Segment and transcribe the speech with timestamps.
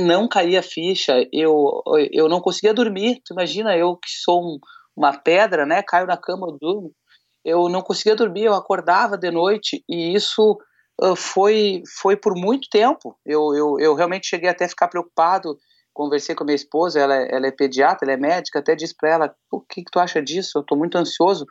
[0.00, 1.82] não caía ficha, eu,
[2.12, 3.20] eu não conseguia dormir.
[3.24, 4.58] Tu imagina, eu que sou um,
[4.96, 5.82] uma pedra, né?
[5.82, 6.94] Caio na cama, eu durmo.
[7.44, 10.58] Eu não conseguia dormir, eu acordava de noite e isso
[11.02, 13.16] uh, foi, foi por muito tempo.
[13.24, 15.58] Eu, eu, eu realmente cheguei até a ficar preocupado.
[15.92, 19.10] Conversei com a minha esposa, ela, ela é pediatra, ela é médica, até disse para
[19.10, 20.58] ela: o que, que tu acha disso?
[20.58, 21.46] Eu estou muito ansioso.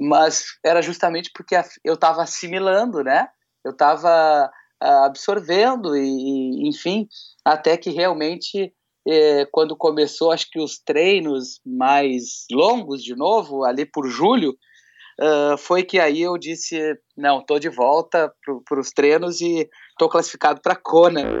[0.00, 3.28] Mas era justamente porque eu estava assimilando, né?
[3.64, 4.50] Eu estava
[4.80, 7.08] absorvendo e, enfim,
[7.44, 8.72] até que realmente
[9.06, 14.54] eh, quando começou, acho que os treinos mais longos de novo, ali por julho,
[15.20, 18.30] uh, foi que aí eu disse, não, tô de volta
[18.68, 19.68] para os treinos e
[19.98, 21.40] tô classificado para Kona.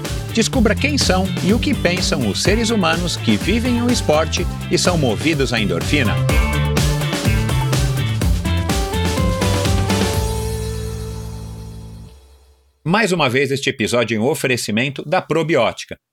[0.33, 4.77] Descubra quem são e o que pensam os seres humanos que vivem o esporte e
[4.77, 6.15] são movidos à endorfina.
[12.83, 15.97] Mais uma vez, este episódio em oferecimento da Probiótica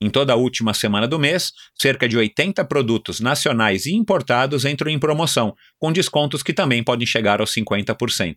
[0.00, 4.90] Em toda a última semana do mês, cerca de 80 produtos nacionais e importados entram
[4.90, 8.36] em promoção, com descontos que também podem chegar aos 50%.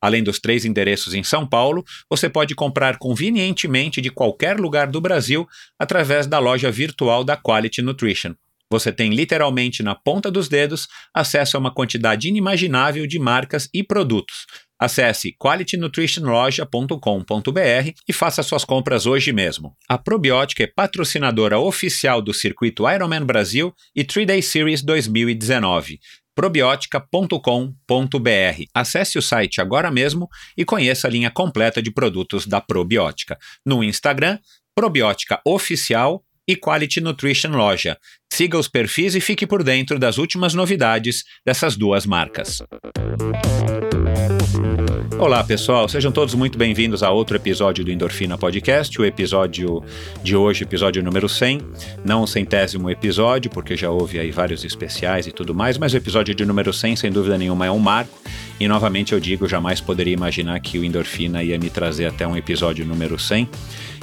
[0.00, 5.00] Além dos três endereços em São Paulo, você pode comprar convenientemente de qualquer lugar do
[5.00, 5.46] Brasil
[5.78, 8.34] através da loja virtual da Quality Nutrition.
[8.70, 13.82] Você tem literalmente na ponta dos dedos acesso a uma quantidade inimaginável de marcas e
[13.82, 14.46] produtos.
[14.82, 19.76] Acesse qualitynutritionloja.com.br e faça suas compras hoje mesmo.
[19.88, 26.00] A Probiótica é patrocinadora oficial do circuito Ironman Brasil e 3-Day Series 2019
[26.34, 28.64] probiótica.com.br.
[28.74, 33.38] Acesse o site agora mesmo e conheça a linha completa de produtos da Probiótica.
[33.64, 34.38] No Instagram,
[34.74, 37.96] Probiótica Oficial e Quality Nutrition Loja.
[38.32, 42.60] Siga os perfis e fique por dentro das últimas novidades dessas duas marcas.
[45.22, 49.80] Olá, pessoal, sejam todos muito bem-vindos a outro episódio do Endorfina Podcast, o episódio
[50.20, 51.60] de hoje, episódio número 100,
[52.04, 55.96] não o centésimo episódio, porque já houve aí vários especiais e tudo mais, mas o
[55.96, 58.18] episódio de número 100, sem dúvida nenhuma, é um marco,
[58.58, 62.36] e novamente eu digo, jamais poderia imaginar que o Endorfina ia me trazer até um
[62.36, 63.48] episódio número 100,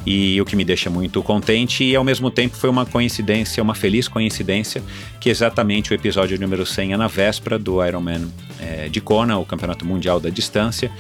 [0.10, 3.76] e o que me deixa muito contente e ao mesmo tempo foi uma coincidência, uma
[3.76, 4.82] feliz coincidência,
[5.22, 8.28] que exatamente o episódio número 100 é na véspera do Ironman
[8.60, 10.92] é, de Kona, o Campeonato Mundial da Distância,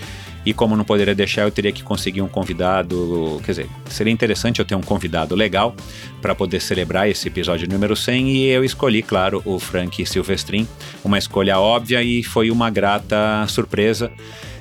[0.46, 4.60] e como não poderia deixar, eu teria que conseguir um convidado, quer dizer, seria interessante
[4.60, 5.76] eu ter um convidado legal
[6.22, 10.68] para poder celebrar esse episódio número 100 e eu escolhi, claro, o Frank Silvestrin,
[11.04, 14.12] uma escolha óbvia e foi uma grata surpresa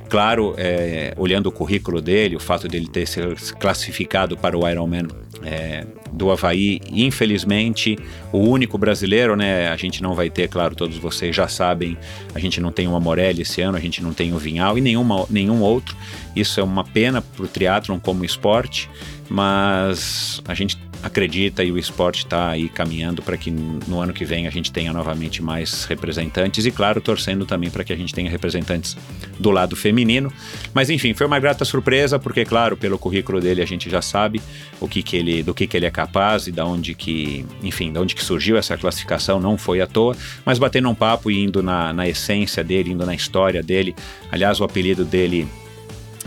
[0.09, 3.21] Claro, é, olhando o currículo dele, o fato dele ter se
[3.59, 5.07] classificado para o Ironman
[5.43, 7.99] é, do Havaí, infelizmente,
[8.33, 9.69] o único brasileiro, né?
[9.69, 11.97] A gente não vai ter, claro, todos vocês já sabem,
[12.35, 14.81] a gente não tem o Amorelli esse ano, a gente não tem o Vinhal e
[14.81, 15.95] nenhuma, nenhum outro.
[16.35, 18.89] Isso é uma pena para o triatlon como esporte,
[19.29, 24.25] mas a gente acredita e o esporte está aí caminhando para que no ano que
[24.25, 28.13] vem a gente tenha novamente mais representantes e, claro, torcendo também para que a gente
[28.13, 28.97] tenha representantes
[29.39, 30.33] do lado feminino.
[30.75, 34.41] Mas enfim, foi uma grata surpresa, porque, claro, pelo currículo dele a gente já sabe
[34.81, 37.93] o que, que ele, do que, que ele é capaz e da onde que, enfim,
[37.93, 41.43] da onde que surgiu essa classificação, não foi à toa, mas batendo um papo e
[41.43, 43.95] indo na, na essência dele, indo na história dele.
[44.31, 45.47] Aliás, o apelido dele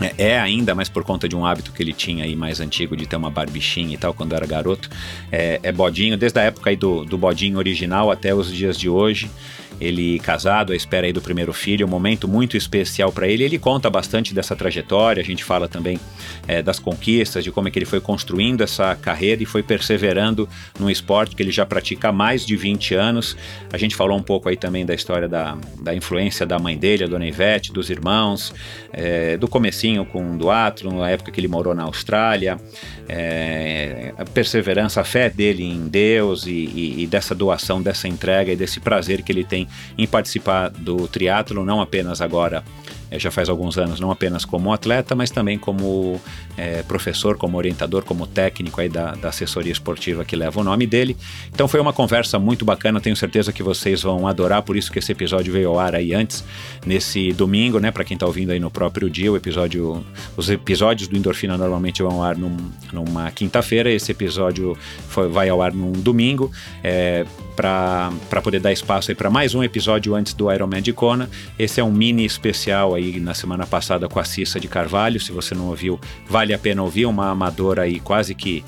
[0.02, 2.96] é, é ainda, mas por conta de um hábito que ele tinha aí mais antigo
[2.96, 4.90] de ter uma barbichinha e tal quando era garoto,
[5.30, 8.88] é, é bodinho, desde a época aí do, do bodinho original até os dias de
[8.88, 9.30] hoje
[9.80, 13.44] ele casado, à espera aí do primeiro filho, um momento muito especial para ele.
[13.44, 15.98] Ele conta bastante dessa trajetória, a gente fala também
[16.46, 20.48] é, das conquistas, de como é que ele foi construindo essa carreira e foi perseverando
[20.78, 23.36] num esporte que ele já pratica há mais de 20 anos.
[23.72, 27.04] A gente falou um pouco aí também da história da, da influência da mãe dele,
[27.04, 28.54] a dona Ivete, dos irmãos,
[28.92, 32.56] é, do comecinho com o duatro, na época que ele morou na Austrália,
[33.08, 38.52] é, a perseverança, a fé dele em Deus e, e, e dessa doação, dessa entrega
[38.52, 39.66] e desse prazer que ele tem
[39.96, 42.64] em participar do triatlo, não apenas agora
[43.12, 46.18] é, já faz alguns anos, não apenas como atleta, mas também como
[46.56, 50.86] é, professor, como orientador, como técnico aí da, da, assessoria esportiva que leva o nome
[50.86, 51.14] dele.
[51.52, 54.98] Então foi uma conversa muito bacana, tenho certeza que vocês vão adorar, por isso que
[54.98, 56.42] esse episódio veio ao ar aí antes,
[56.86, 60.02] nesse domingo, né, para quem está ouvindo aí no próprio dia, o episódio,
[60.34, 62.56] os episódios do Endorfina normalmente vão ao ar num,
[62.94, 64.74] numa quinta-feira, esse episódio
[65.08, 66.50] foi, vai ao ar num domingo,
[66.82, 68.10] é, para
[68.42, 71.28] poder dar espaço aí para mais um episódio antes do Ironman de Kona.
[71.58, 75.20] Esse é um mini especial aí na semana passada com a Cissa de Carvalho.
[75.20, 77.06] Se você não ouviu, vale a pena ouvir.
[77.06, 78.64] Uma amadora aí quase que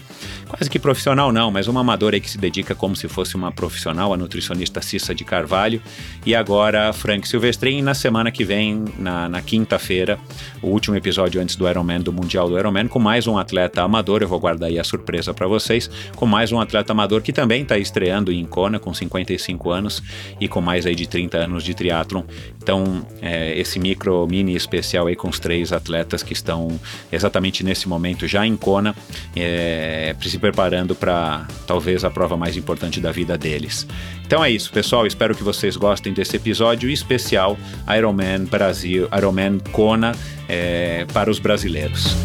[0.49, 4.13] quase que profissional não, mas uma amadora que se dedica como se fosse uma profissional,
[4.13, 5.81] a nutricionista Cissa de Carvalho.
[6.25, 7.83] E agora Frank Silvestrin.
[7.83, 10.19] Na semana que vem, na, na quinta-feira,
[10.63, 14.23] o último episódio antes do Ironman, do Mundial do Ironman, com mais um atleta amador.
[14.23, 15.91] Eu vou guardar aí a surpresa para vocês.
[16.17, 20.03] Com mais um atleta amador que também está estreando em Kona com 55 anos
[20.41, 22.23] e com mais aí de 30 anos de triatlon.
[22.63, 26.81] Então, é, esse micro mini especial aí com os três atletas que estão
[27.13, 28.95] exatamente nesse momento já em Kona,
[29.37, 33.87] é, se preparando para talvez a prova mais importante da vida deles.
[34.27, 35.07] Então é isso, pessoal.
[35.07, 37.57] Espero que vocês gostem desse episódio especial
[37.97, 40.11] Ironman Brasil, Ironman Kona
[40.49, 42.17] é, para os brasileiros.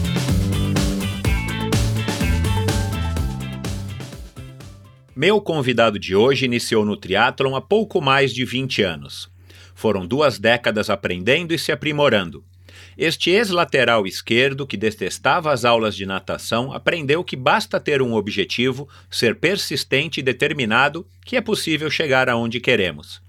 [5.15, 9.29] Meu convidado de hoje iniciou no triatlon há pouco mais de 20 anos.
[9.75, 12.43] Foram duas décadas aprendendo e se aprimorando.
[13.01, 18.89] Este ex-lateral esquerdo, que detestava as aulas de natação, aprendeu que basta ter um objetivo,
[19.09, 23.21] ser persistente e determinado, que é possível chegar aonde queremos.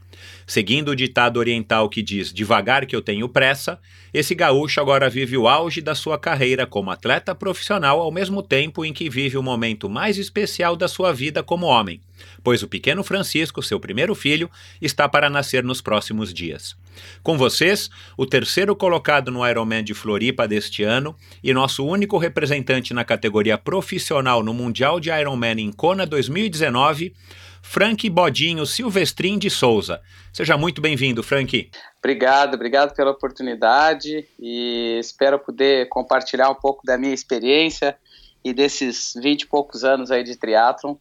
[0.51, 3.79] Seguindo o ditado oriental que diz devagar que eu tenho pressa,
[4.13, 8.85] esse gaúcho agora vive o auge da sua carreira como atleta profissional ao mesmo tempo
[8.85, 12.01] em que vive o momento mais especial da sua vida como homem,
[12.43, 14.51] pois o pequeno Francisco, seu primeiro filho,
[14.83, 16.77] está para nascer nos próximos dias.
[17.23, 21.15] Com vocês, o terceiro colocado no Ironman de Floripa deste ano
[21.45, 27.15] e nosso único representante na categoria profissional no Mundial de Ironman em Kona 2019,
[27.63, 30.01] Frank Bodinho Silvestrin de Souza.
[30.33, 31.71] Seja muito bem-vindo, Frank.
[31.99, 37.97] Obrigado, obrigado pela oportunidade e espero poder compartilhar um pouco da minha experiência
[38.45, 40.97] e desses 20 e poucos anos aí de triatlon.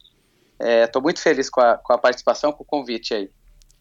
[0.58, 3.30] Estou é, muito feliz com a, com a participação, com o convite aí.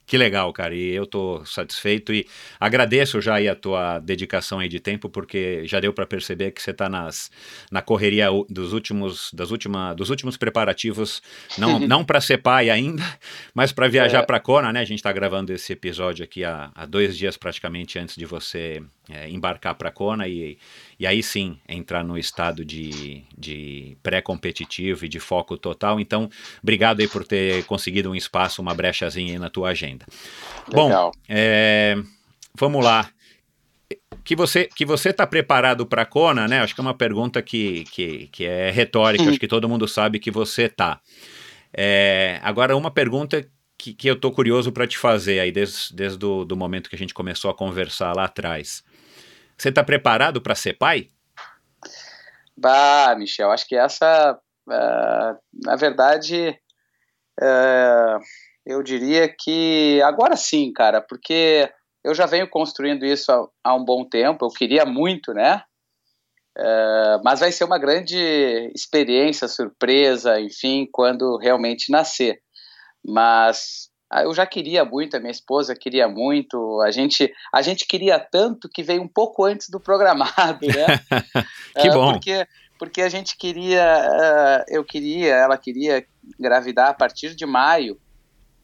[0.10, 0.74] Que legal, cara.
[0.74, 2.26] E eu tô satisfeito e
[2.60, 6.60] agradeço já aí a tua dedicação aí de tempo, porque já deu para perceber que
[6.60, 7.30] você tá nas,
[7.70, 11.22] na correria dos últimos, das última, dos últimos preparativos,
[11.60, 13.04] não, não para ser pai ainda,
[13.54, 14.26] mas para viajar é.
[14.26, 14.80] para Kona, né?
[14.80, 18.82] A gente tá gravando esse episódio aqui há, há dois dias praticamente antes de você
[19.12, 20.58] é, embarcar para Kona e,
[21.00, 26.00] e aí sim entrar no estado de, de pré-competitivo e de foco total.
[26.00, 26.30] Então,
[26.62, 30.06] obrigado aí por ter conseguido um espaço, uma brechazinha aí na tua agenda.
[30.68, 31.12] Legal.
[31.12, 31.96] Bom, é,
[32.54, 33.10] vamos lá.
[34.26, 36.60] Que você que você está preparado para Kona, né?
[36.60, 40.20] Acho que é uma pergunta que, que, que é retórica, acho que todo mundo sabe
[40.20, 41.00] que você está.
[41.74, 46.24] É, agora, uma pergunta que, que eu estou curioso para te fazer aí desde, desde
[46.24, 48.84] o do momento que a gente começou a conversar lá atrás.
[49.60, 51.10] Você está preparado para ser pai?
[52.56, 56.58] Bah, Michel, acho que essa, uh, na verdade,
[57.42, 58.20] uh,
[58.66, 61.70] eu diria que agora sim, cara, porque
[62.06, 65.62] eu já venho construindo isso há, há um bom tempo, eu queria muito, né?
[66.58, 68.18] Uh, mas vai ser uma grande
[68.74, 72.42] experiência, surpresa, enfim, quando realmente nascer.
[73.06, 78.20] Mas eu já queria muito, a minha esposa queria muito, a gente, a gente queria
[78.20, 81.00] tanto que veio um pouco antes do programado, né?
[81.80, 82.14] que é, bom.
[82.14, 82.48] Porque,
[82.80, 86.04] porque a gente queria, uh, eu queria, ela queria
[86.40, 88.00] engravidar a partir de maio,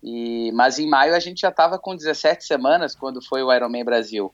[0.02, 3.86] e, mas em maio a gente já estava com 17 semanas quando foi o Ironman
[3.86, 4.34] Brasil.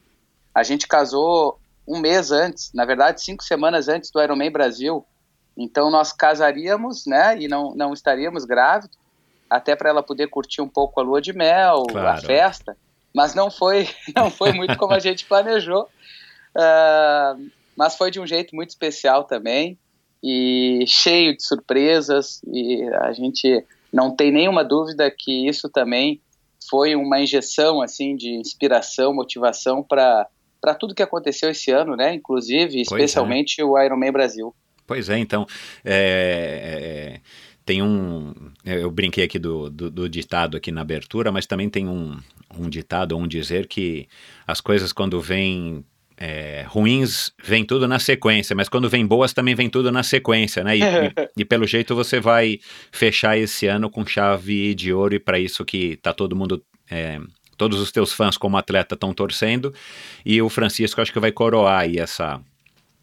[0.56, 5.06] A gente casou um mês antes, na verdade cinco semanas antes do Ironman Brasil,
[5.58, 9.01] então nós casaríamos, né, e não, não estaríamos grávidos,
[9.52, 12.08] até para ela poder curtir um pouco a lua de mel, claro.
[12.08, 12.78] a festa,
[13.14, 15.90] mas não foi, não foi muito como a gente planejou.
[16.56, 19.78] Uh, mas foi de um jeito muito especial também
[20.24, 26.22] e cheio de surpresas e a gente não tem nenhuma dúvida que isso também
[26.70, 30.28] foi uma injeção assim de inspiração, motivação para
[30.62, 32.14] para tudo que aconteceu esse ano, né?
[32.14, 32.82] Inclusive, é.
[32.82, 33.66] especialmente é.
[33.66, 34.54] o Ironman Brasil.
[34.86, 35.48] Pois é, então
[35.84, 37.22] é, é,
[37.66, 38.34] tem um,
[38.66, 42.18] eu brinquei aqui do, do, do, ditado aqui na abertura, mas também tem um,
[42.58, 44.08] um ditado, um dizer que
[44.48, 45.86] as coisas quando vêm
[46.18, 50.64] é, ruins vem tudo na sequência, mas quando vem boas também vem tudo na sequência,
[50.64, 50.78] né?
[50.78, 52.60] E, e, e pelo jeito você vai
[52.92, 57.20] fechar esse ano com chave de ouro e para isso que tá todo mundo é,
[57.58, 59.74] todos os teus fãs como atleta estão torcendo
[60.26, 62.42] e o Francisco acho que vai coroar aí essa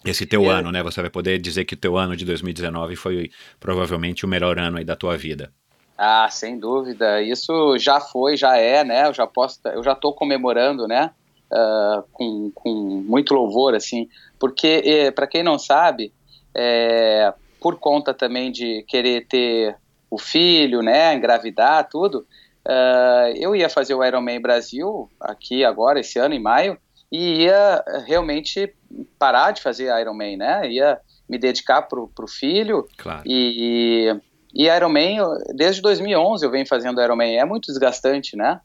[0.05, 0.49] esse teu é.
[0.49, 0.83] ano, né?
[0.83, 4.79] Você vai poder dizer que o teu ano de 2019 foi provavelmente o melhor ano
[4.79, 5.53] aí da tua vida.
[5.97, 7.21] Ah, sem dúvida.
[7.21, 9.09] Isso já foi, já é, né?
[9.09, 11.11] Eu já posso, eu já estou comemorando, né?
[11.53, 12.71] uh, com, com
[13.07, 16.13] muito louvor, assim, porque, para quem não sabe,
[16.55, 19.77] é, por conta também de querer ter
[20.11, 22.27] o filho, né, engravidar, tudo,
[22.67, 26.79] uh, eu ia fazer o Ironman Brasil aqui agora, esse ano, em maio,
[27.11, 28.75] e ia realmente
[29.19, 33.23] parar de fazer Ironman, né, ia me dedicar pro, pro filho, claro.
[33.27, 34.15] e,
[34.55, 35.19] e Ironman,
[35.55, 38.61] desde 2011 eu venho fazendo Ironman, é muito desgastante, né,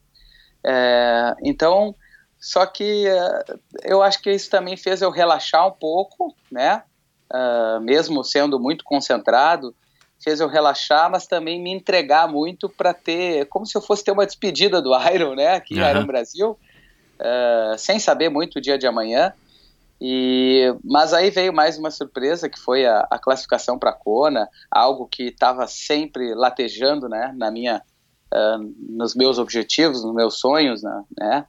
[0.65, 1.95] é, então
[2.43, 6.83] só que uh, eu acho que isso também fez eu relaxar um pouco, né?
[7.33, 9.73] Uh, mesmo sendo muito concentrado,
[10.21, 14.11] fez eu relaxar, mas também me entregar muito para ter, como se eu fosse ter
[14.11, 15.55] uma despedida do Iron, né?
[15.55, 15.89] Aqui uhum.
[15.89, 16.59] Iron Brasil,
[17.23, 19.33] uh, sem saber muito o dia de amanhã.
[20.01, 24.49] E, mas aí veio mais uma surpresa que foi a, a classificação para a Kona,
[24.69, 27.33] algo que estava sempre latejando, né?
[27.37, 27.81] Na minha,
[28.89, 30.81] nos meus objetivos, nos meus sonhos,
[31.17, 31.45] né?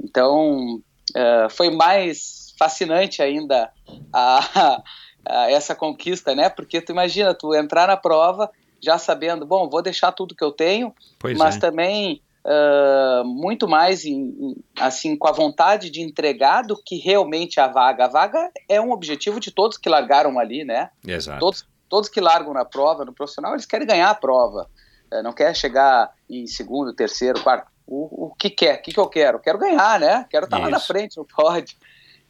[0.00, 3.70] Então, uh, foi mais fascinante ainda
[4.12, 4.82] a,
[5.26, 6.48] a, essa conquista, né?
[6.48, 10.52] Porque tu imagina, tu entrar na prova já sabendo, bom, vou deixar tudo que eu
[10.52, 11.60] tenho, pois mas é.
[11.60, 17.66] também uh, muito mais em, assim com a vontade de entregar do que realmente a
[17.66, 18.06] vaga.
[18.06, 20.90] A vaga é um objetivo de todos que largaram ali, né?
[21.06, 21.40] Exato.
[21.40, 24.68] Todos, todos que largam na prova, no profissional, eles querem ganhar a prova.
[25.12, 29.00] Uh, não quer chegar em segundo, terceiro, quarto o, o que quer, o que, que
[29.00, 29.38] eu quero?
[29.38, 30.26] Quero ganhar, né?
[30.28, 31.76] Quero estar lá na frente, não pode.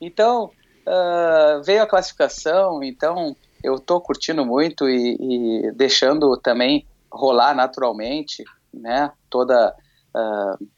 [0.01, 0.51] Então,
[0.87, 8.45] uh, veio a classificação, então eu estou curtindo muito e, e, deixando também rolar naturalmente,
[8.73, 9.11] né?
[9.31, 9.75] Toda,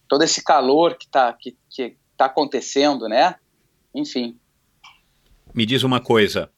[0.08, 3.36] todo esse calor que está que, que tá acontecendo, né?
[3.94, 4.36] Enfim.
[5.54, 6.50] Me diz uma coisa,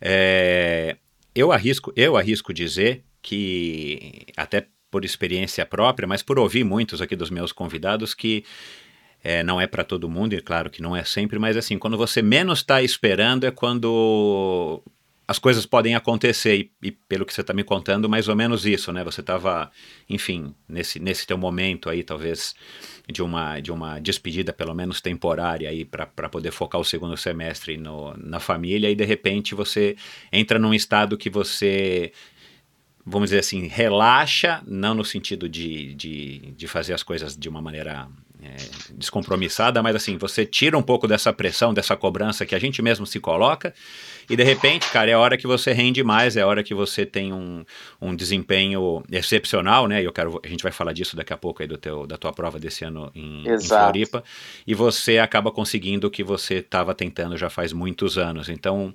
[0.00, 0.96] é,
[1.34, 7.14] eu arrisco, eu arrisco dizer que até por experiência própria, mas por ouvir muitos aqui
[7.14, 8.44] dos meus convidados que
[9.22, 11.96] é, não é para todo mundo, e claro que não é sempre, mas assim, quando
[11.96, 14.82] você menos está esperando é quando
[15.30, 18.66] as coisas podem acontecer, e, e pelo que você está me contando, mais ou menos
[18.66, 19.04] isso, né?
[19.04, 19.70] Você estava,
[20.08, 22.52] enfim, nesse, nesse teu momento aí, talvez,
[23.08, 27.76] de uma, de uma despedida, pelo menos temporária, aí, para poder focar o segundo semestre
[27.76, 29.94] no, na família, e de repente você
[30.32, 32.10] entra num estado que você
[33.06, 37.62] vamos dizer assim, relaxa, não no sentido de, de, de fazer as coisas de uma
[37.62, 38.08] maneira
[38.42, 38.56] é,
[38.94, 43.06] descompromissada, mas assim, você tira um pouco dessa pressão, dessa cobrança que a gente mesmo
[43.06, 43.74] se coloca,
[44.28, 46.74] e de repente, cara, é a hora que você rende mais, é a hora que
[46.74, 47.64] você tem um,
[48.00, 50.00] um desempenho excepcional, né?
[50.00, 52.16] E eu quero, a gente vai falar disso daqui a pouco aí do teu, da
[52.16, 54.22] tua prova desse ano em, em Floripa,
[54.66, 58.48] e você acaba conseguindo o que você estava tentando já faz muitos anos.
[58.48, 58.94] Então,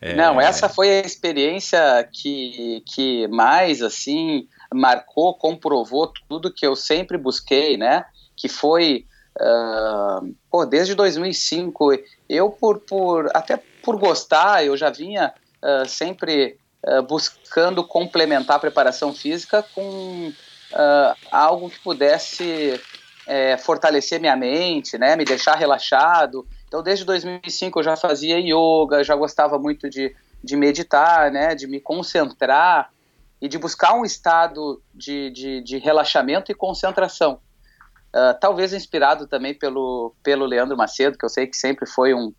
[0.00, 0.14] é...
[0.14, 1.80] Não, essa foi a experiência
[2.12, 8.04] que, que mais, assim, marcou, comprovou tudo que eu sempre busquei, né?
[8.36, 9.06] Que foi,
[9.40, 11.92] uh, pô, desde 2005,
[12.28, 18.60] eu por, por, até por gostar, eu já vinha uh, sempre uh, buscando complementar a
[18.60, 20.32] preparação física com
[21.30, 22.80] algo que pudesse
[23.28, 25.14] é, fortalecer minha mente, né?
[25.14, 30.12] Me deixar relaxado, então, desde 2005 eu já fazia yoga, já gostava muito de,
[30.42, 32.90] de meditar, né, de me concentrar
[33.40, 37.38] e de buscar um estado de, de, de relaxamento e concentração.
[38.14, 42.32] Uh, talvez inspirado também pelo, pelo Leandro Macedo, que eu sei que sempre foi um,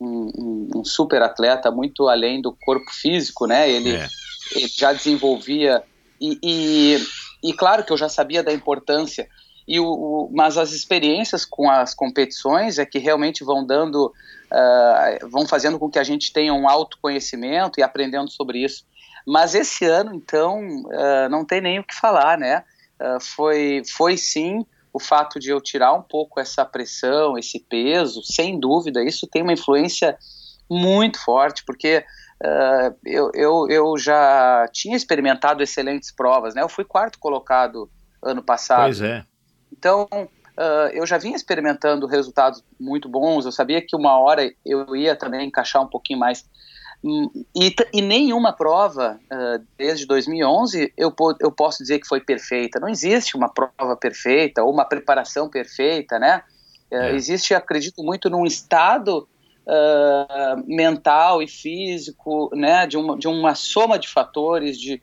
[0.00, 3.70] um, um, super atleta, muito além do corpo físico, né?
[3.70, 4.08] Ele, é.
[4.50, 5.80] ele já desenvolvia
[6.20, 7.06] e, e,
[7.42, 9.28] e, claro que eu já sabia da importância
[9.66, 15.28] e o, o, mas as experiências com as competições é que realmente vão dando, uh,
[15.28, 18.84] vão fazendo com que a gente tenha um autoconhecimento e aprendendo sobre isso.
[19.24, 22.64] Mas esse ano, então, uh, não tem nem o que falar, né?
[23.00, 28.22] Uh, foi, foi sim o fato de eu tirar um pouco essa pressão, esse peso,
[28.22, 30.16] sem dúvida, isso tem uma influência
[30.70, 32.04] muito forte, porque
[32.42, 36.62] uh, eu, eu, eu já tinha experimentado excelentes provas, né?
[36.62, 37.90] Eu fui quarto colocado
[38.22, 38.84] ano passado.
[38.84, 39.24] Pois é.
[39.72, 44.94] Então, uh, eu já vinha experimentando resultados muito bons, eu sabia que uma hora eu
[44.94, 46.44] ia também encaixar um pouquinho mais
[47.04, 52.78] e, e nenhuma prova uh, desde 2011 eu, eu posso dizer que foi perfeita.
[52.78, 56.42] Não existe uma prova perfeita ou uma preparação perfeita, né?
[56.92, 57.14] Uh, é.
[57.14, 59.28] Existe, acredito muito, num estado
[59.66, 62.86] uh, mental e físico, né?
[62.86, 65.02] De uma, de uma soma de fatores, de,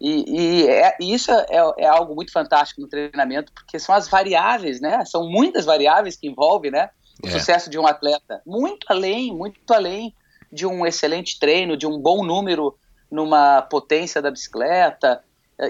[0.00, 1.46] e, e, é, e isso é,
[1.78, 5.04] é, algo muito fantástico no treinamento, porque são as variáveis, né?
[5.04, 6.90] São muitas variáveis que envolvem, né?
[7.20, 7.30] O é.
[7.30, 8.40] sucesso de um atleta.
[8.46, 10.14] Muito além, muito além
[10.52, 12.76] de um excelente treino, de um bom número
[13.10, 15.22] numa potência da bicicleta.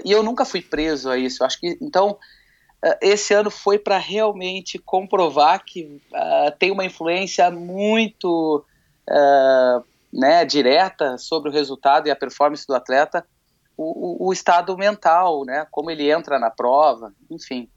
[0.03, 1.43] E eu nunca fui preso a isso.
[1.43, 2.17] Acho que então
[2.83, 8.65] eh, esse ano foi para realmente comprovar que uh, tem uma influência muito
[9.09, 13.25] uh, né, direta sobre o resultado e a performance do atleta,
[13.77, 17.69] o, o, o estado mental, né, como ele entra na prova, enfim.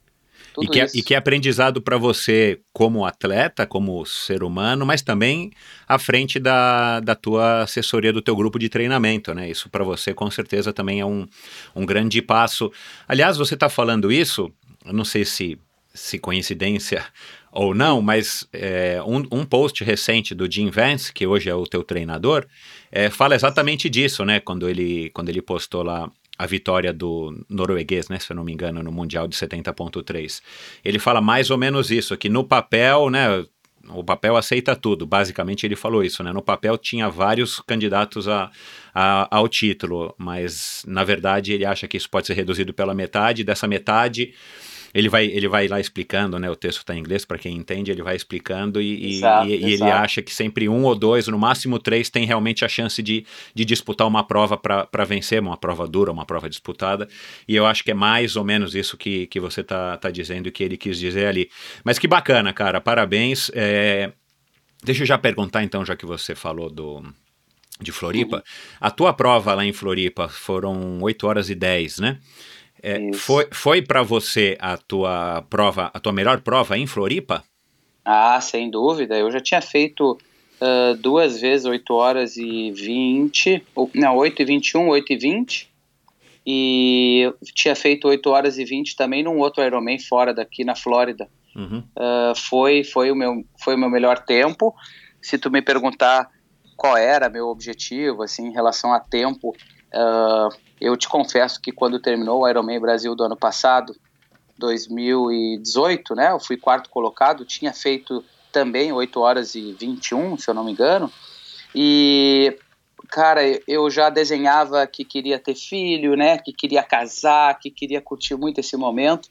[0.61, 5.03] E que, é, e que, é, aprendizado para você como atleta, como ser humano, mas
[5.03, 5.51] também
[5.87, 9.51] à frente da, da tua assessoria, do teu grupo de treinamento, né?
[9.51, 11.27] Isso para você com certeza também é um,
[11.75, 12.73] um grande passo.
[13.07, 14.51] Aliás, você está falando isso,
[14.85, 15.59] eu não sei se,
[15.93, 17.05] se coincidência
[17.53, 21.67] ou não, mas é, um, um, post recente do Jim Vance, que hoje é o
[21.67, 22.47] teu treinador,
[22.93, 24.41] é, fala exatamente disso, né?
[24.41, 28.53] Quando ele, quando ele postou lá a vitória do norueguês, né, se eu não me
[28.53, 30.43] engano, no Mundial de 70.3.
[30.85, 33.45] Ele fala mais ou menos isso, que no papel, né,
[33.89, 38.51] o papel aceita tudo, basicamente ele falou isso, né, no papel tinha vários candidatos a,
[38.95, 43.45] a, ao título, mas na verdade ele acha que isso pode ser reduzido pela metade,
[43.45, 44.35] dessa metade
[44.95, 46.51] ele vai, ele vai lá explicando, né?
[46.51, 49.73] O texto está em inglês, para quem entende, ele vai explicando e, exato, e, e
[49.73, 53.25] ele acha que sempre um ou dois, no máximo três, tem realmente a chance de,
[53.55, 57.09] de disputar uma prova para vencer, uma prova dura, uma prova disputada.
[57.47, 60.49] E eu acho que é mais ou menos isso que, que você tá, tá dizendo
[60.49, 61.51] e que ele quis dizer ali.
[61.85, 63.51] Mas que bacana, cara, parabéns.
[63.55, 64.13] É...
[64.85, 67.03] Deixa eu já perguntar então, já que você falou do,
[67.81, 68.37] de Floripa.
[68.37, 68.43] Uhum.
[68.81, 72.19] A tua prova lá em Floripa foram 8 horas e 10, né?
[72.89, 77.43] É, foi foi para você a tua prova, a tua melhor prova em Floripa?
[78.05, 79.19] Ah, sem dúvida.
[79.19, 80.17] Eu já tinha feito
[80.61, 85.71] uh, duas vezes 8 horas e 20, ou, não, 8 e 21, 8 e 20.
[86.47, 91.29] E tinha feito 8 horas e 20 também num outro Ironman fora daqui na Flórida.
[91.57, 91.83] Uhum.
[91.97, 94.73] Uh, foi, foi, o meu, foi o meu melhor tempo.
[95.21, 96.31] Se tu me perguntar
[96.77, 99.57] qual era meu objetivo, assim, em relação a tempo,
[99.97, 103.97] uh, eu te confesso que quando terminou o Ironman Brasil do ano passado,
[104.59, 110.55] 2018, né, eu fui quarto colocado, tinha feito também 8 horas e 21, se eu
[110.55, 111.11] não me engano,
[111.75, 112.57] e
[113.09, 118.35] cara, eu já desenhava que queria ter filho, né, que queria casar, que queria curtir
[118.35, 119.29] muito esse momento,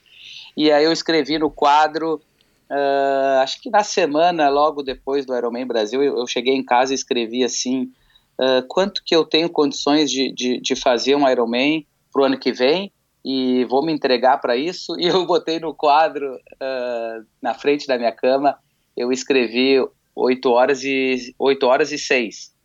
[0.55, 2.21] e aí eu escrevi no quadro,
[2.69, 6.93] uh, acho que na semana, logo depois do Ironman Brasil, eu, eu cheguei em casa
[6.93, 7.91] e escrevi assim,
[8.39, 12.39] uh, quanto que eu tenho condições de, de, de fazer um Ironman para o ano
[12.39, 12.91] que vem
[13.23, 14.95] e vou me entregar para isso.
[14.99, 18.57] E eu botei no quadro uh, na frente da minha cama,
[18.95, 19.77] eu escrevi
[20.15, 22.55] 8 horas e 8 horas e 6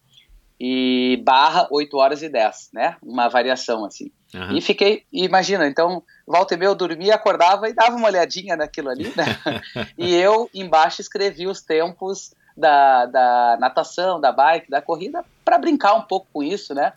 [0.60, 2.96] e barra 8 horas e 10, né?
[3.02, 4.12] Uma variação assim.
[4.34, 4.58] Uhum.
[4.58, 8.90] E fiquei, imagina, então, volta e meia eu dormia, acordava e dava uma olhadinha naquilo
[8.90, 9.24] ali, né?
[9.96, 15.94] e eu embaixo escrevi os tempos da, da natação, da bike, da corrida, para brincar
[15.94, 16.92] um pouco com isso, né?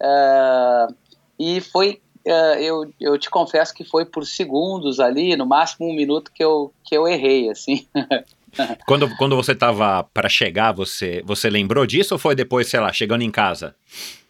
[0.00, 0.94] Uh,
[1.36, 5.94] e foi, uh, eu, eu te confesso que foi por segundos ali, no máximo um
[5.94, 7.88] minuto que eu, que eu errei, assim.
[8.86, 12.92] quando, quando você estava para chegar, você, você lembrou disso ou foi depois, sei lá,
[12.92, 13.74] chegando em casa?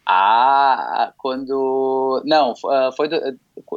[0.03, 2.23] Ah, quando.
[2.25, 3.07] Não, ah, foi.
[3.07, 3.19] Do...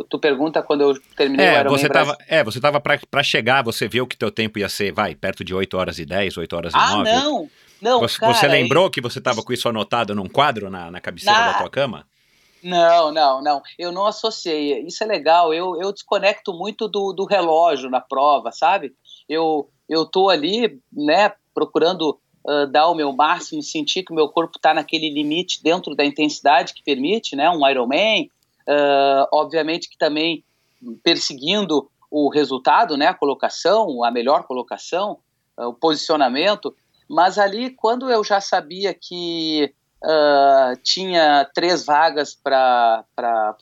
[0.08, 3.62] Tu pergunta quando eu terminei é, o Ironman você tava, É, você tava para chegar,
[3.62, 6.56] você viu que teu tempo ia ser, vai, perto de 8 horas e 10, 8
[6.56, 7.10] horas e ah, 9.
[7.10, 7.50] Ah, não!
[7.82, 11.00] Não, você, cara, você lembrou que você tava com isso anotado num quadro na, na
[11.00, 11.52] cabeceira na...
[11.52, 12.06] da tua cama?
[12.62, 13.62] Não, não, não.
[13.76, 14.86] Eu não associei.
[14.86, 15.52] Isso é legal.
[15.52, 18.92] Eu, eu desconecto muito do, do relógio na prova, sabe?
[19.28, 24.28] Eu, eu tô ali, né, procurando uh, dar o meu máximo, sentir que o meu
[24.28, 27.50] corpo está naquele limite dentro da intensidade que permite, né?
[27.50, 28.30] Um Ironman,
[28.68, 30.44] uh, obviamente que também
[31.02, 33.08] perseguindo o resultado, né?
[33.08, 35.18] A colocação, a melhor colocação,
[35.58, 36.72] uh, o posicionamento.
[37.08, 39.74] Mas ali, quando eu já sabia que
[40.82, 43.04] tinha três vagas para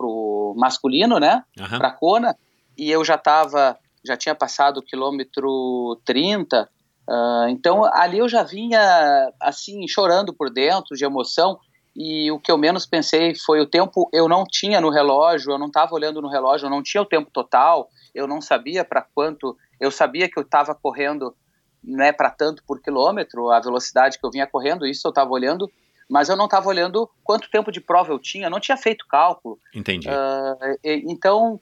[0.01, 1.45] o masculino, né?
[1.59, 1.79] Uhum.
[1.79, 2.35] Para Kona,
[2.79, 6.67] e eu já estava, já tinha passado o quilômetro 30,
[7.11, 11.59] Uh, então ali eu já vinha assim chorando por dentro de emoção
[11.97, 15.59] e o que eu menos pensei foi o tempo eu não tinha no relógio, eu
[15.59, 19.03] não estava olhando no relógio, eu não tinha o tempo total, eu não sabia para
[19.03, 21.35] quanto, eu sabia que eu estava correndo
[21.83, 25.71] né, para tanto por quilômetro, a velocidade que eu vinha correndo, isso eu estava olhando,
[26.09, 29.59] mas eu não estava olhando quanto tempo de prova eu tinha, não tinha feito cálculo.
[29.75, 30.09] Entendi.
[30.09, 31.61] Uh, então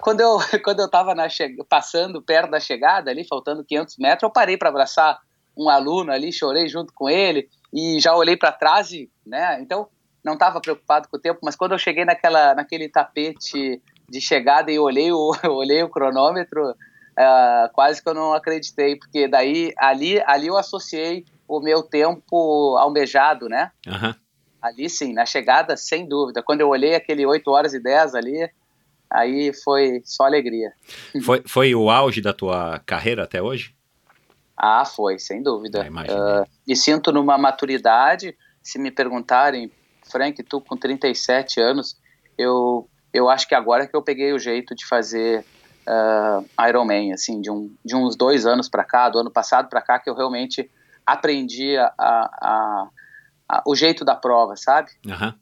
[0.00, 1.14] quando eu quando eu estava
[1.68, 5.18] passando perto da chegada ali, faltando 500 metros, eu parei para abraçar
[5.56, 9.60] um aluno ali, chorei junto com ele e já olhei para trás e, né?
[9.60, 9.88] Então
[10.24, 14.70] não estava preocupado com o tempo, mas quando eu cheguei naquela naquele tapete de chegada
[14.70, 16.74] e olhei o olhei o cronômetro,
[17.18, 22.76] uh, quase que eu não acreditei, porque daí ali ali eu associei o meu tempo
[22.78, 23.72] almejado, né?
[23.86, 24.14] Uhum.
[24.62, 26.42] Ali sim, na chegada, sem dúvida.
[26.42, 28.50] Quando eu olhei aquele 8 horas e 10 ali,
[29.10, 30.72] aí foi só alegria.
[31.24, 33.74] Foi, foi o auge da tua carreira até hoje?
[34.56, 35.86] Ah, foi, sem dúvida.
[35.88, 38.36] Uh, me sinto numa maturidade.
[38.60, 39.70] Se me perguntarem,
[40.10, 41.96] Frank, tu com 37 anos,
[42.36, 45.44] eu, eu acho que agora que eu peguei o jeito de fazer
[45.88, 49.80] uh, Ironman, assim, de, um, de uns dois anos para cá, do ano passado para
[49.80, 50.70] cá, que eu realmente
[51.06, 52.88] aprendi a, a,
[53.48, 54.90] a, o jeito da prova, sabe?
[55.06, 55.32] Uhum.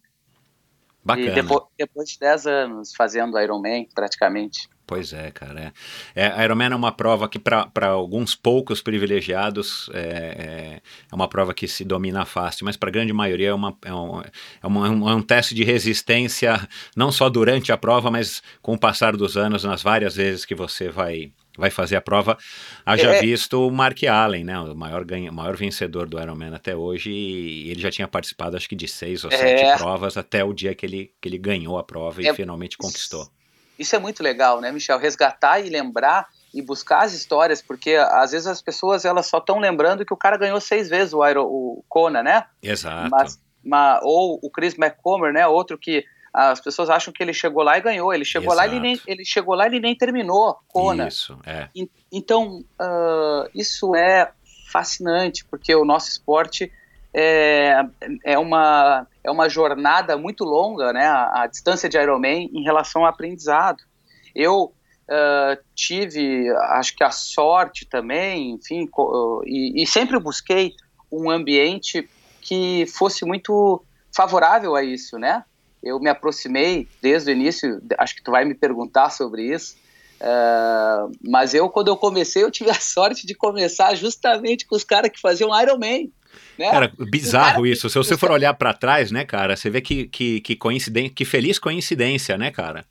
[1.05, 1.27] Bacana.
[1.29, 4.69] E depois, depois de 10 anos fazendo Ironman, praticamente.
[4.87, 5.72] Pois é, cara.
[6.14, 6.27] É.
[6.27, 11.53] É, Ironman é uma prova que, para alguns poucos privilegiados, é, é, é, uma prova
[11.53, 15.11] que se domina fácil, mas para a grande maioria é, uma, é, um, é, uma,
[15.11, 19.37] é um teste de resistência, não só durante a prova, mas com o passar dos
[19.37, 22.37] anos, nas várias vezes que você vai vai fazer a prova,
[22.85, 26.77] haja é, visto o Mark Allen, né, o maior, ganha, maior vencedor do Ironman até
[26.77, 30.44] hoje, e ele já tinha participado acho que de seis ou é, sete provas até
[30.44, 33.27] o dia que ele, que ele ganhou a prova e é, finalmente conquistou.
[33.79, 34.99] Isso é muito legal, né, Michel?
[34.99, 39.59] Resgatar e lembrar e buscar as histórias, porque às vezes as pessoas elas só estão
[39.59, 42.45] lembrando que o cara ganhou seis vezes o, Iron, o Kona, né?
[42.62, 43.11] Exato.
[43.11, 47.62] Mas, mas, ou o Chris McComber, né, outro que as pessoas acham que ele chegou
[47.62, 48.12] lá e ganhou.
[48.12, 48.59] Ele chegou Exato.
[48.59, 51.09] lá ele nem ele chegou lá ele nem terminou Kona.
[51.09, 51.69] Isso, é.
[51.75, 54.31] E, então uh, isso é
[54.71, 56.71] fascinante porque o nosso esporte
[57.12, 57.81] é,
[58.23, 61.07] é uma é uma jornada muito longa, né?
[61.07, 63.83] A, a distância de Ironman em relação ao aprendizado.
[64.35, 64.73] Eu
[65.09, 68.89] uh, tive, acho que a sorte também, enfim,
[69.45, 70.75] e, e sempre busquei
[71.11, 72.09] um ambiente
[72.41, 73.83] que fosse muito
[74.15, 75.45] favorável a isso, né?
[75.87, 79.77] eu me aproximei desde o início, acho que tu vai me perguntar sobre isso,
[80.21, 84.85] uh, mas eu, quando eu comecei, eu tive a sorte de começar justamente com os
[84.85, 86.11] caras que faziam Iron Man.
[86.59, 86.70] Né?
[86.70, 87.88] Cara, bizarro cara, isso.
[87.88, 91.25] Se você for olhar para trás, né, cara, você vê que, que, que coincidência, que
[91.25, 92.85] feliz coincidência, né, cara?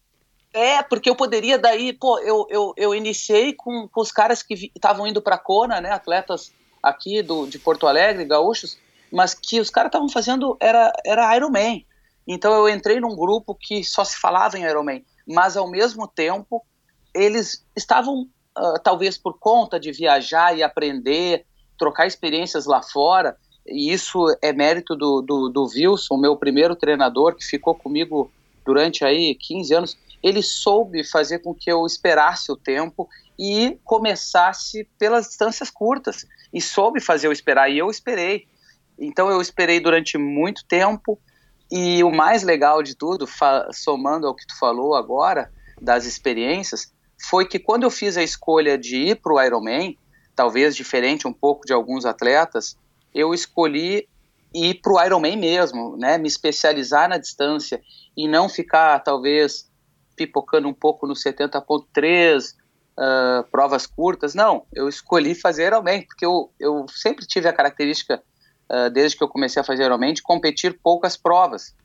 [0.54, 4.72] É, porque eu poderia daí, pô, eu, eu, eu iniciei com, com os caras que
[4.74, 8.78] estavam indo para Kona, né, atletas aqui do, de Porto Alegre, gaúchos,
[9.12, 11.82] mas que os caras estavam fazendo, era, era Iron Man.
[12.28, 16.66] Então eu entrei num grupo que só se falava em Ironman, mas ao mesmo tempo
[17.14, 18.28] eles estavam,
[18.58, 21.46] uh, talvez por conta de viajar e aprender,
[21.78, 27.36] trocar experiências lá fora, e isso é mérito do, do, do Wilson, meu primeiro treinador,
[27.36, 28.32] que ficou comigo
[28.64, 33.08] durante aí 15 anos, ele soube fazer com que eu esperasse o tempo
[33.38, 38.48] e começasse pelas distâncias curtas, e soube fazer eu esperar, e eu esperei.
[38.98, 41.20] Então eu esperei durante muito tempo,
[41.72, 43.28] e o mais legal de tudo,
[43.74, 46.94] somando ao que tu falou agora, das experiências,
[47.30, 49.98] foi que quando eu fiz a escolha de ir para o Ironman,
[50.36, 52.78] talvez diferente um pouco de alguns atletas,
[53.14, 54.08] eu escolhi
[54.54, 57.82] ir para o Ironman mesmo, né, me especializar na distância
[58.16, 59.70] e não ficar talvez
[60.16, 62.54] pipocando um pouco no 70.3,
[62.98, 68.24] uh, provas curtas, não, eu escolhi fazer Ironman, porque eu, eu sempre tive a característica
[68.70, 71.76] uh, desde que eu comecei a fazer Ironman, de competir poucas provas,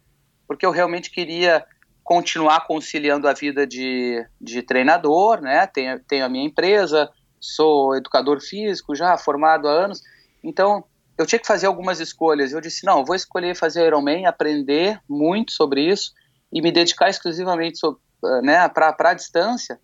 [0.47, 1.65] porque eu realmente queria
[2.03, 5.65] continuar conciliando a vida de, de treinador, né?
[5.69, 7.09] Tenho, tenho a minha empresa,
[7.41, 10.03] sou educador físico já, formado há anos,
[10.45, 10.85] então
[11.17, 12.53] eu tinha que fazer algumas escolhas.
[12.53, 16.13] Eu disse, não, vou escolher fazer Ironman, aprender muito sobre isso
[16.53, 17.79] e me dedicar exclusivamente
[18.25, 19.79] ah, né, para a distância,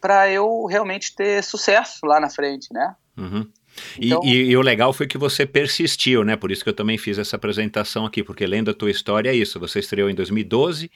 [0.00, 2.94] para eu realmente ter sucesso lá na frente, né?
[3.16, 3.46] Uhum.
[3.98, 6.36] Então, e, e, e, o legal foi que você persistiu, né?
[6.36, 9.34] Por isso que eu também fiz essa apresentação aqui, porque lendo a tua história é
[9.34, 9.60] isso.
[9.60, 10.90] Você estreou em 2012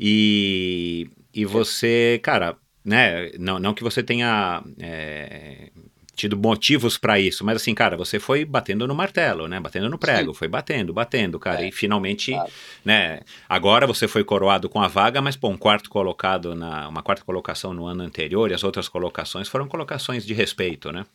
[0.00, 3.30] e, e você, cara, né?
[3.38, 5.70] Não, não que você tenha é,
[6.14, 9.58] tido motivos para isso, mas assim, cara, você foi batendo no martelo, né?
[9.58, 10.38] Batendo no prego, Sim.
[10.38, 12.50] foi batendo, batendo, cara, é, e finalmente, claro.
[12.84, 13.20] né?
[13.48, 17.24] Agora você foi coroado com a vaga, mas pô, um quarto colocado na uma quarta
[17.24, 21.06] colocação no ano anterior e as outras colocações foram colocações de respeito, né?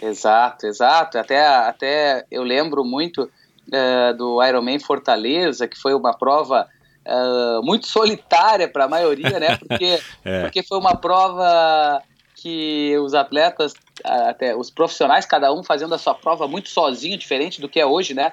[0.00, 1.18] Exato, exato.
[1.18, 6.68] Até até eu lembro muito uh, do Ironman Fortaleza, que foi uma prova
[7.06, 9.56] uh, muito solitária para a maioria, né?
[9.56, 10.42] Porque é.
[10.42, 12.02] porque foi uma prova
[12.34, 13.72] que os atletas,
[14.04, 17.86] até os profissionais, cada um fazendo a sua prova muito sozinho, diferente do que é
[17.86, 18.32] hoje, né?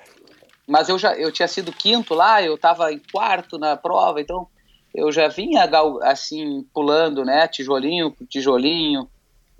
[0.68, 4.48] Mas eu já eu tinha sido quinto lá, eu estava em quarto na prova, então
[4.94, 5.70] eu já vinha
[6.04, 7.48] assim pulando, né?
[7.48, 9.08] Tijolinho por tijolinho,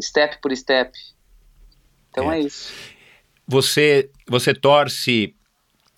[0.02, 0.92] step por step.
[2.10, 2.72] Então é, é isso.
[3.48, 5.36] Você você torce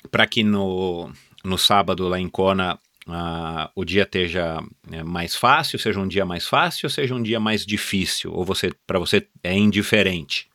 [0.10, 1.12] para que no
[1.44, 6.26] no sábado lá em Kona uh, o dia esteja né, mais fácil, seja um dia
[6.26, 8.32] mais fácil seja um dia mais difícil?
[8.34, 10.50] Ou você para você é indiferente?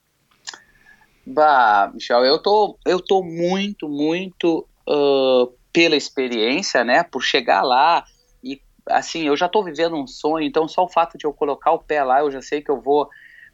[1.27, 7.03] Bah, Michel, eu tô, eu tô muito, muito uh, pela experiência, né?
[7.03, 8.05] Por chegar lá
[8.43, 11.73] e assim, eu já tô vivendo um sonho, então só o fato de eu colocar
[11.73, 13.05] o pé lá, eu já sei que eu vou,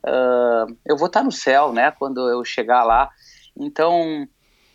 [0.06, 1.90] uh, eu vou estar tá no céu, né?
[1.92, 3.10] Quando eu chegar lá.
[3.56, 4.26] Então,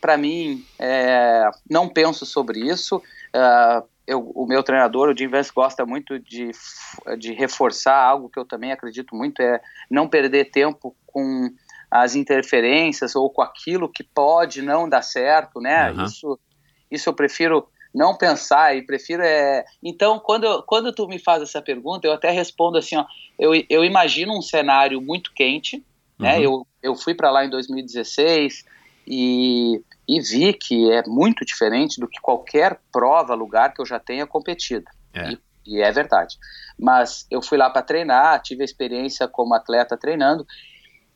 [0.01, 2.97] para mim, é, não penso sobre isso.
[2.97, 6.52] Uh, eu, o meu treinador, o Jim Vance, gosta muito de,
[7.20, 9.60] de reforçar algo que eu também acredito muito, é
[9.91, 11.50] não perder tempo com
[11.91, 15.91] as interferências ou com aquilo que pode não dar certo, né?
[15.91, 16.06] Uhum.
[16.06, 16.39] Isso,
[16.89, 21.62] isso eu prefiro não pensar e prefiro é então quando quando tu me faz essa
[21.62, 23.06] pergunta eu até respondo assim ó
[23.39, 25.84] eu, eu imagino um cenário muito quente
[26.20, 26.43] né uhum.
[26.43, 28.65] eu, eu fui para lá em 2016
[29.08, 34.00] e e vi que é muito diferente do que qualquer prova, lugar que eu já
[34.00, 34.86] tenha competido.
[35.13, 35.32] É.
[35.32, 36.38] E, e é verdade.
[36.80, 40.46] Mas eu fui lá para treinar, tive a experiência como atleta treinando,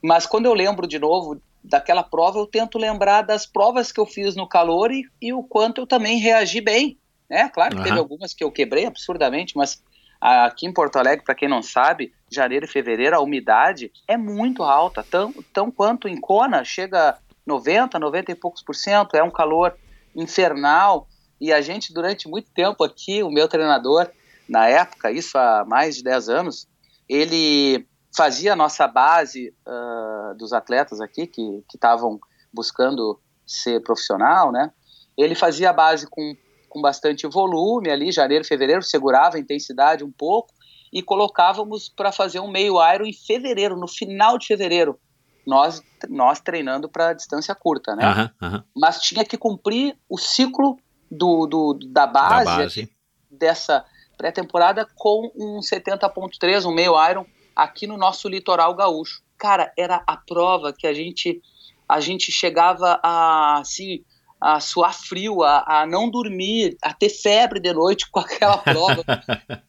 [0.03, 4.05] mas quando eu lembro de novo daquela prova, eu tento lembrar das provas que eu
[4.05, 6.97] fiz no calor e, e o quanto eu também reagi bem.
[7.29, 7.47] Né?
[7.49, 7.83] Claro que uhum.
[7.83, 9.81] teve algumas que eu quebrei absurdamente, mas
[10.19, 14.63] aqui em Porto Alegre, para quem não sabe, janeiro e fevereiro a umidade é muito
[14.63, 19.31] alta, tão, tão quanto em Kona, chega 90, 90 e poucos por cento, é um
[19.31, 19.75] calor
[20.15, 21.07] infernal.
[21.39, 24.09] E a gente, durante muito tempo aqui, o meu treinador,
[24.47, 26.67] na época, isso há mais de 10 anos,
[27.09, 32.19] ele fazia a nossa base uh, dos atletas aqui, que estavam
[32.53, 34.71] buscando ser profissional, né?
[35.17, 36.35] Ele fazia a base com,
[36.69, 40.53] com bastante volume ali, janeiro, fevereiro, segurava a intensidade um pouco
[40.91, 44.99] e colocávamos para fazer um meio iron em fevereiro, no final de fevereiro
[45.45, 48.31] nós, nós treinando para distância curta, né?
[48.41, 48.63] Uhum, uhum.
[48.75, 50.77] Mas tinha que cumprir o ciclo
[51.09, 52.91] do, do da, base, da base.
[53.29, 53.85] dessa
[54.17, 57.25] pré-temporada com um 70.3, um meio iron,
[57.55, 59.21] aqui no nosso litoral gaúcho.
[59.37, 61.41] Cara, era a prova que a gente
[61.89, 64.05] a gente chegava a assim
[64.41, 69.03] a suar frio, a, a não dormir, a ter febre de noite com aquela prova.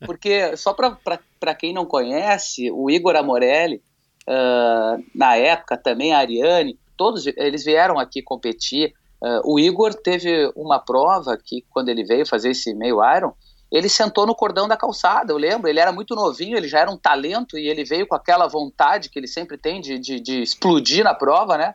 [0.06, 3.82] Porque, só para quem não conhece, o Igor Amorelli,
[4.28, 8.94] uh, na época também a Ariane, todos eles vieram aqui competir.
[9.20, 13.32] Uh, o Igor teve uma prova que, quando ele veio fazer esse meio Iron,
[13.70, 16.90] ele sentou no cordão da calçada, eu lembro, ele era muito novinho, ele já era
[16.90, 20.42] um talento e ele veio com aquela vontade que ele sempre tem de, de, de
[20.42, 21.74] explodir na prova, né?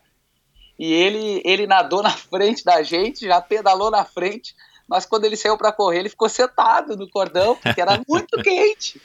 [0.78, 4.56] E ele, ele nadou na frente da gente, já pedalou na frente,
[4.88, 9.02] mas quando ele saiu para correr, ele ficou sentado no cordão, porque era muito quente.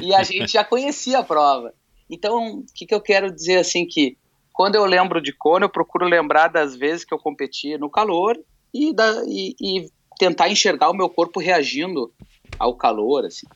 [0.00, 1.74] E a gente já conhecia a prova.
[2.10, 4.18] Então, o que, que eu quero dizer assim que
[4.52, 8.38] quando eu lembro de Kona, eu procuro lembrar das vezes que eu competi no calor
[8.74, 12.12] e, da, e, e tentar enxergar o meu corpo reagindo
[12.58, 13.46] ao calor, assim.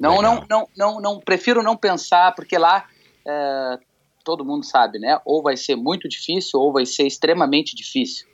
[0.00, 2.88] Não, não, não, não, não, prefiro não pensar, porque lá
[3.24, 3.78] é,
[4.24, 5.20] todo mundo sabe, né?
[5.24, 8.26] Ou vai ser muito difícil ou vai ser extremamente difícil.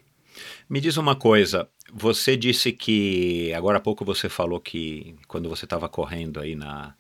[0.69, 5.67] Me diz uma coisa, você disse que agora há pouco você falou que quando você
[5.67, 6.95] estava correndo aí na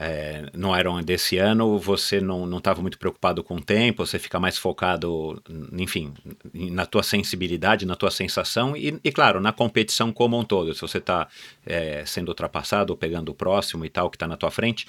[0.00, 4.38] é, no Iron desse ano, você não estava muito preocupado com o tempo, você fica
[4.38, 6.14] mais focado, enfim,
[6.54, 10.72] na tua sensibilidade, na tua sensação e, e claro, na competição como um todo.
[10.72, 11.26] Se você está
[11.66, 14.86] é, sendo ultrapassado pegando o próximo e tal que está na tua frente.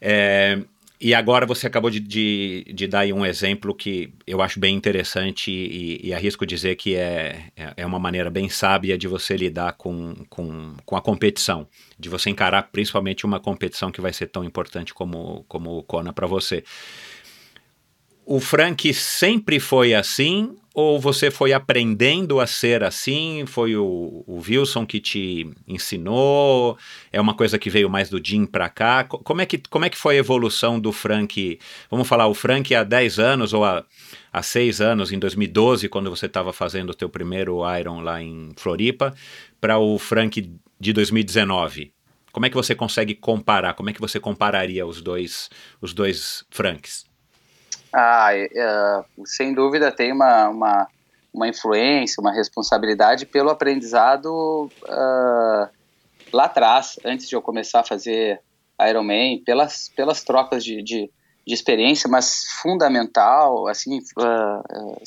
[0.00, 0.60] É,
[1.00, 4.74] e agora você acabou de, de, de, dar aí um exemplo que eu acho bem
[4.74, 9.36] interessante e, e arrisco dizer que é, é, é uma maneira bem sábia de você
[9.36, 14.26] lidar com, com, com a competição, de você encarar principalmente uma competição que vai ser
[14.26, 16.64] tão importante como, como o Kona para você.
[18.26, 23.42] o Frank sempre foi assim ou você foi aprendendo a ser assim?
[23.48, 26.78] Foi o, o Wilson que te ensinou?
[27.10, 29.02] É uma coisa que veio mais do Jim para cá?
[29.02, 31.58] Como é, que, como é que foi a evolução do Frank?
[31.90, 33.84] Vamos falar, o Frank há 10 anos ou há,
[34.32, 38.52] há 6 anos, em 2012, quando você estava fazendo o teu primeiro Iron lá em
[38.56, 39.12] Floripa,
[39.60, 41.92] para o Frank de 2019?
[42.30, 43.74] Como é que você consegue comparar?
[43.74, 47.04] Como é que você compararia os dois, os dois Franks?
[47.92, 50.88] Ah, é, sem dúvida tem uma, uma,
[51.32, 55.68] uma, influência, uma responsabilidade pelo aprendizado uh,
[56.32, 58.40] lá atrás, antes de eu começar a fazer
[58.80, 61.10] Ironman, pelas, pelas trocas de, de,
[61.46, 65.02] de experiência, mas fundamental, assim, uh,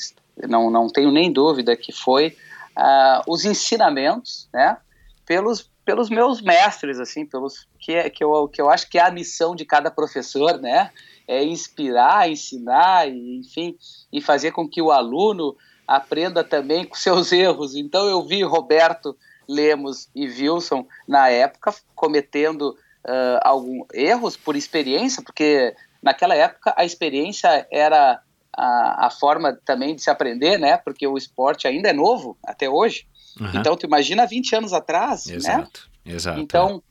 [0.48, 2.36] não, não tenho nem dúvida que foi
[2.76, 4.76] uh, os ensinamentos, né,
[5.24, 9.02] pelos, pelos meus mestres, assim, pelos que, é, que, eu, que eu acho que é
[9.02, 10.90] a missão de cada professor, né,
[11.26, 13.76] é inspirar, ensinar, e, enfim,
[14.12, 15.56] e fazer com que o aluno
[15.86, 17.74] aprenda também com seus erros.
[17.74, 19.16] Então eu vi Roberto
[19.48, 26.84] Lemos e Wilson na época cometendo uh, alguns erros por experiência, porque naquela época a
[26.84, 28.20] experiência era
[28.56, 30.76] a, a, forma também de se aprender, né?
[30.76, 33.06] Porque o esporte ainda é novo até hoje.
[33.40, 33.50] Uhum.
[33.54, 36.14] Então tu imagina 20 anos atrás, exato, né?
[36.14, 36.40] Exato.
[36.40, 36.82] Então uh,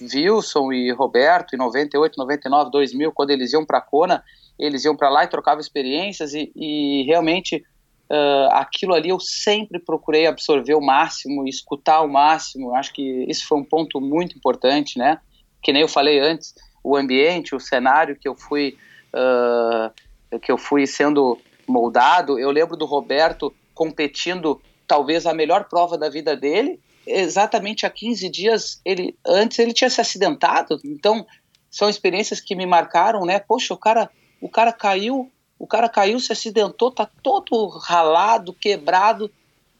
[0.00, 4.24] Wilson e Roberto, em 98, 99, 2000, quando eles iam para Kona,
[4.58, 7.64] eles iam para lá e trocavam experiências e, e realmente
[8.10, 12.74] uh, aquilo ali eu sempre procurei absorver o máximo, escutar o máximo.
[12.74, 15.20] Acho que isso foi um ponto muito importante, né?
[15.62, 18.76] Que nem eu falei antes, o ambiente, o cenário que eu fui
[19.14, 22.38] uh, que eu fui sendo moldado.
[22.38, 28.28] Eu lembro do Roberto competindo talvez a melhor prova da vida dele exatamente há 15
[28.28, 30.80] dias ele antes ele tinha se acidentado.
[30.84, 31.26] Então,
[31.70, 33.38] são experiências que me marcaram, né?
[33.38, 39.30] Poxa, o cara, o cara caiu, o cara caiu, se acidentou, tá todo ralado, quebrado.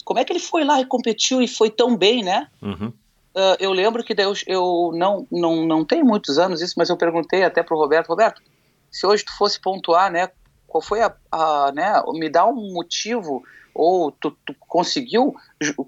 [0.04, 2.48] Como é que ele foi lá e competiu e foi tão bem, né?
[2.60, 2.88] Uhum.
[2.88, 6.96] Uh, eu lembro que eu, eu não, não, não tenho muitos anos isso, mas eu
[6.96, 8.42] perguntei até pro Roberto, Roberto,
[8.90, 10.30] se hoje tu fosse pontuar, né?
[10.66, 12.02] Qual foi a, a né?
[12.14, 13.42] Me dá um motivo
[13.74, 15.36] ou tu, tu conseguiu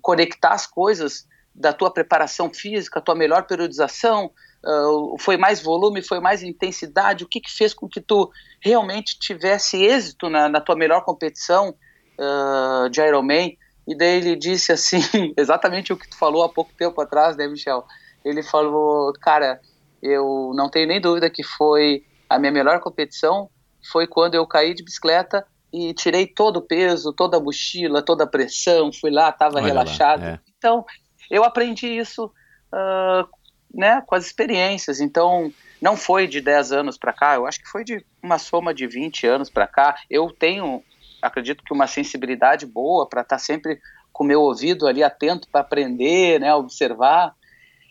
[0.00, 4.30] conectar as coisas da tua preparação física, tua melhor periodização,
[4.64, 9.18] uh, foi mais volume, foi mais intensidade, o que, que fez com que tu realmente
[9.18, 11.74] tivesse êxito na, na tua melhor competição
[12.18, 13.56] uh, de Ironman?
[13.86, 15.00] E daí ele disse assim,
[15.36, 17.84] exatamente o que tu falou há pouco tempo atrás, né, Michel?
[18.24, 19.60] Ele falou, cara,
[20.02, 23.50] eu não tenho nem dúvida que foi a minha melhor competição,
[23.90, 28.24] foi quando eu caí de bicicleta e tirei todo o peso, toda a mochila, toda
[28.24, 30.20] a pressão, fui lá, estava relaxado.
[30.20, 30.40] Lá, é.
[30.58, 30.84] Então,
[31.30, 32.26] eu aprendi isso
[32.72, 33.28] uh,
[33.72, 35.00] né, com as experiências.
[35.00, 38.74] Então, não foi de 10 anos para cá, eu acho que foi de uma soma
[38.74, 39.96] de 20 anos para cá.
[40.10, 40.82] Eu tenho,
[41.22, 43.80] acredito que uma sensibilidade boa para estar tá sempre
[44.12, 47.34] com o meu ouvido ali atento para aprender, né, observar.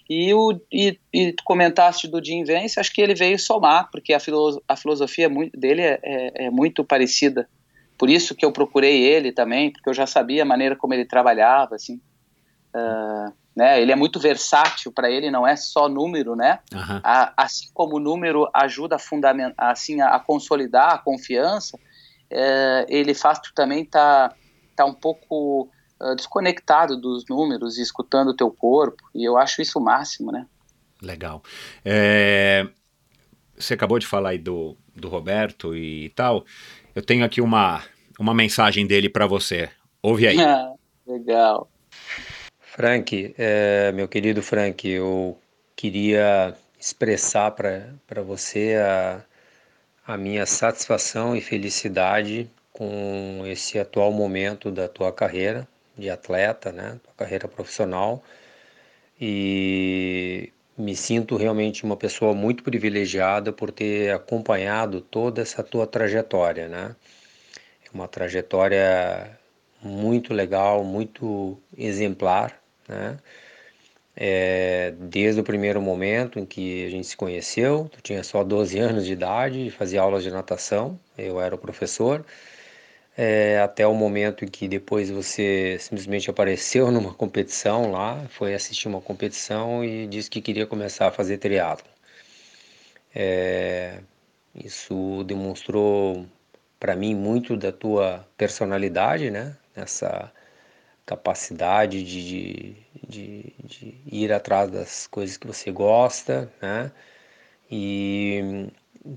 [0.10, 4.20] E, o, e, e comentaste do Jim Vance, acho que ele veio somar, porque a,
[4.20, 7.48] filo, a filosofia dele é, é, é, muito parecida.
[7.96, 11.06] Por isso que eu procurei ele também, porque eu já sabia a maneira como ele
[11.06, 12.02] trabalhava, assim.
[12.76, 16.60] Uh, né, ele é muito versátil para ele, não é só número, né?
[16.74, 17.02] Uhum.
[17.04, 21.78] A, assim como o número ajuda a fundamentar, assim, a, a, consolidar a confiança,
[22.30, 24.34] é, ele faz tu também tá,
[24.78, 29.62] tá um pouco uh, desconectado dos números e escutando o teu corpo, e eu acho
[29.62, 30.46] isso o máximo, né?
[31.02, 31.44] Legal.
[31.84, 32.66] É,
[33.58, 36.46] você acabou de falar aí do, do Roberto e tal.
[36.96, 37.84] Eu tenho aqui uma,
[38.18, 39.70] uma mensagem dele para você.
[40.02, 40.38] Ouve aí.
[41.06, 41.70] legal.
[42.80, 45.38] Frank, é, meu querido Frank, eu
[45.76, 49.22] queria expressar para você a,
[50.08, 56.98] a minha satisfação e felicidade com esse atual momento da tua carreira de atleta, né,
[57.04, 58.24] tua carreira profissional.
[59.20, 66.70] E me sinto realmente uma pessoa muito privilegiada por ter acompanhado toda essa tua trajetória,
[66.70, 66.96] né?
[67.94, 69.38] Uma trajetória
[69.84, 72.59] muito legal, muito exemplar
[72.90, 73.18] né?
[74.16, 78.78] É, desde o primeiro momento em que a gente se conheceu, tu tinha só 12
[78.78, 82.26] anos de idade fazia aulas de natação, eu era o professor,
[83.18, 88.88] é, até o momento em que depois você simplesmente apareceu numa competição lá, foi assistir
[88.88, 91.88] uma competição e disse que queria começar a fazer triatlo.
[93.14, 94.00] É,
[94.56, 96.26] isso demonstrou
[96.80, 99.56] para mim muito da tua personalidade, né?
[99.76, 100.32] Nessa
[101.10, 102.76] capacidade de,
[103.08, 106.92] de, de, ir atrás das coisas que você gosta, né?
[107.72, 108.70] E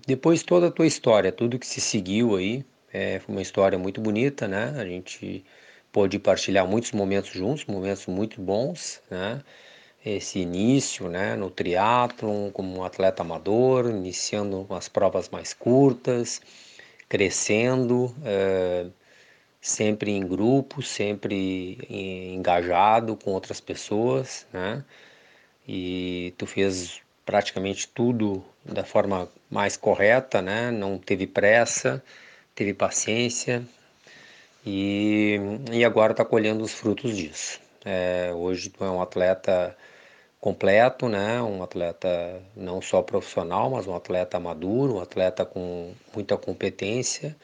[0.07, 4.01] depois toda a tua história, tudo que se seguiu aí, é, foi uma história muito
[4.01, 4.72] bonita, né?
[4.78, 5.45] A gente
[5.93, 9.43] pôde partilhar muitos momentos juntos, momentos muito bons, né?
[10.05, 16.40] Esse início, né, no triatlon, como um atleta amador, iniciando as provas mais curtas,
[17.09, 18.86] crescendo, é,
[19.62, 21.78] sempre em grupo, sempre
[22.34, 24.84] engajado com outras pessoas, né?
[25.66, 30.72] E tu fez praticamente tudo da forma mais correta, né?
[30.72, 32.02] Não teve pressa,
[32.56, 33.62] teve paciência
[34.66, 35.38] e,
[35.72, 37.60] e agora está colhendo os frutos disso.
[37.84, 39.76] É, hoje tu é um atleta
[40.40, 41.40] completo, né?
[41.40, 47.36] Um atleta não só profissional, mas um atleta maduro, um atleta com muita competência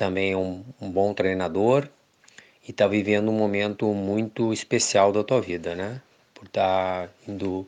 [0.00, 1.86] também é um, um bom treinador
[2.66, 6.00] e está vivendo um momento muito especial da tua vida, né?
[6.32, 7.66] Por estar tá indo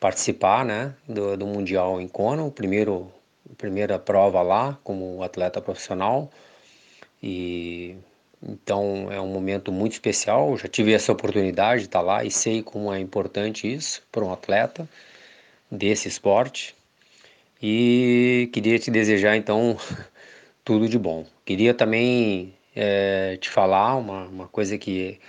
[0.00, 3.12] participar, né, do, do mundial em Kona, o primeiro
[3.58, 6.30] primeira prova lá como atleta profissional
[7.22, 7.94] e
[8.42, 10.52] então é um momento muito especial.
[10.52, 14.02] Eu já tive essa oportunidade de estar tá lá e sei como é importante isso
[14.10, 14.88] para um atleta
[15.70, 16.74] desse esporte.
[17.62, 19.76] E queria te desejar então
[20.64, 21.26] tudo de bom.
[21.46, 25.20] Queria também é, te falar uma, uma coisa que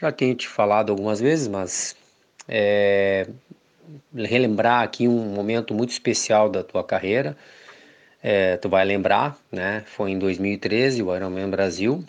[0.00, 1.94] já tenho te falado algumas vezes, mas
[2.48, 3.28] é,
[4.12, 7.36] relembrar aqui um momento muito especial da tua carreira.
[8.20, 9.84] É, tu vai lembrar, né?
[9.86, 12.04] Foi em 2013, o Ironman Brasil.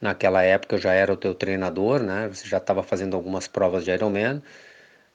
[0.00, 2.28] Naquela época eu já era o teu treinador, né?
[2.32, 4.42] Você já estava fazendo algumas provas de Ironman,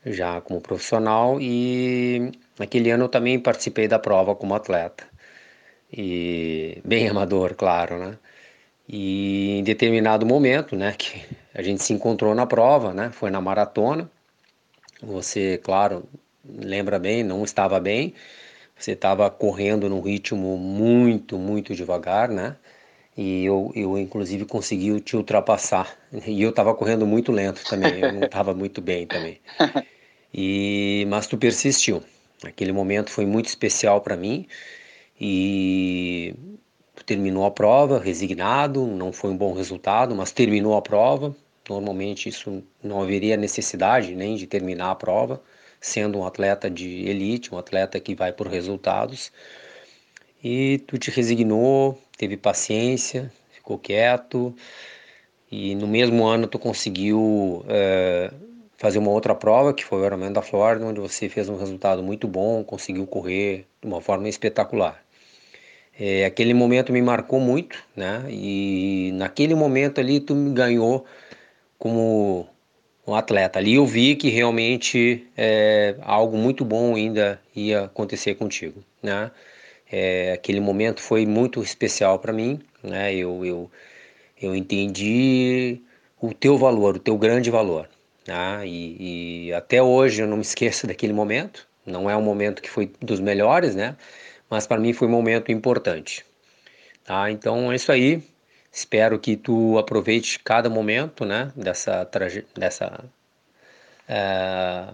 [0.06, 5.17] já como profissional, e naquele ano eu também participei da prova como atleta
[5.92, 8.18] e bem amador, claro, né?
[8.88, 11.22] E em determinado momento, né, que
[11.54, 13.12] a gente se encontrou na prova, né?
[13.12, 14.10] Foi na maratona.
[15.02, 16.08] Você, claro,
[16.46, 18.14] lembra bem, não estava bem.
[18.78, 22.56] Você estava correndo num ritmo muito, muito devagar, né?
[23.18, 25.98] E eu, eu inclusive consegui te ultrapassar.
[26.26, 29.40] E eu estava correndo muito lento também, eu não estava muito bem também.
[30.34, 32.04] E mas tu persistiu.
[32.44, 34.46] Aquele momento foi muito especial para mim
[35.20, 36.36] e
[37.06, 41.36] terminou a prova resignado, não foi um bom resultado, mas terminou a prova.
[41.70, 45.42] Normalmente isso não haveria necessidade nem de terminar a prova,
[45.80, 49.32] sendo um atleta de elite, um atleta que vai por resultados.
[50.44, 54.56] E tu te resignou, teve paciência, ficou quieto
[55.52, 58.32] e no mesmo ano tu conseguiu é,
[58.78, 62.04] fazer uma outra prova que foi o Ironman da Flórida, onde você fez um resultado
[62.04, 65.02] muito bom, conseguiu correr de uma forma espetacular.
[66.00, 68.26] É, aquele momento me marcou muito, né?
[68.30, 71.06] E naquele momento ali tu me ganhou
[71.80, 72.48] como
[73.08, 73.60] um atleta.
[73.60, 79.32] Ali eu vi que realmente é, algo muito bom ainda ia acontecer contigo, né?
[79.92, 83.16] É, aquele momento foi muito especial para mim, né?
[83.16, 83.72] Eu, eu,
[84.42, 85.82] eu entendi
[86.22, 87.90] o teu valor, o teu grande valor,
[88.28, 88.62] né?
[88.68, 91.68] E, e até hoje eu não me esqueço daquele momento.
[91.86, 93.96] Não é um momento que foi dos melhores, né?
[94.50, 96.26] Mas para mim foi um momento importante.
[97.04, 97.32] Tá?
[97.32, 98.24] Então é isso aí.
[98.72, 103.06] Espero que tu aproveite cada momento, né, dessa traje dessa
[104.08, 104.88] é,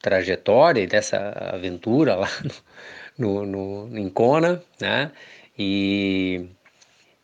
[0.00, 1.18] trajetória e dessa
[1.52, 2.28] aventura lá
[3.18, 5.12] no, no, no em Kona, né?
[5.58, 6.48] E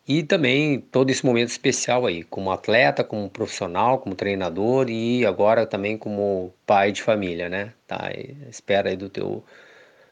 [0.07, 5.65] e também todo esse momento especial aí, como atleta, como profissional, como treinador e agora
[5.65, 7.73] também como pai de família, né?
[7.87, 8.11] Tá?
[8.49, 9.43] espera aí do teu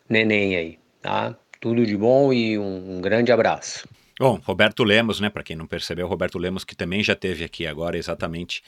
[0.10, 1.36] neném aí, tá?
[1.62, 3.88] Tudo de bom e um, um grande abraço.
[4.20, 5.30] Bom, Roberto Lemos, né?
[5.30, 8.64] Para quem não percebeu, Roberto Lemos, que também já teve aqui agora, exatamente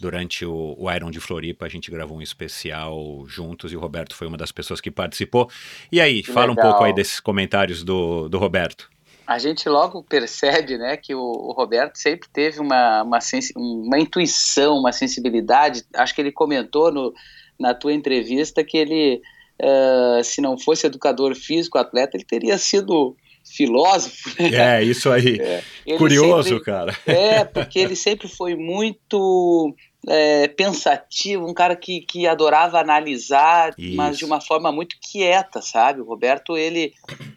[0.00, 4.14] durante o, o, Iron de Floripa, a gente gravou um especial juntos e o Roberto
[4.14, 5.48] foi uma das pessoas que participou.
[5.92, 6.66] E aí, que fala legal.
[6.66, 8.90] um pouco aí desses comentários do, do Roberto.
[9.26, 13.18] A gente logo percebe, né, que o, o Roberto sempre teve uma, uma,
[13.56, 15.84] uma intuição, uma sensibilidade.
[15.94, 17.12] Acho que ele comentou no,
[17.58, 19.20] na tua entrevista que ele
[19.62, 24.30] uh, se não fosse educador físico, atleta, ele teria sido filósofo.
[24.42, 24.80] Né?
[24.80, 25.38] É, isso aí.
[25.40, 25.96] É.
[25.96, 26.96] Curioso, sempre, cara.
[27.06, 29.74] É, porque ele sempre foi muito
[30.06, 33.96] é, pensativo, um cara que, que adorava analisar, isso.
[33.96, 36.00] mas de uma forma muito quieta, sabe?
[36.00, 36.92] O Roberto, ele,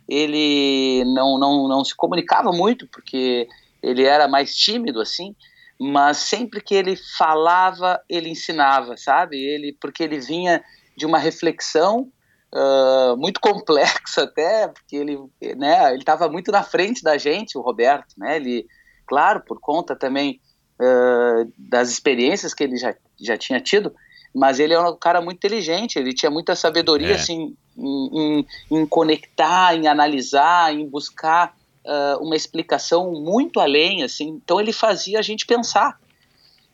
[0.08, 3.48] ele não, não, não se comunicava muito, porque
[3.82, 5.36] ele era mais tímido, assim,
[5.80, 9.38] mas sempre que ele falava, ele ensinava, sabe?
[9.38, 10.64] Ele, porque ele vinha
[10.96, 12.12] de uma reflexão
[12.54, 15.18] uh, muito complexa até, porque ele
[15.56, 18.36] né, ele estava muito na frente da gente, o Roberto, né?
[18.38, 18.66] Ele,
[19.06, 20.40] claro, por conta também
[20.80, 23.94] uh, das experiências que ele já, já tinha tido,
[24.34, 27.16] mas ele é um cara muito inteligente, ele tinha muita sabedoria, é.
[27.16, 34.40] assim, em, em, em conectar, em analisar, em buscar uh, uma explicação muito além, assim.
[34.44, 36.00] Então ele fazia a gente pensar.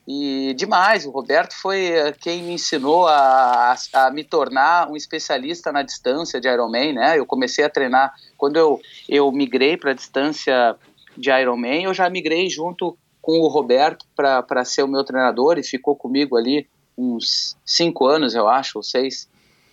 [0.08, 4.95] E demais, o Roberto foi uh, quem me ensinou a, a, a, me tornar um
[4.95, 7.20] especialista na distância de Ironman, né?
[7.20, 8.80] Eu comecei a treinar, quando eu,
[9.10, 10.78] eu migrei para a distância
[11.18, 15.64] de Ironman, eu já migrei junto com o Roberto para ser o meu treinador e
[15.64, 16.66] ficou comigo ali
[16.97, 19.28] uns cinco anos, eu acho, ou seis,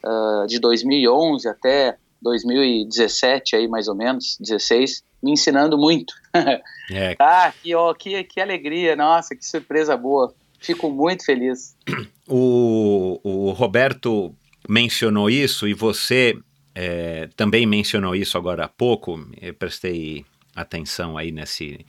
[0.04, 6.14] uh, de 2011 até 2017 aí mais ou menos, 16, me ensinando muito.
[6.92, 7.16] É.
[7.18, 10.34] ah, que, ó, que, que alegria, nossa, que surpresa boa.
[10.58, 11.74] Fico muito feliz.
[12.28, 14.34] O, o Roberto
[14.68, 16.36] mencionou isso e você
[16.74, 19.18] é, também mencionou isso agora há pouco.
[19.40, 21.86] Eu prestei atenção aí nesse,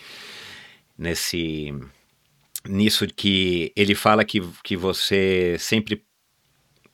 [0.98, 1.74] nesse,
[2.68, 6.04] nisso que ele fala que, que você sempre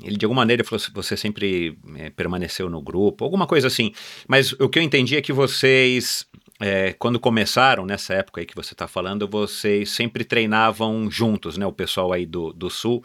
[0.03, 3.93] ele de alguma maneira falou você sempre é, permaneceu no grupo, alguma coisa assim.
[4.27, 6.25] Mas o que eu entendi é que vocês,
[6.59, 11.65] é, quando começaram, nessa época aí que você está falando, vocês sempre treinavam juntos, né?
[11.65, 13.03] O pessoal aí do, do Sul,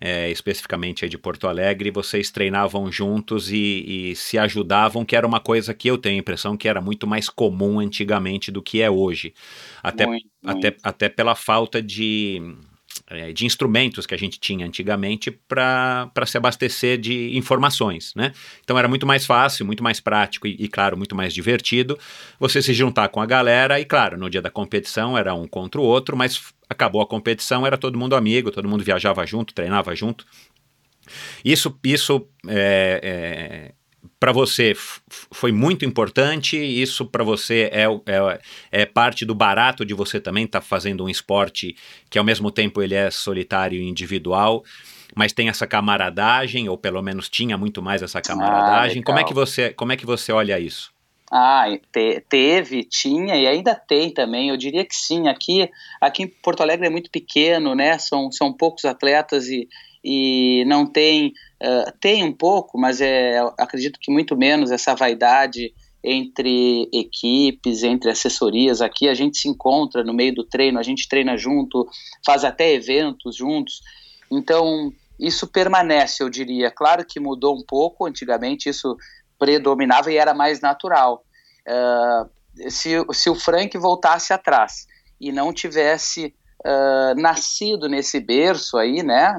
[0.00, 5.26] é, especificamente aí de Porto Alegre, vocês treinavam juntos e, e, se ajudavam, que era
[5.26, 8.80] uma coisa que eu tenho a impressão que era muito mais comum antigamente do que
[8.80, 9.34] é hoje.
[9.82, 10.80] Até, muito, até, muito.
[10.82, 12.40] até pela falta de
[13.14, 18.32] é, de instrumentos que a gente tinha antigamente para se abastecer de informações, né?
[18.62, 21.98] Então era muito mais fácil, muito mais prático e, e, claro, muito mais divertido
[22.38, 25.80] você se juntar com a galera e, claro, no dia da competição era um contra
[25.80, 29.94] o outro, mas acabou a competição, era todo mundo amigo, todo mundo viajava junto, treinava
[29.94, 30.26] junto.
[31.44, 33.81] Isso, isso é, é
[34.22, 34.72] para você
[35.32, 40.44] foi muito importante, isso para você é, é, é, parte do barato de você também
[40.44, 41.74] estar tá fazendo um esporte
[42.08, 44.62] que ao mesmo tempo ele é solitário e individual,
[45.12, 49.02] mas tem essa camaradagem, ou pelo menos tinha muito mais essa camaradagem.
[49.02, 50.92] Ah, como é que você como é que você olha isso?
[51.28, 54.50] Ah, te, teve, tinha e ainda tem também.
[54.50, 55.26] Eu diria que sim.
[55.26, 55.68] Aqui,
[56.00, 57.98] aqui em Porto Alegre é muito pequeno, né?
[57.98, 59.66] São, são poucos atletas e,
[60.04, 61.32] e não tem
[61.62, 65.72] uh, tem um pouco, mas é acredito que muito menos essa vaidade
[66.04, 68.82] entre equipes, entre assessorias.
[68.82, 71.88] Aqui a gente se encontra no meio do treino, a gente treina junto,
[72.26, 73.80] faz até eventos juntos.
[74.30, 76.70] Então isso permanece, eu diria.
[76.70, 78.06] Claro que mudou um pouco.
[78.06, 78.96] Antigamente isso
[79.38, 81.24] predominava e era mais natural.
[81.68, 84.86] Uh, se, se o Frank voltasse atrás
[85.20, 86.34] e não tivesse
[86.64, 89.34] uh, nascido nesse berço aí, né,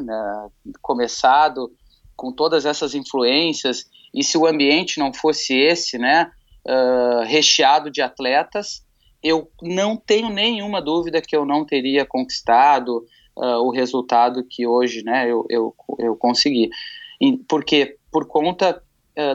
[0.81, 1.71] começado
[2.15, 6.31] com todas essas influências, e se o ambiente não fosse esse, né,
[6.67, 8.83] uh, recheado de atletas,
[9.23, 13.05] eu não tenho nenhuma dúvida que eu não teria conquistado
[13.37, 16.69] uh, o resultado que hoje, né, eu, eu, eu consegui.
[17.47, 18.83] Porque por conta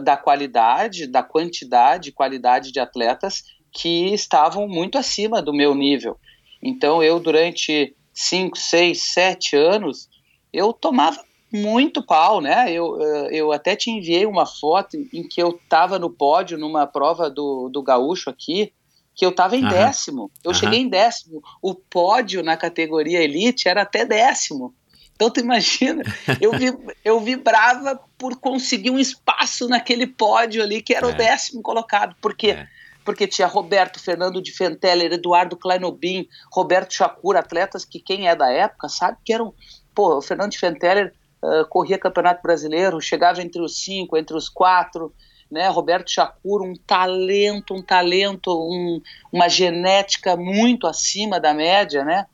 [0.02, 6.18] da qualidade, da quantidade e qualidade de atletas que estavam muito acima do meu nível.
[6.62, 10.08] Então eu durante 5, 6, 7 anos
[10.52, 12.70] eu tomava muito pau, né?
[12.70, 16.86] Eu, eh, eu até te enviei uma foto em que eu estava no pódio numa
[16.86, 18.72] prova do, do gaúcho aqui,
[19.14, 19.70] que eu estava em uhum.
[19.70, 20.30] décimo.
[20.44, 20.54] Eu uhum.
[20.54, 21.42] cheguei em décimo.
[21.62, 24.74] O pódio na categoria elite era até décimo.
[25.14, 26.02] Então tu imagina,
[26.40, 26.72] eu, vi,
[27.04, 31.10] eu vibrava por conseguir um espaço naquele pódio ali que era é.
[31.10, 32.14] o décimo colocado.
[32.20, 32.50] Por quê?
[32.50, 32.77] É
[33.08, 38.52] porque tinha Roberto, Fernando de Fenteller, Eduardo Kleinobin, Roberto Chacura, atletas que quem é da
[38.52, 39.54] época sabe que eram.
[39.94, 44.50] Pô, o Fernando de Fenteller uh, corria Campeonato Brasileiro, chegava entre os cinco, entre os
[44.50, 45.10] quatro.
[45.50, 49.00] Né, Roberto Chacura, um talento, um talento, um,
[49.32, 52.26] uma genética muito acima da média, né?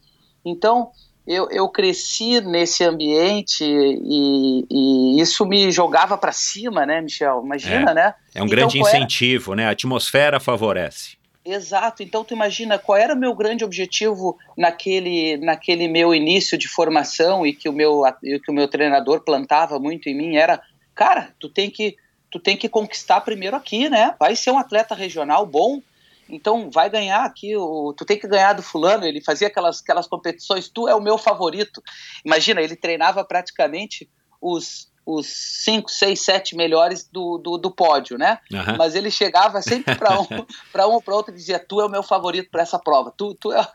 [0.44, 0.90] Então,
[1.26, 7.42] eu, eu cresci nesse ambiente e, e isso me jogava para cima, né, Michel?
[7.44, 8.14] Imagina, é, né?
[8.34, 9.62] É um então, grande incentivo, era...
[9.62, 9.68] né?
[9.68, 11.16] A atmosfera favorece.
[11.44, 12.02] Exato.
[12.02, 17.46] Então, tu imagina qual era o meu grande objetivo naquele, naquele meu início de formação
[17.46, 20.60] e que o meu, que o meu treinador plantava muito em mim era,
[20.94, 21.96] cara, tu tem que
[22.30, 24.12] tu tem que conquistar primeiro aqui, né?
[24.18, 25.80] Vai ser um atleta regional bom,
[26.28, 30.06] então vai ganhar aqui, o, tu tem que ganhar do fulano, ele fazia aquelas, aquelas
[30.06, 31.82] competições, tu é o meu favorito.
[32.24, 34.08] Imagina, ele treinava praticamente
[34.40, 38.38] os, os cinco, seis, sete melhores do, do, do pódio, né?
[38.52, 38.76] Uhum.
[38.78, 40.26] Mas ele chegava sempre para um,
[40.72, 43.12] para um ou para outro e dizia: Tu é o meu favorito para essa prova.
[43.16, 43.66] Tu, tu é.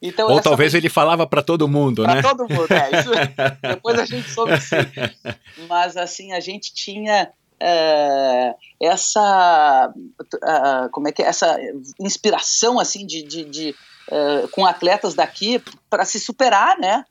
[0.00, 2.22] Então, ou talvez ele falava para todo mundo, pra né?
[2.22, 3.00] Para todo mundo, é.
[3.00, 3.10] Isso,
[3.62, 4.76] depois a gente soube sim.
[5.68, 7.30] Mas assim, a gente tinha
[7.60, 11.58] é, essa uh, como é que é, essa
[11.98, 13.74] inspiração assim de, de, de
[14.10, 17.04] uh, com atletas daqui para se superar né?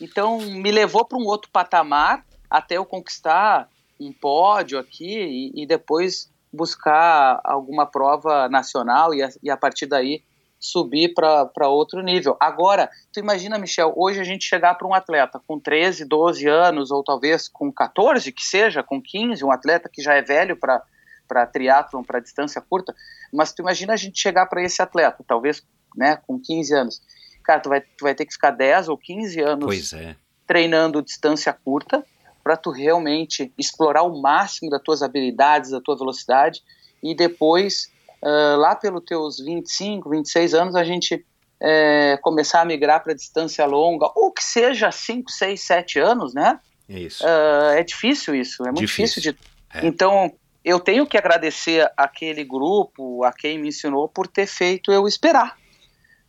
[0.00, 3.68] Então me levou para um outro patamar até eu conquistar
[4.00, 9.86] um pódio aqui e, e depois buscar alguma prova nacional e a, e a partir
[9.86, 10.22] daí
[10.60, 12.36] subir para outro nível.
[12.38, 16.90] Agora, tu imagina, Michel, hoje a gente chegar para um atleta com 13, 12 anos,
[16.90, 20.82] ou talvez com 14, que seja, com 15, um atleta que já é velho para
[21.26, 22.92] para triatlon, para distância curta,
[23.32, 25.62] mas tu imagina a gente chegar para esse atleta, talvez,
[25.94, 27.00] né, com 15 anos.
[27.44, 30.16] Cara, tu vai, tu vai ter que ficar 10 ou 15 anos é.
[30.44, 32.04] treinando distância curta
[32.42, 36.62] para tu realmente explorar o máximo das tuas habilidades, da tua velocidade
[37.00, 37.92] e depois
[38.22, 41.24] uh, lá pelos teus 25, 26 anos a gente
[41.62, 46.58] é, começar a migrar para distância longa ou que seja 5, 6, 7 anos, né?
[46.88, 47.24] É isso.
[47.24, 49.32] Uh, é difícil isso, é muito difícil, difícil
[49.72, 49.78] de.
[49.78, 49.86] É.
[49.86, 50.32] Então
[50.64, 55.56] eu tenho que agradecer aquele grupo, a quem me ensinou por ter feito eu esperar.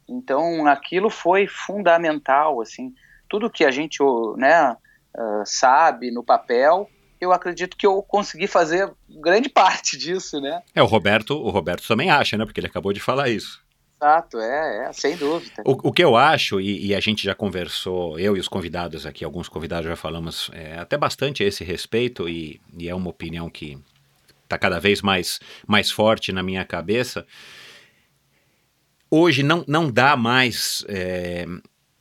[0.08, 2.94] Então aquilo foi fundamental, assim,
[3.30, 4.00] tudo que a gente,
[4.38, 6.90] né, uh, sabe no papel,
[7.22, 10.62] eu acredito que eu consegui fazer grande parte disso, né?
[10.74, 12.44] É, o Roberto, o Roberto também acha, né?
[12.44, 13.62] Porque ele acabou de falar isso.
[14.02, 15.62] Exato, é, é sem dúvida.
[15.64, 19.06] O, o que eu acho, e, e, a gente já conversou, eu e os convidados
[19.06, 23.12] aqui, alguns convidados já falamos é, até bastante a esse respeito, e, e é uma
[23.12, 23.78] opinião que
[24.44, 27.28] está cada vez mais, mais forte na minha cabeça.
[29.10, 31.46] Hoje não, não dá mais, é,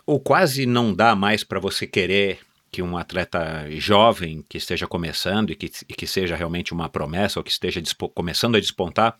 [0.07, 2.39] ou quase não dá mais para você querer
[2.71, 7.41] que um atleta jovem que esteja começando e que, e que seja realmente uma promessa
[7.41, 7.83] ou que esteja
[8.15, 9.19] começando a despontar,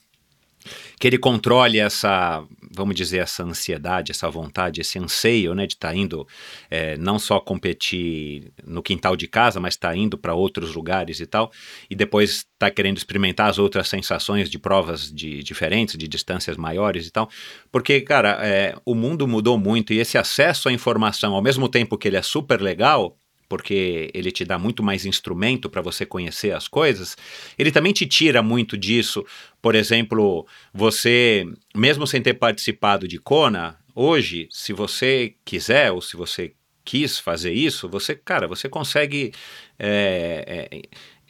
[0.99, 5.89] que ele controle essa, vamos dizer, essa ansiedade, essa vontade, esse anseio, né, de estar
[5.89, 6.27] tá indo
[6.71, 11.21] é, não só competir no quintal de casa, mas estar tá indo para outros lugares
[11.21, 11.51] e tal,
[11.89, 16.57] e depois estar tá querendo experimentar as outras sensações de provas de, diferentes, de distâncias
[16.57, 17.29] maiores e tal,
[17.73, 21.97] porque, cara, é, o mundo mudou muito e esse acesso à informação, ao mesmo tempo
[21.97, 23.17] que ele é super legal,
[23.51, 27.17] porque ele te dá muito mais instrumento para você conhecer as coisas,
[27.59, 29.27] ele também te tira muito disso.
[29.61, 31.45] Por exemplo, você,
[31.75, 36.53] mesmo sem ter participado de Kona, hoje, se você quiser ou se você
[36.85, 39.33] quis fazer isso, você, cara, você consegue
[39.77, 40.69] é,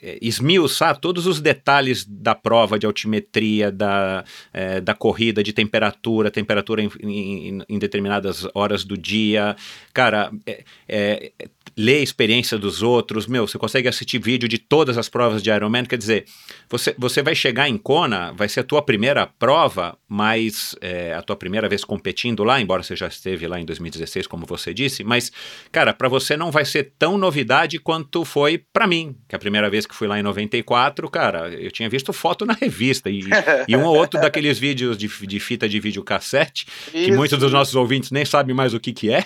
[0.03, 6.31] é, esmiuçar todos os detalhes da prova de altimetria, da, é, da corrida, de temperatura,
[6.31, 9.57] temperatura em, em, em, determinadas horas do dia.
[9.93, 11.33] Cara, é, é,
[11.77, 15.51] ler a experiência dos outros, meu, você consegue assistir vídeo de todas as provas de
[15.51, 16.25] Ironman, quer dizer,
[16.69, 21.23] você, você vai chegar em Kona, vai ser a tua primeira prova, mas é, a
[21.23, 25.05] tua primeira vez competindo lá, embora você já esteve lá em 2016, como você disse,
[25.05, 25.33] mas,
[25.71, 29.71] cara, para você não vai ser tão novidade quanto foi para mim, que a primeira
[29.71, 33.21] vez que fui lá em 94, cara, eu tinha visto foto na revista e,
[33.67, 37.75] e um ou outro daqueles vídeos de, de fita de videocassete, que muitos dos nossos
[37.75, 39.25] ouvintes nem sabem mais o que que é,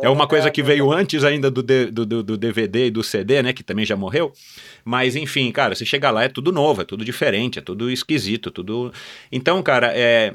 [0.00, 3.42] é uma coisa que veio antes ainda do do, do, do, DVD e do CD,
[3.42, 3.52] né?
[3.52, 4.32] Que também já morreu.
[4.84, 8.50] Mas, enfim, cara, você chega lá, é tudo novo, é tudo diferente, é tudo esquisito,
[8.50, 8.92] tudo.
[9.30, 10.32] Então, cara, é.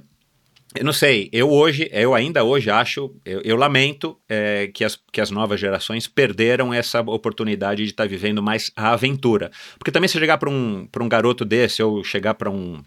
[0.75, 4.99] Eu não sei, eu hoje, eu ainda hoje acho, eu, eu lamento é, que, as,
[5.11, 9.49] que as novas gerações perderam essa oportunidade de estar tá vivendo mais a aventura.
[9.80, 12.84] Porque também se chegar para um, um garoto desse, ou chegar para um,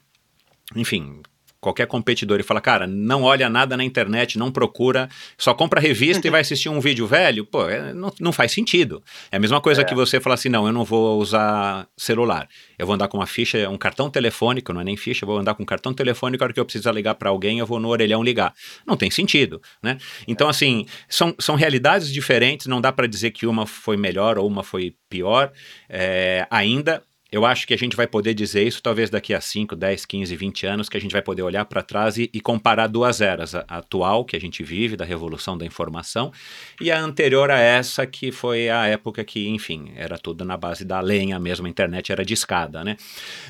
[0.76, 1.20] enfim,
[1.60, 6.26] qualquer competidor e fala, cara, não olha nada na internet, não procura, só compra revista
[6.26, 9.02] e vai assistir um vídeo velho, pô, é, não, não faz sentido.
[9.30, 9.84] É a mesma coisa é.
[9.84, 12.48] que você falar assim, não, eu não vou usar celular,
[12.78, 15.38] eu vou andar com uma ficha, um cartão telefônico, não é nem ficha, eu vou
[15.38, 17.78] andar com um cartão telefônico, a hora que eu precisar ligar para alguém, eu vou
[17.78, 18.54] no orelhão ligar.
[18.86, 19.98] Não tem sentido, né?
[20.26, 20.50] Então, é.
[20.50, 24.62] assim, são, são realidades diferentes, não dá para dizer que uma foi melhor ou uma
[24.62, 25.52] foi pior,
[25.88, 27.02] é, ainda
[27.32, 30.36] eu acho que a gente vai poder dizer isso talvez daqui a 5, 10, 15,
[30.36, 33.54] 20 anos, que a gente vai poder olhar para trás e, e, comparar duas eras,
[33.54, 36.32] a, atual que a gente vive, da revolução da informação,
[36.80, 40.84] e a anterior a essa, que foi a época que, enfim, era tudo na base
[40.84, 42.96] da lenha mesmo, a internet era de escada, né?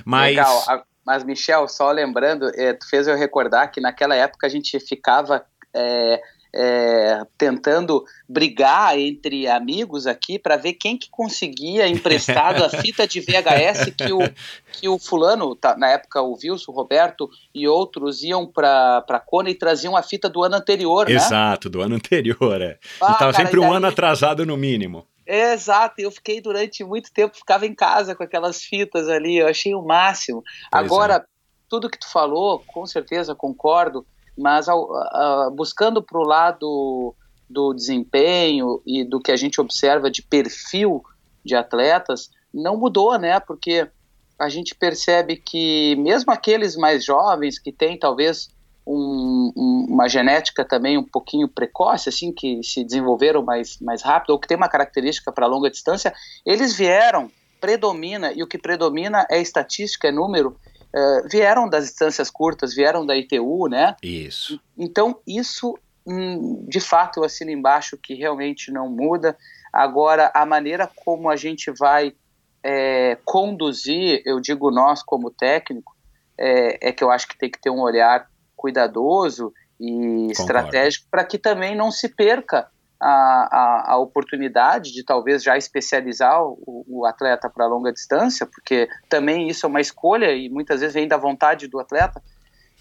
[0.05, 0.37] Mas...
[0.37, 4.79] Legal, mas Michel, só lembrando, é, tu fez eu recordar que naquela época a gente
[4.79, 5.45] ficava...
[5.73, 6.21] É,
[6.55, 13.21] é, tentando brigar entre amigos aqui para ver quem que conseguia emprestado a fita de
[13.21, 14.19] VHS que o,
[14.73, 19.21] que o fulano, tá, na época o Wilson, o Roberto e outros iam para a
[19.21, 21.15] Kona e traziam a fita do ano anterior, né?
[21.15, 22.79] Exato, do ano anterior, é.
[23.01, 23.77] Ah, Estava sempre um daí...
[23.77, 25.07] ano atrasado no mínimo.
[25.27, 29.73] Exato, eu fiquei durante muito tempo, ficava em casa com aquelas fitas ali, eu achei
[29.75, 30.43] o máximo.
[30.43, 31.23] Pois Agora, é.
[31.69, 34.05] tudo que tu falou, com certeza concordo,
[34.41, 37.15] mas ao, a, buscando para o lado
[37.49, 41.03] do desempenho e do que a gente observa de perfil
[41.45, 43.39] de atletas, não mudou, né?
[43.41, 43.89] Porque
[44.39, 48.49] a gente percebe que mesmo aqueles mais jovens que têm talvez
[48.87, 54.31] um, um, uma genética também um pouquinho precoce, assim, que se desenvolveram mais, mais rápido
[54.31, 56.15] ou que tem uma característica para longa distância,
[56.47, 57.31] eles vieram
[57.61, 60.57] predomina, e o que predomina é estatística, é número,
[60.95, 63.97] uh, vieram das distâncias curtas, vieram da ITU, né?
[64.03, 64.61] Isso.
[64.77, 69.37] Então, isso, hum, de fato, eu assino embaixo que realmente não muda.
[69.73, 72.15] Agora, a maneira como a gente vai
[72.63, 75.97] é, conduzir, eu digo nós como técnico,
[76.37, 80.33] é, é, que eu acho que tem que ter um olhar cuidadoso e Concordo.
[80.33, 82.69] estratégico para que também não se perca
[83.01, 88.89] a, a, a, oportunidade de talvez já especializar o, o atleta para longa distância, porque
[89.09, 92.23] também isso é uma escolha e muitas vezes vem da vontade do atleta,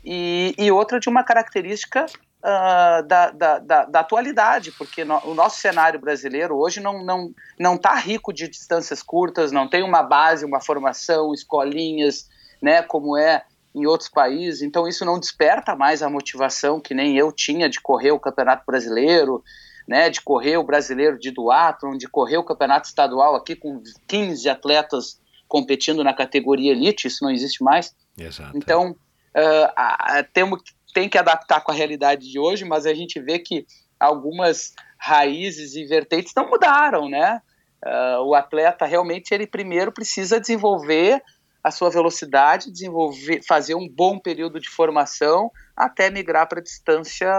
[0.03, 5.33] e, e outra de uma característica uh, da, da, da, da, atualidade, porque no, o
[5.33, 9.83] nosso cenário brasileiro hoje não está não, não tá rico de distâncias curtas, não tem
[9.83, 12.27] uma base, uma formação, escolinhas,
[12.61, 13.43] né, como é
[13.73, 17.79] em outros países, então isso não desperta mais a motivação que nem eu tinha de
[17.79, 19.43] correr o Campeonato Brasileiro,
[19.89, 24.47] né, de correr o Brasileiro de duatlon, de correr o Campeonato Estadual aqui com 15
[24.47, 27.95] atletas competindo na categoria elite, isso não existe mais.
[28.15, 28.55] Exato.
[28.55, 30.61] Então, uh, a, temos,
[30.93, 33.65] tem que adaptar com a realidade de hoje, mas a gente vê que
[33.99, 37.41] algumas raízes e vertentes não mudaram, né?
[37.83, 41.19] Uh, o atleta realmente ele primeiro precisa desenvolver
[41.63, 47.31] a sua velocidade, desenvolver, fazer um bom período de formação até migrar para distância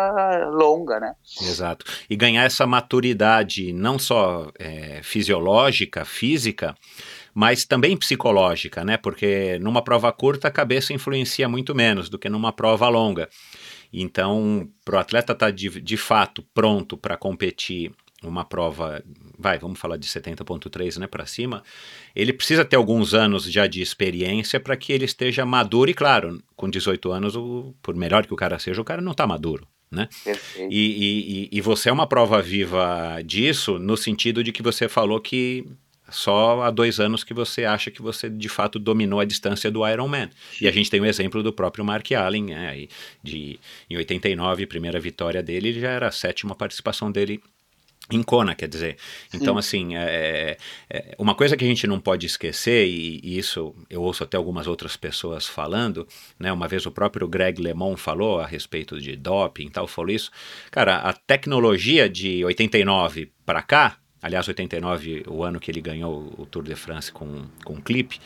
[0.51, 1.12] longa, né?
[1.43, 1.84] Exato.
[2.09, 6.74] E ganhar essa maturidade não só é, fisiológica, física,
[7.34, 8.97] mas também psicológica, né?
[8.97, 13.28] Porque numa prova curta a cabeça influencia muito menos do que numa prova longa.
[13.93, 19.02] Então, para o atleta estar tá de, de fato pronto para competir uma prova,
[19.38, 21.62] vai, vamos falar de 70.3, né, para cima,
[22.14, 26.42] ele precisa ter alguns anos já de experiência para que ele esteja maduro e claro,
[26.54, 29.66] com 18 anos, o, por melhor que o cara seja, o cara não está maduro,
[29.90, 30.08] né?
[30.70, 35.20] E, e, e você é uma prova viva disso no sentido de que você falou
[35.20, 35.66] que
[36.10, 39.86] só há dois anos que você acha que você de fato dominou a distância do
[39.88, 40.28] Ironman.
[40.60, 42.88] E a gente tem o exemplo do próprio Mark Allen, né,
[43.22, 43.58] de,
[43.88, 47.40] em 89, primeira vitória dele, ele já era a sétima participação dele
[48.16, 48.96] em Kona, quer dizer.
[49.32, 49.58] Então, Sim.
[49.58, 50.56] assim, é,
[50.88, 54.36] é, uma coisa que a gente não pode esquecer, e, e, isso eu ouço até
[54.36, 56.06] algumas outras pessoas falando,
[56.38, 56.52] né?
[56.52, 60.30] Uma vez o próprio Greg LeMond falou a respeito de doping e tal, falou isso.
[60.70, 66.46] Cara, a tecnologia de 89 para cá, aliás, 89, o ano que ele ganhou o
[66.46, 68.20] Tour de France com, com um clipe,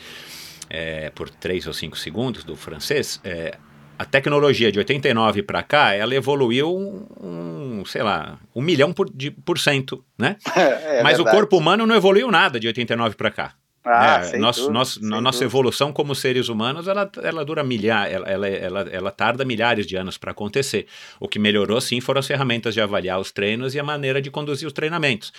[0.69, 3.57] é, por 3 ou 5 segundos do francês, é,
[3.97, 9.09] a tecnologia de 89 para cá, ela evoluiu um, um, sei lá, um milhão por,
[9.09, 10.37] de, por cento, né?
[10.55, 11.21] É, é Mas verdade.
[11.21, 13.53] o corpo humano não evoluiu nada de 89 para cá.
[13.87, 18.47] Ah, é, nosso, tudo, nossa evolução como seres humanos, ela, ela dura milhares, ela, ela,
[18.47, 20.87] ela, ela tarda milhares de anos para acontecer.
[21.19, 24.31] O que melhorou, sim, foram as ferramentas de avaliar os treinos e a maneira de
[24.31, 25.31] conduzir os treinamentos.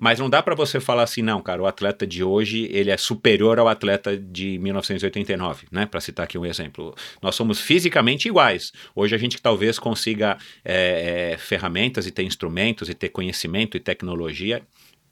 [0.00, 2.96] Mas não dá para você falar assim, não, cara, o atleta de hoje ele é
[2.96, 5.86] superior ao atleta de 1989, né?
[5.86, 6.94] Para citar aqui um exemplo.
[7.20, 8.72] Nós somos fisicamente iguais.
[8.94, 13.80] Hoje a gente talvez consiga é, é, ferramentas e ter instrumentos e ter conhecimento e
[13.80, 14.62] tecnologia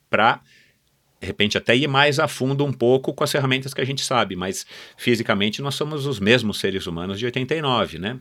[0.09, 0.41] para
[1.21, 4.03] de repente até ir mais a fundo um pouco com as ferramentas que a gente
[4.03, 4.67] sabe, mas
[4.97, 8.19] fisicamente nós somos os mesmos seres humanos de 89, né?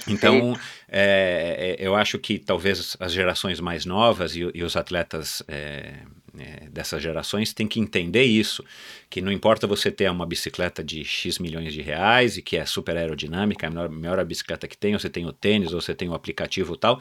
[0.00, 0.10] Perfeito.
[0.16, 5.42] Então, é, é, eu acho que talvez as gerações mais novas e, e os atletas
[5.46, 5.94] é,
[6.38, 8.64] é, dessas gerações têm que entender isso,
[9.10, 12.64] que não importa você ter uma bicicleta de X milhões de reais e que é
[12.64, 15.94] super aerodinâmica, a melhor, melhor bicicleta que tem, ou você tem o tênis, ou você
[15.94, 17.00] tem o aplicativo tal,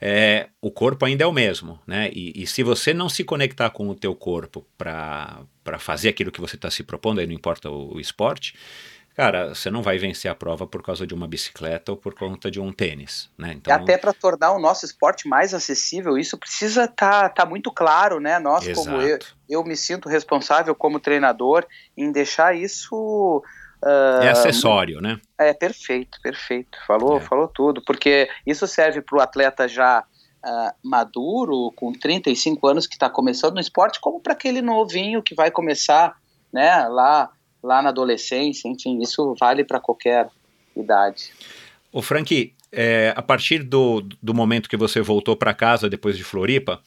[0.00, 2.10] é, o corpo ainda é o mesmo, né?
[2.12, 5.44] E, e se você não se conectar com o teu corpo para
[5.78, 8.54] fazer aquilo que você está se propondo, aí não importa o, o esporte,
[9.18, 12.48] cara, você não vai vencer a prova por causa de uma bicicleta ou por conta
[12.48, 13.52] de um tênis, né?
[13.52, 13.74] Então...
[13.74, 18.20] Até para tornar o nosso esporte mais acessível, isso precisa estar tá, tá muito claro,
[18.20, 18.38] né?
[18.38, 18.88] Nós, Exato.
[18.88, 19.18] como eu,
[19.50, 21.66] eu me sinto responsável como treinador
[21.96, 23.42] em deixar isso
[23.80, 25.20] Uh, é acessório, né?
[25.38, 26.76] É perfeito, perfeito.
[26.84, 27.20] Falou, é.
[27.20, 30.00] falou tudo, porque isso serve para o atleta já
[30.44, 35.32] uh, maduro, com 35 anos que está começando no esporte, como para aquele novinho que
[35.32, 36.16] vai começar,
[36.52, 37.30] né, lá
[37.62, 40.28] lá na adolescência, enfim, isso vale para qualquer
[40.76, 41.32] idade.
[41.92, 46.24] O Frank, é, a partir do, do momento que você voltou para casa depois de
[46.24, 46.80] Floripa,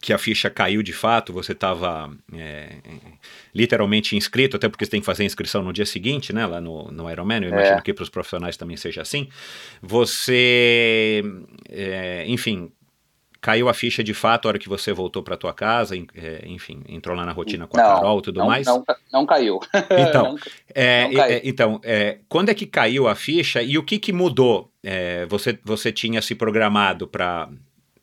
[0.00, 2.76] que a ficha caiu de fato, você estava é,
[3.54, 6.60] literalmente inscrito, até porque você tem que fazer a inscrição no dia seguinte, né, lá
[6.60, 7.80] no, no Ironman, eu imagino é.
[7.82, 9.28] que para os profissionais também seja assim.
[9.82, 11.22] Você,
[11.68, 12.70] é, enfim,
[13.40, 16.82] caiu a ficha de fato a hora que você voltou para tua casa, é, enfim,
[16.88, 18.66] entrou lá na rotina com a não, Carol e tudo não, mais?
[18.66, 19.60] Não, não caiu.
[20.08, 20.38] Então, não,
[20.74, 21.20] é, caiu.
[21.20, 24.70] É, então é, quando é que caiu a ficha e o que, que mudou?
[24.82, 27.48] É, você, você tinha se programado para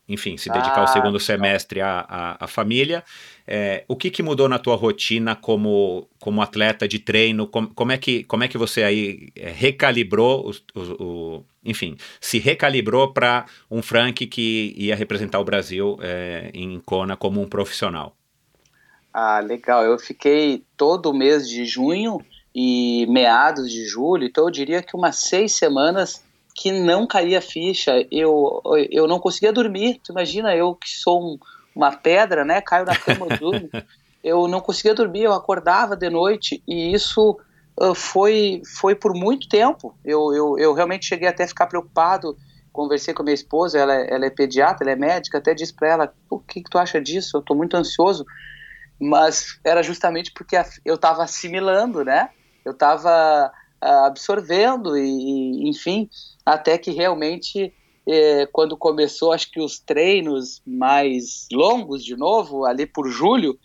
[0.08, 3.04] enfim, se dedicar ah, ao segundo semestre à, à, à família.
[3.48, 7.48] É, o que, que mudou na tua rotina como, como atleta de treino?
[7.48, 11.98] Como, como, é, que, como é que você aí é, recalibrou, o, o, o, enfim,
[12.22, 17.48] se recalibrou para um Frank que ia representar o Brasil é, em Kona como um
[17.48, 18.16] profissional?
[19.14, 19.84] Ah, legal.
[19.84, 22.20] Eu fiquei todo o mês de junho
[22.54, 28.06] e meados de julho, então eu diria que umas seis semanas que não caía ficha.
[28.12, 30.00] Eu, eu não conseguia dormir.
[30.04, 31.38] Tu imagina, eu que sou um,
[31.76, 32.62] uma pedra, né?
[32.62, 33.70] Caio na cama, durmo.
[34.24, 37.38] eu não conseguia dormir, eu acordava de noite e isso
[37.94, 39.98] foi, foi por muito tempo.
[40.04, 42.38] Eu, eu, eu realmente cheguei até a ficar preocupado.
[42.72, 45.74] Conversei com a minha esposa, ela, é, ela é pediatra, ela é médica, até disse
[45.74, 47.38] para ela: o que, que tu acha disso?
[47.38, 48.26] Eu estou muito ansioso.
[49.00, 50.56] Mas era justamente porque
[50.86, 52.30] eu estava assimilando, né?
[52.64, 53.52] Eu estava
[53.84, 56.10] uh, absorvendo e, enfim,
[56.46, 57.74] até que realmente
[58.08, 63.58] é, quando começou, acho que os treinos mais longos de novo, ali por julho,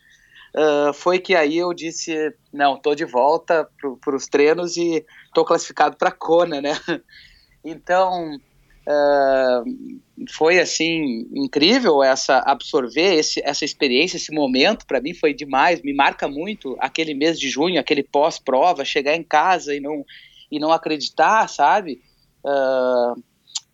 [0.57, 3.68] uh, foi que aí eu disse, não, tô de volta
[4.01, 6.72] para os treinos e tô classificado para Kona, né?
[7.62, 15.34] Então, uh, foi assim incrível essa absorver esse, essa experiência, esse momento para mim foi
[15.34, 20.05] demais, me marca muito aquele mês de junho, aquele pós-prova, chegar em casa e não
[20.51, 22.01] e não acreditar, sabe?
[22.44, 23.22] Uh,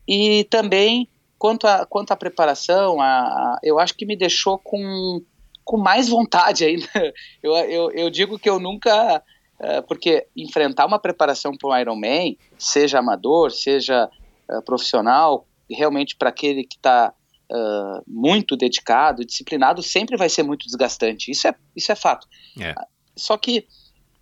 [0.06, 1.08] e também,
[1.38, 5.22] quanto à quanto a preparação, a, a, eu acho que me deixou com,
[5.66, 6.88] com mais vontade ainda.
[7.42, 9.22] Eu, eu, eu digo que eu nunca.
[9.58, 14.08] Uh, porque enfrentar uma preparação para um Ironman, seja amador, seja
[14.50, 17.12] uh, profissional, realmente para aquele que está
[17.50, 21.30] uh, muito dedicado, disciplinado, sempre vai ser muito desgastante.
[21.30, 22.28] Isso é, isso é fato.
[22.60, 22.74] É.
[23.16, 23.66] Só que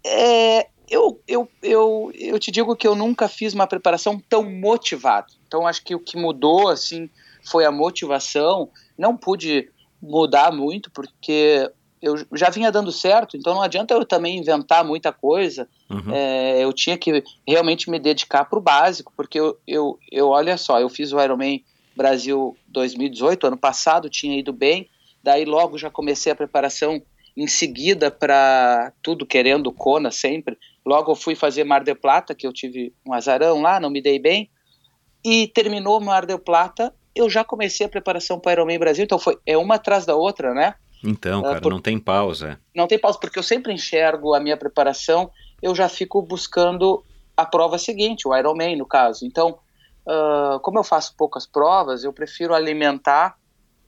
[0.07, 5.33] é, eu, eu, eu, eu te digo que eu nunca fiz uma preparação tão motivado.
[5.49, 7.11] Então acho que o que mudou assim
[7.45, 8.71] foi a motivação.
[8.97, 9.69] Não pude
[10.05, 11.71] mudar muito porque
[12.05, 15.67] eu já vinha dando certo, então não adianta eu também inventar muita coisa.
[15.89, 16.15] Uhum.
[16.15, 20.59] É, eu tinha que realmente me dedicar para o básico, porque eu, eu, eu, olha
[20.59, 21.65] só, eu fiz o Ironman
[21.97, 24.89] Brasil 2018, ano passado, tinha ido bem,
[25.23, 27.01] daí logo já comecei a preparação
[27.35, 30.59] em seguida para tudo querendo Kona sempre.
[30.85, 34.03] Logo eu fui fazer Mar del Plata, que eu tive um azarão lá, não me
[34.03, 34.51] dei bem.
[35.25, 39.19] E terminou Mar del Plata, eu já comecei a preparação para o Ironman Brasil, então
[39.19, 40.75] foi é uma atrás da outra, né?
[41.03, 41.73] Então, ah, cara, por...
[41.73, 42.59] não tem pausa.
[42.75, 45.31] Não tem pausa, porque eu sempre enxergo a minha preparação,
[45.63, 47.05] eu já fico buscando
[47.37, 49.27] a prova seguinte, o Ironman no caso.
[49.27, 49.59] Então,
[50.07, 53.37] uh, como eu faço poucas provas, eu prefiro alimentar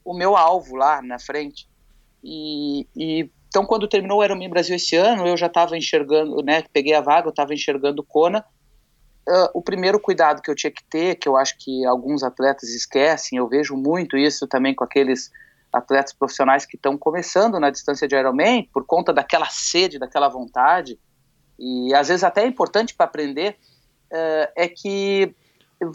[0.05, 1.67] o meu alvo lá na frente.
[2.23, 6.63] E, e então, quando terminou o Ironman Brasil esse ano, eu já estava enxergando, né,
[6.71, 8.45] peguei a vaga, eu estava enxergando o Kona.
[9.27, 12.69] Uh, o primeiro cuidado que eu tinha que ter, que eu acho que alguns atletas
[12.69, 15.29] esquecem, eu vejo muito isso também com aqueles
[15.71, 20.97] atletas profissionais que estão começando na distância de Ironman, por conta daquela sede, daquela vontade,
[21.59, 23.57] e às vezes até é importante para aprender,
[24.11, 25.35] uh, é que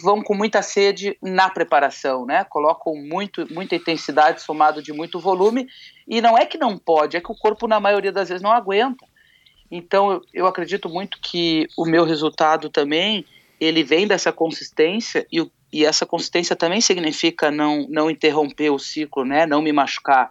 [0.01, 2.45] vão com muita sede na preparação, né?
[2.45, 5.66] Colocam muito, muita intensidade somado de muito volume
[6.07, 8.53] e não é que não pode, é que o corpo na maioria das vezes não
[8.53, 9.05] aguenta.
[9.72, 13.24] Então eu, eu acredito muito que o meu resultado também
[13.58, 19.24] ele vem dessa consistência e, e essa consistência também significa não não interromper o ciclo,
[19.24, 19.46] né?
[19.46, 20.30] Não me machucar.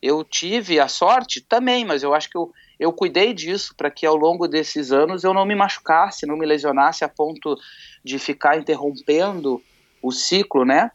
[0.00, 4.06] Eu tive a sorte também, mas eu acho que eu, eu cuidei disso para que
[4.06, 7.56] ao longo desses anos eu não me machucasse, não me lesionasse a ponto
[8.04, 9.60] de ficar interrompendo
[10.00, 10.92] o ciclo, né?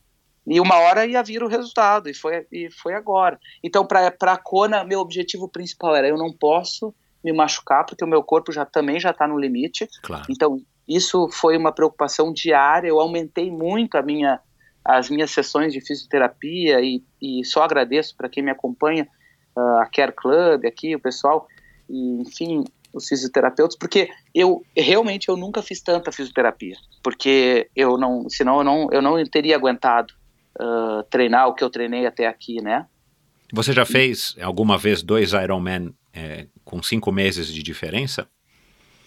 [0.47, 3.37] E uma hora ia vir o resultado, e foi, e foi agora.
[3.61, 6.93] Então, para a Kona, meu objetivo principal era: eu não posso
[7.23, 9.87] me machucar, porque o meu corpo já também já está no limite.
[10.01, 10.25] Claro.
[10.29, 12.87] Então, isso foi uma preocupação diária.
[12.87, 14.39] Eu aumentei muito a minha,
[14.83, 19.07] as minhas sessões de fisioterapia, e, e só agradeço para quem me acompanha,
[19.55, 21.47] uh, a Care Club aqui, o pessoal.
[21.89, 22.63] E, enfim,
[22.93, 28.63] os fisioterapeutas, porque eu realmente eu nunca fiz tanta fisioterapia, porque eu não, senão eu
[28.63, 30.13] não, eu não teria aguentado
[30.61, 32.85] uh, treinar o que eu treinei até aqui, né?
[33.51, 38.27] Você já fez alguma vez dois Ironman é, com cinco meses de diferença?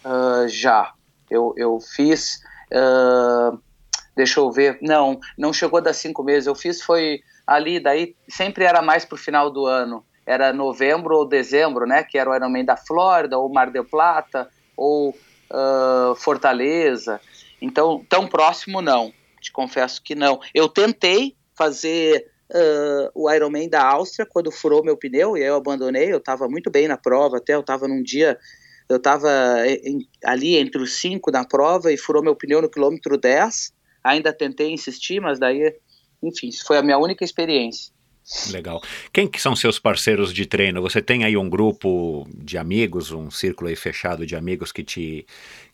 [0.05, 0.93] Uh, já,
[1.29, 2.41] eu, eu fiz,
[2.71, 3.59] uh,
[4.15, 8.15] deixa eu ver, não, não chegou a dar cinco meses, eu fiz foi ali, daí
[8.27, 12.03] sempre era mais pro final do ano, era novembro ou dezembro, né?
[12.03, 17.21] Que era o Ironman da Flórida, ou Mar del Plata, ou uh, Fortaleza.
[17.61, 19.13] Então, tão próximo não.
[19.39, 20.41] Te confesso que não.
[20.53, 26.11] Eu tentei fazer uh, o Ironman da Áustria quando furou meu pneu e eu abandonei.
[26.11, 28.37] Eu estava muito bem na prova, até eu estava num dia,
[28.89, 29.29] eu estava
[30.23, 33.73] ali entre os cinco na prova e furou meu pneu no quilômetro 10.
[34.03, 35.75] Ainda tentei insistir, mas daí
[36.21, 37.95] enfim, foi a minha única experiência.
[38.51, 38.81] Legal.
[39.13, 40.81] Quem que são seus parceiros de treino?
[40.81, 45.25] Você tem aí um grupo de amigos, um círculo aí fechado de amigos que te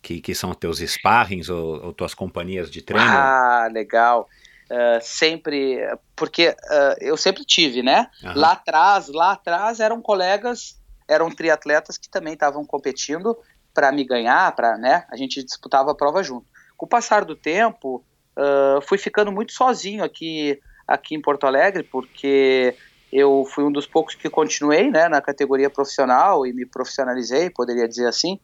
[0.02, 3.10] que, que são teus sparrings ou, ou tuas companhias de treino?
[3.10, 4.30] Ah, legal.
[4.74, 5.78] Uh, sempre,
[6.16, 8.10] porque uh, eu sempre tive, né?
[8.24, 8.34] Uhum.
[8.36, 13.38] Lá atrás, lá atrás eram colegas, eram triatletas que também estavam competindo
[13.72, 15.06] para me ganhar, para, né?
[15.12, 16.48] A gente disputava a prova junto.
[16.76, 18.04] Com o passar do tempo,
[18.36, 22.76] uh, fui ficando muito sozinho aqui aqui em Porto Alegre, porque
[23.12, 27.88] eu fui um dos poucos que continuei né, na categoria profissional e me profissionalizei, poderia
[27.88, 28.40] dizer assim.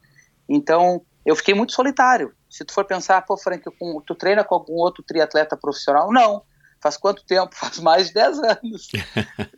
[0.48, 2.32] Então, eu fiquei muito solitário.
[2.50, 3.64] Se tu for pensar, pô, Frank,
[4.06, 6.12] tu treina com algum outro triatleta profissional?
[6.12, 6.42] Não.
[6.80, 7.54] Faz quanto tempo?
[7.56, 8.88] Faz mais de 10 anos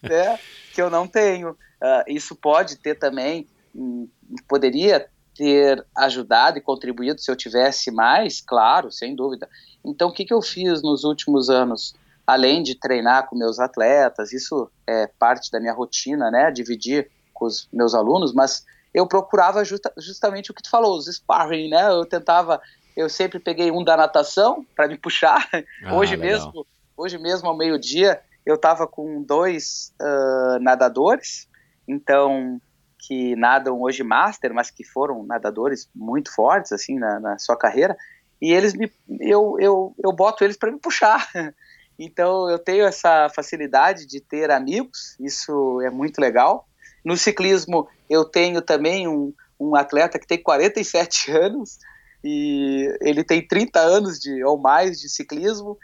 [0.02, 0.38] né,
[0.74, 1.50] que eu não tenho.
[1.50, 4.08] Uh, isso pode ter também, um,
[4.46, 9.48] poderia ter ajudado e contribuído se eu tivesse mais, claro, sem dúvida.
[9.84, 11.94] Então, o que, que eu fiz nos últimos anos?
[12.26, 17.46] além de treinar com meus atletas, isso é parte da minha rotina, né, dividir com
[17.46, 18.64] os meus alunos, mas
[18.94, 22.60] eu procurava justa, justamente o que tu falou, os sparring, né, eu tentava,
[22.96, 25.48] eu sempre peguei um da natação para me puxar,
[25.84, 26.38] ah, hoje legal.
[26.46, 26.66] mesmo,
[26.96, 31.48] hoje mesmo ao meio-dia, eu estava com dois uh, nadadores,
[31.86, 32.60] então,
[32.98, 37.96] que nadam hoje master, mas que foram nadadores muito fortes, assim, na, na sua carreira,
[38.40, 38.90] e eles me,
[39.20, 41.28] eu, eu, eu boto eles para me puxar,
[41.98, 46.66] Então eu tenho essa facilidade de ter amigos, isso é muito legal.
[47.04, 51.78] No ciclismo eu tenho também um, um atleta que tem 47 anos
[52.24, 55.78] e ele tem 30 anos de, ou mais de ciclismo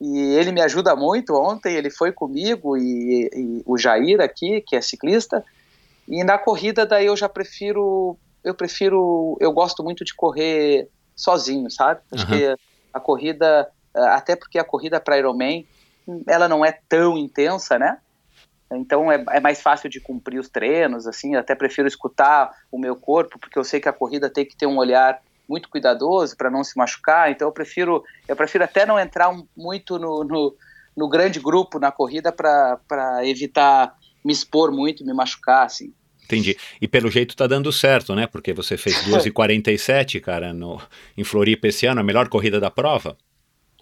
[0.00, 1.34] e ele me ajuda muito.
[1.34, 5.44] Ontem ele foi comigo e, e, o Jair aqui, que é ciclista.
[6.08, 11.70] E na corrida daí eu já prefiro, eu prefiro, eu gosto muito de correr sozinho,
[11.70, 12.00] sabe?
[12.12, 12.38] Acho uhum.
[12.38, 12.56] que
[12.92, 15.64] a corrida ah, até porque a corrida para Ironman
[16.26, 17.98] ela não é tão intensa, né?
[18.72, 21.36] Então é, é, mais fácil de cumprir os treinos, assim.
[21.36, 24.66] Até prefiro escutar o meu corpo, porque eu sei que a corrida tem que ter
[24.66, 27.30] um olhar muito cuidadoso para não se machucar.
[27.30, 30.56] Então eu prefiro, eu prefiro até não entrar muito no, no,
[30.96, 35.92] no grande grupo na corrida para evitar me expor muito e me machucar, assim.
[36.24, 36.56] Entendi.
[36.80, 38.26] E pelo jeito tá dando certo, né?
[38.26, 40.80] Porque você fez 2h47, cara, no,
[41.16, 43.16] em Floripa esse ano, a melhor corrida da prova.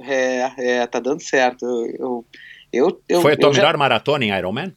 [0.00, 1.64] É, é, tá dando certo.
[1.98, 2.26] Eu,
[2.72, 3.60] eu, eu Foi a tua já...
[3.60, 4.74] melhor maratona em Ironman?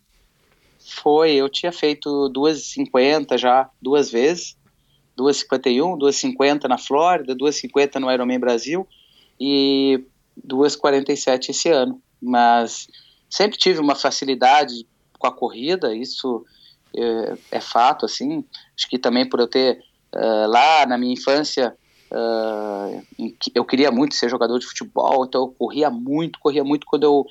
[0.80, 4.56] Foi, eu tinha feito 2,50 já duas vezes.
[5.18, 8.88] 2,51, 2,50 na Flórida, 2,50 no Ironman Brasil
[9.40, 10.04] e
[10.48, 12.02] 2,47 esse ano.
[12.22, 12.88] Mas
[13.30, 14.88] sempre tive uma facilidade
[15.18, 16.46] com a corrida, isso
[16.96, 18.44] é, é fato, assim.
[18.78, 19.80] Acho que também por eu ter
[20.14, 21.76] uh, lá na minha infância
[22.12, 23.04] Uh,
[23.54, 27.26] eu queria muito ser jogador de futebol, então eu corria muito, corria muito quando eu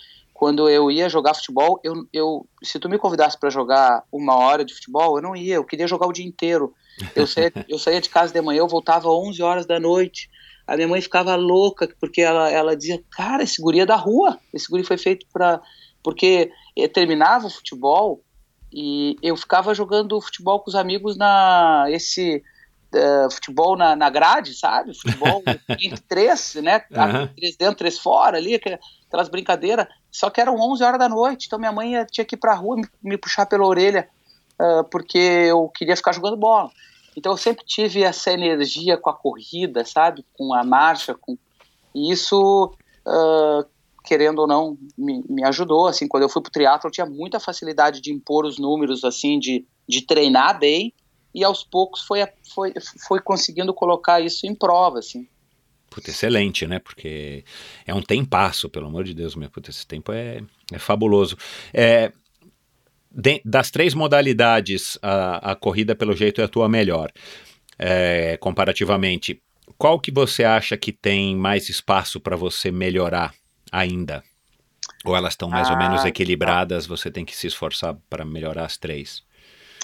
[0.45, 4.63] quando eu ia jogar futebol, eu, eu se tu me convidasse para jogar uma hora
[4.63, 6.75] de futebol, eu não ia, eu queria jogar o dia inteiro.
[7.17, 10.29] Eu saía, eu saía de casa de manhã, eu voltava 11 horas da noite.
[10.67, 14.39] A minha mãe ficava louca porque ela, ela dizia: "Cara, esse guri é da rua.
[14.53, 15.63] Esse guri foi feito para
[16.03, 16.53] porque
[16.93, 18.23] terminava o futebol
[18.71, 22.43] e eu ficava jogando futebol com os amigos na esse
[22.95, 24.93] uh, futebol na, na grade, sabe?
[24.95, 25.43] Futebol
[25.81, 26.85] entre três, né?
[26.91, 27.29] Uhum.
[27.29, 29.87] Três dentro, três fora ali, aquelas brincadeiras.
[30.15, 32.77] Só que eram 11 horas da noite, então minha mãe tinha que ir pra rua
[32.77, 34.09] me, me puxar pela orelha,
[34.61, 36.71] uh, porque eu queria ficar jogando bola.
[37.17, 40.25] Então eu sempre tive essa energia com a corrida, sabe?
[40.39, 41.37] Com a marcha, com...
[41.93, 42.73] e isso,
[43.05, 43.69] uh,
[44.05, 45.89] querendo ou não, me, me ajudou.
[45.89, 49.37] Assim, quando eu fui pro triatlo, eu tinha muita facilidade de impor os números, assim,
[49.41, 50.95] de, de treinar bem
[51.35, 52.73] e aos poucos foi, foi,
[53.09, 55.27] foi conseguindo colocar isso em prova, assim.
[55.95, 56.81] Puta, excelente, né?
[56.81, 57.45] Porque
[57.87, 59.49] é um tempasso, pelo amor de Deus, meu.
[59.49, 60.41] Puta, esse tempo é,
[60.73, 61.39] é fabuloso.
[61.73, 62.11] É,
[63.09, 67.13] de, das três modalidades, a, a corrida, pelo jeito, é a tua melhor,
[67.79, 69.41] é, comparativamente.
[69.79, 73.33] Qual que você acha que tem mais espaço para você melhorar
[73.71, 74.25] ainda?
[75.05, 76.09] Ou elas estão mais ah, ou menos tá.
[76.09, 79.23] equilibradas, você tem que se esforçar para melhorar as três?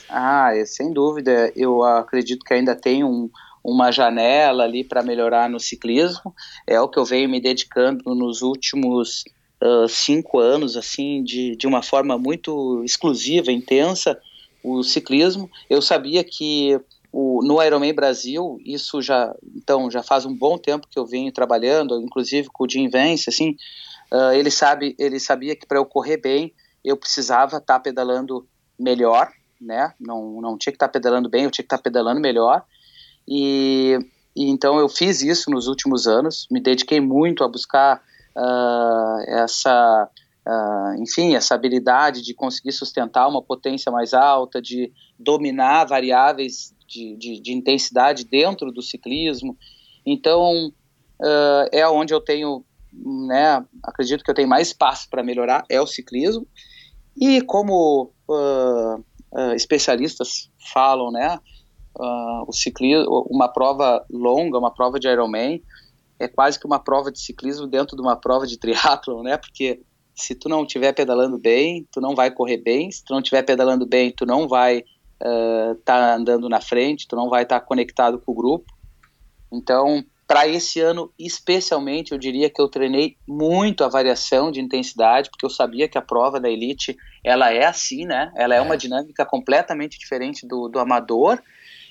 [0.08, 1.52] Ah, é, sem dúvida.
[1.54, 3.30] Eu acredito que ainda tem um,
[3.62, 6.34] uma janela ali para melhorar no ciclismo.
[6.66, 9.24] É o que eu venho me dedicando nos últimos
[9.62, 14.18] uh, cinco anos, assim, de, de uma forma muito exclusiva, intensa,
[14.62, 15.50] o ciclismo.
[15.68, 16.80] Eu sabia que
[17.12, 21.32] o, no Ironman Brasil, isso já, então, já faz um bom tempo que eu venho
[21.32, 23.56] trabalhando, inclusive com o Jim Vence, assim,
[24.12, 26.52] uh, ele sabe, ele sabia que para eu correr bem,
[26.84, 28.46] eu precisava estar tá pedalando
[28.78, 29.30] melhor,
[29.60, 29.92] né?
[30.00, 32.64] Não, não tinha que estar tá pedalando bem, eu tinha que estar tá pedalando melhor.
[33.30, 33.96] E,
[34.34, 38.02] e, então eu fiz isso nos últimos anos, me dediquei muito a buscar
[38.36, 40.10] uh, essa
[40.46, 47.16] uh, enfim, essa habilidade de conseguir sustentar uma potência mais alta, de dominar variáveis de,
[47.16, 49.56] de, de intensidade dentro do ciclismo.
[50.04, 50.72] Então,
[51.20, 52.64] uh, é onde eu tenho,
[53.28, 56.46] né, acredito que eu tenho mais espaço para melhorar, é o ciclismo.
[57.16, 58.12] E como
[59.54, 61.38] especialistas falam, né,
[61.98, 65.62] o ciclismo, uma prova longa, uma prova de Ironman,
[66.18, 69.36] é quase que uma prova de ciclismo dentro de uma prova de triatlon, né?
[69.36, 69.80] Porque
[70.14, 72.90] se tu não estiver pedalando bem, tu não vai correr bem.
[72.90, 74.84] Se tu não estiver pedalando bem, tu não vai
[75.18, 78.66] estar uh, tá andando na frente, tu não vai estar tá conectado com o grupo.
[79.52, 85.28] Então, para esse ano especialmente, eu diria que eu treinei muito a variação de intensidade,
[85.28, 88.30] porque eu sabia que a prova da elite ela é assim, né?
[88.36, 88.60] Ela é, é.
[88.60, 91.42] uma dinâmica completamente diferente do, do amador.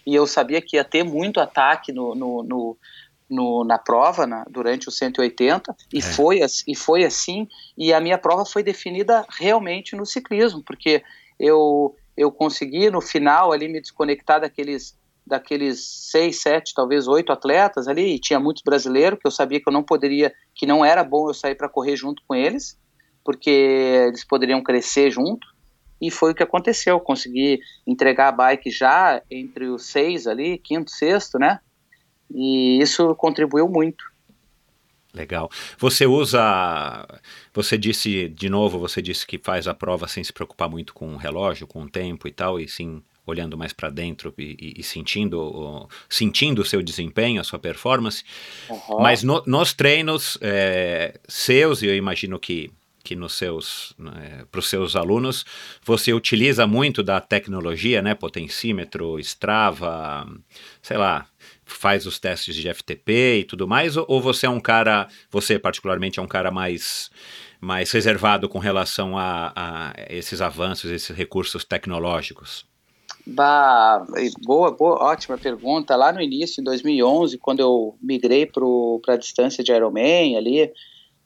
[0.05, 2.77] E eu sabia que ia ter muito ataque no, no, no
[3.29, 6.01] no, na prova na, durante os 180 e, é.
[6.01, 7.47] foi, e foi assim.
[7.77, 11.03] E a minha prova foi definida realmente no ciclismo, porque
[11.39, 14.97] eu, eu consegui no final ali me desconectar daqueles
[15.27, 15.79] daqueles
[16.09, 19.73] seis, sete, talvez oito atletas ali, e tinha muitos brasileiros que eu sabia que eu
[19.73, 22.75] não poderia, que não era bom eu sair para correr junto com eles,
[23.23, 23.51] porque
[24.07, 25.47] eles poderiam crescer junto,
[26.01, 26.99] e foi o que aconteceu.
[26.99, 31.59] Consegui entregar a bike já entre os seis ali, quinto, sexto, né?
[32.31, 34.03] E isso contribuiu muito.
[35.13, 35.49] Legal.
[35.77, 37.07] Você usa.
[37.53, 41.15] Você disse, de novo, você disse que faz a prova sem se preocupar muito com
[41.15, 44.73] o relógio, com o tempo e tal, e sim olhando mais para dentro e, e,
[44.79, 48.23] e, sentindo, sentindo o seu desempenho, a sua performance.
[48.69, 49.01] Uhum.
[49.01, 52.71] Mas no, nos treinos é, seus, e eu imagino que
[53.03, 55.45] que nos seus né, para os seus alunos
[55.83, 60.27] você utiliza muito da tecnologia, né, potencímetro, Strava,
[60.81, 61.27] sei lá,
[61.65, 66.19] faz os testes de FTP e tudo mais, ou, você é um cara, você particularmente
[66.19, 67.09] é um cara mais,
[67.61, 72.67] mais reservado com relação a, a esses avanços, esses recursos tecnológicos?
[73.25, 74.05] Bah,
[74.43, 75.95] boa, boa, ótima pergunta.
[75.95, 80.71] Lá no início, em 2011, quando eu migrei para a distância de Ironman ali,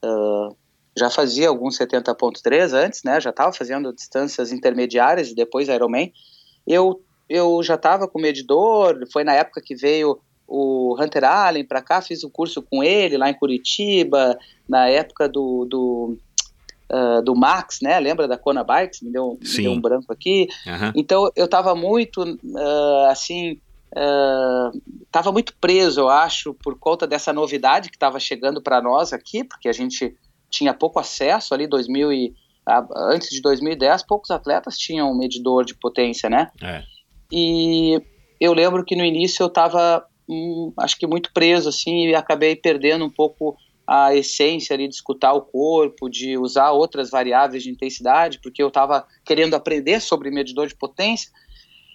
[0.04, 0.56] uh,
[0.98, 3.20] já fazia alguns 70.3 antes, né?
[3.20, 6.12] Já estava fazendo distâncias intermediárias e depois Ironman.
[6.68, 9.00] Eu eu já estava com medidor.
[9.12, 12.84] Foi na época que veio o Hunter Allen para cá, fiz o um curso com
[12.84, 14.38] ele lá em Curitiba,
[14.68, 16.18] na época do, do,
[16.92, 18.00] uh, do Max, né?
[18.00, 19.02] Lembra da Kona Bikes?
[19.02, 20.48] Me deu, me deu um branco aqui.
[20.68, 20.92] Uhum.
[20.96, 23.60] Então eu estava muito uh, assim.
[25.06, 29.14] Estava uh, muito preso, eu acho, por conta dessa novidade que estava chegando para nós
[29.14, 30.16] aqui, porque a gente
[30.54, 32.34] tinha pouco acesso ali, 2000 e,
[32.96, 36.52] antes de 2010, poucos atletas tinham um medidor de potência, né?
[36.62, 36.84] É.
[37.32, 38.00] E
[38.40, 42.56] eu lembro que no início eu estava um, acho que muito preso assim e acabei
[42.56, 47.70] perdendo um pouco a essência ali de escutar o corpo, de usar outras variáveis de
[47.70, 51.30] intensidade, porque eu estava querendo aprender sobre medidor de potência.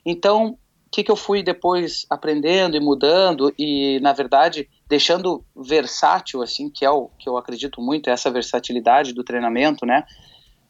[0.05, 0.59] Então,
[0.91, 6.85] que, que eu fui depois aprendendo e mudando e, na verdade, deixando versátil, assim, que
[6.85, 10.05] é o que eu acredito muito, essa versatilidade do treinamento, né?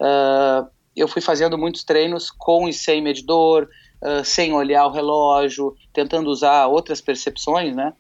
[0.00, 3.68] Uh, eu fui fazendo muitos treinos com e sem medidor,
[4.02, 7.92] uh, sem olhar o relógio, tentando usar outras percepções, né?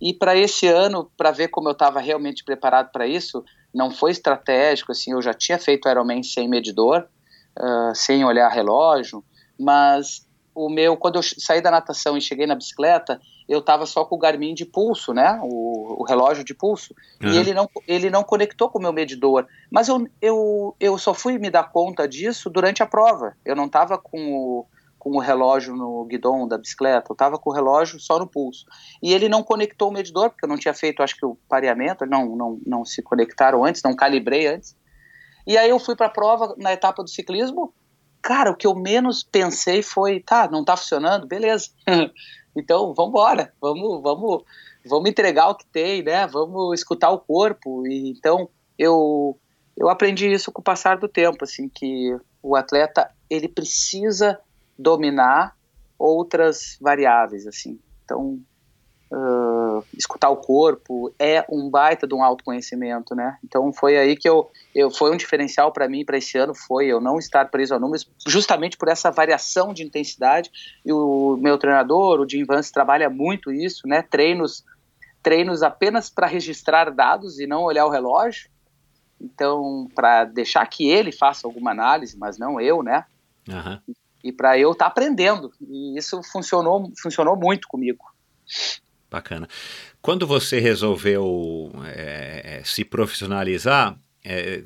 [0.00, 3.44] E para esse ano, para ver como eu estava realmente preparado para isso,
[3.74, 7.08] não foi estratégico, assim, eu já tinha feito Ironman sem medidor,
[7.58, 9.24] uh, sem olhar relógio,
[9.58, 10.25] mas
[10.56, 14.14] o meu, quando eu saí da natação e cheguei na bicicleta, eu estava só com
[14.14, 17.30] o Garmin de pulso, né, o, o relógio de pulso, uhum.
[17.30, 21.12] e ele não, ele não conectou com o meu medidor, mas eu, eu, eu só
[21.12, 24.66] fui me dar conta disso durante a prova, eu não estava com o,
[24.98, 28.66] com o relógio no guidão da bicicleta, eu estava com o relógio só no pulso.
[29.00, 32.04] E ele não conectou o medidor, porque eu não tinha feito, acho que o pareamento,
[32.04, 34.76] não, não, não se conectaram antes, não calibrei antes.
[35.46, 37.72] E aí eu fui para a prova na etapa do ciclismo.
[38.26, 41.68] Cara, o que eu menos pensei foi, tá, não está funcionando, beleza.
[42.56, 44.42] então, vamos embora, vamos, vamos,
[44.84, 46.26] vamos entregar o que tem, né?
[46.26, 47.86] Vamos escutar o corpo.
[47.86, 49.38] E então eu
[49.76, 54.40] eu aprendi isso com o passar do tempo, assim, que o atleta ele precisa
[54.76, 55.56] dominar
[55.96, 57.78] outras variáveis, assim.
[58.04, 58.40] Então,
[59.12, 59.35] uh,
[59.96, 63.38] escutar o corpo é um baita de um autoconhecimento, né?
[63.44, 66.86] Então foi aí que eu, eu foi um diferencial para mim para esse ano foi
[66.86, 70.50] eu não estar preso a números, justamente por essa variação de intensidade.
[70.84, 74.02] E o meu treinador, o Jim Vance, trabalha muito isso, né?
[74.02, 74.64] Treinos
[75.22, 78.48] treinos apenas para registrar dados e não olhar o relógio.
[79.20, 83.04] Então, para deixar que ele faça alguma análise, mas não eu, né?
[83.48, 83.80] Uhum
[84.26, 85.52] e para eu estar tá aprendendo.
[85.60, 88.04] E isso funcionou, funcionou muito comigo.
[89.10, 89.48] Bacana.
[90.02, 94.62] Quando você resolveu é, se profissionalizar, é,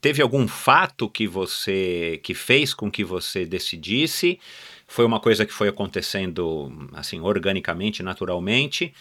[0.00, 4.40] teve algum fato que você que fez com que você decidisse?
[4.86, 8.94] Foi uma coisa que foi acontecendo assim organicamente, naturalmente?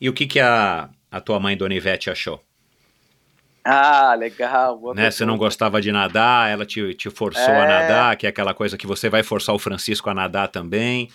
[0.00, 2.42] E o que que a, a tua mãe, Dona Ivete, achou?
[3.64, 4.94] Ah, legal.
[4.94, 5.10] Né?
[5.10, 7.62] Você não gostava de nadar, ela te, te forçou é...
[7.62, 11.10] a nadar, que é aquela coisa que você vai forçar o Francisco a nadar também.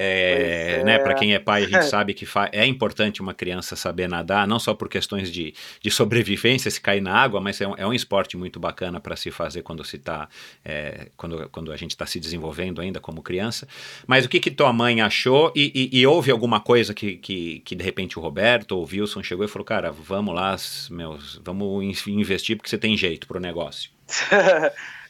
[0.00, 0.84] É, é.
[0.84, 4.46] Né, para quem é pai, a gente sabe que é importante uma criança saber nadar,
[4.46, 7.84] não só por questões de, de sobrevivência, se cair na água, mas é um, é
[7.84, 10.28] um esporte muito bacana para se fazer quando se tá,
[10.64, 13.66] é, quando, quando a gente está se desenvolvendo ainda como criança.
[14.06, 17.58] Mas o que, que tua mãe achou e, e, e, houve alguma coisa que, que,
[17.64, 20.54] que de repente o Roberto ou o Wilson chegou e falou, cara, vamos lá,
[20.90, 23.90] meus, vamos investir porque você tem jeito para o negócio.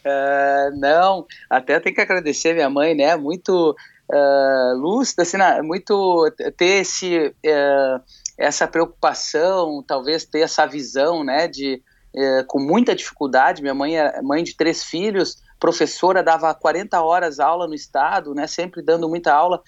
[0.00, 3.14] Uh, não, até tem que agradecer minha mãe, né?
[3.16, 3.76] Muito
[4.12, 5.60] uh, lúcida, assim, né?
[5.62, 8.02] muito ter esse, uh,
[8.38, 11.48] essa preocupação, talvez ter essa visão, né?
[11.48, 11.82] De
[12.14, 13.62] uh, com muita dificuldade.
[13.62, 18.46] Minha mãe é mãe de três filhos, professora, dava 40 horas aula no estado, né?
[18.46, 19.62] Sempre dando muita aula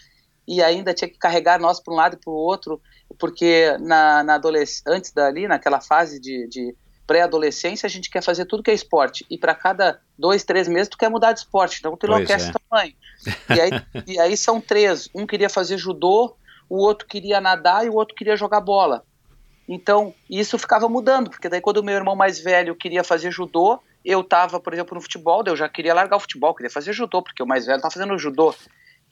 [0.47, 2.81] e ainda tinha que carregar nós para um lado e para o outro,
[3.19, 4.41] porque na, na
[4.89, 6.75] antes dali, naquela fase de, de
[7.11, 9.27] pré-adolescência, a gente quer fazer tudo que é esporte.
[9.29, 11.81] E para cada dois, três meses, tu quer mudar de esporte.
[11.81, 12.53] Então tu enlouquece é.
[12.53, 12.95] tamanho.
[13.49, 13.71] E aí,
[14.07, 15.11] e aí são três.
[15.13, 16.37] Um queria fazer judô,
[16.69, 19.03] o outro queria nadar e o outro queria jogar bola.
[19.69, 23.81] Então, isso ficava mudando, porque daí quando o meu irmão mais velho queria fazer judô,
[24.05, 27.23] eu estava, por exemplo, no futebol, eu já queria largar o futebol, queria fazer judô,
[27.23, 28.55] porque o mais velho estava fazendo judô.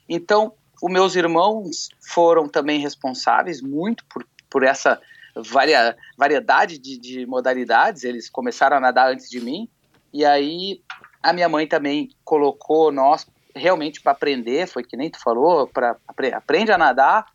[0.07, 5.01] Então, os meus irmãos foram também responsáveis muito por, por essa
[5.35, 9.69] varia, variedade de, de modalidades, eles começaram a nadar antes de mim,
[10.13, 10.81] e aí
[11.21, 15.97] a minha mãe também colocou nós realmente para aprender, foi que nem tu falou, para
[16.33, 17.25] aprende a nadar,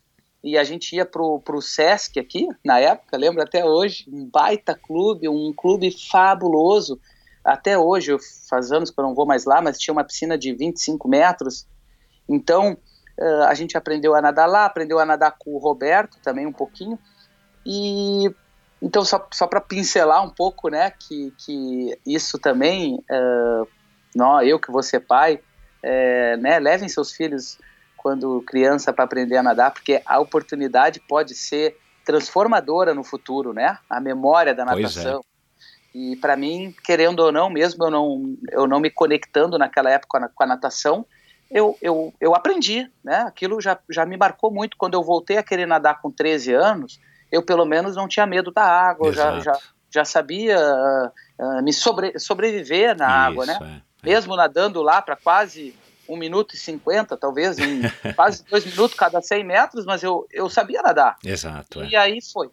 [0.43, 4.75] e a gente ia pro, pro Sesc aqui, na época, lembro até hoje, um baita
[4.75, 6.99] clube, um clube fabuloso,
[7.43, 8.15] até hoje,
[8.49, 11.67] faz anos que eu não vou mais lá, mas tinha uma piscina de 25 metros,
[12.27, 12.77] então
[13.47, 16.99] a gente aprendeu a nadar lá, aprendeu a nadar com o Roberto também um pouquinho,
[17.65, 18.29] e
[18.81, 23.67] então, só, só para pincelar um pouco, né, que, que isso também, uh,
[24.13, 25.39] não, eu que vou ser pai,
[25.81, 27.57] é, né, levem seus filhos
[27.97, 33.79] quando criança para aprender a nadar, porque a oportunidade pode ser transformadora no futuro, né?
[33.89, 34.65] A memória da é.
[34.65, 35.21] natação.
[35.21, 35.97] É.
[35.97, 40.31] E para mim, querendo ou não, mesmo eu não, eu não me conectando naquela época
[40.35, 41.03] com a natação,
[41.49, 43.21] eu, eu, eu aprendi, né?
[43.21, 44.77] Aquilo já, já me marcou muito.
[44.77, 46.99] Quando eu voltei a querer nadar com 13 anos,
[47.31, 49.59] eu pelo menos não tinha medo da água, já, já,
[49.93, 50.59] já sabia
[51.39, 53.57] uh, me sobre, sobreviver na Isso, água, né?
[53.61, 54.13] É, é.
[54.13, 55.75] Mesmo nadando lá para quase
[56.07, 57.81] 1 minuto e 50, talvez, um,
[58.15, 61.17] quase 2 minutos cada 100 metros, mas eu, eu sabia nadar.
[61.23, 61.83] Exato.
[61.83, 61.97] E é.
[61.97, 62.49] aí foi.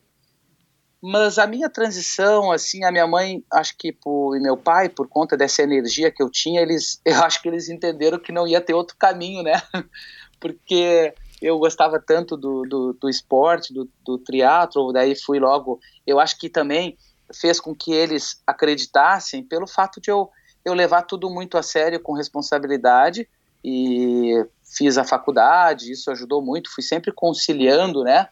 [1.03, 5.09] Mas a minha transição, assim, a minha mãe, acho que por, e meu pai, por
[5.09, 8.61] conta dessa energia que eu tinha, eles, eu acho que eles entenderam que não ia
[8.61, 9.61] ter outro caminho, né?
[10.39, 11.13] Porque
[11.43, 15.81] eu gostava tanto do, do, do esporte, do, do triatlo, daí fui logo.
[16.07, 16.97] Eu acho que também
[17.35, 20.31] fez com que eles acreditassem pelo fato de eu,
[20.65, 23.29] eu levar tudo muito a sério, com responsabilidade,
[23.65, 24.45] e
[24.77, 28.29] fiz a faculdade, isso ajudou muito, fui sempre conciliando, né?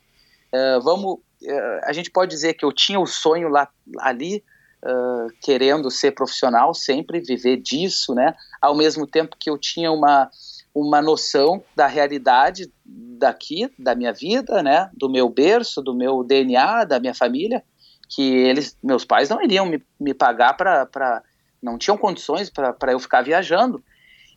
[0.53, 3.69] Uh, vamos, uh, a gente pode dizer que eu tinha o sonho lá,
[3.99, 4.43] ali,
[4.85, 8.35] uh, querendo ser profissional, sempre viver disso, né?
[8.61, 10.31] Ao mesmo tempo que eu tinha uma
[10.74, 16.84] uma noção da realidade daqui, da minha vida, né, do meu berço, do meu DNA,
[16.84, 17.62] da minha família,
[18.09, 21.22] que eles, meus pais não iriam me, me pagar para,
[21.62, 23.82] não tinham condições para eu ficar viajando.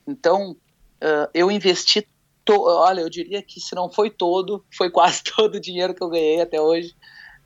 [0.07, 2.07] Então, uh, eu investi,
[2.45, 6.03] to, olha, eu diria que se não foi todo, foi quase todo o dinheiro que
[6.03, 6.95] eu ganhei até hoje,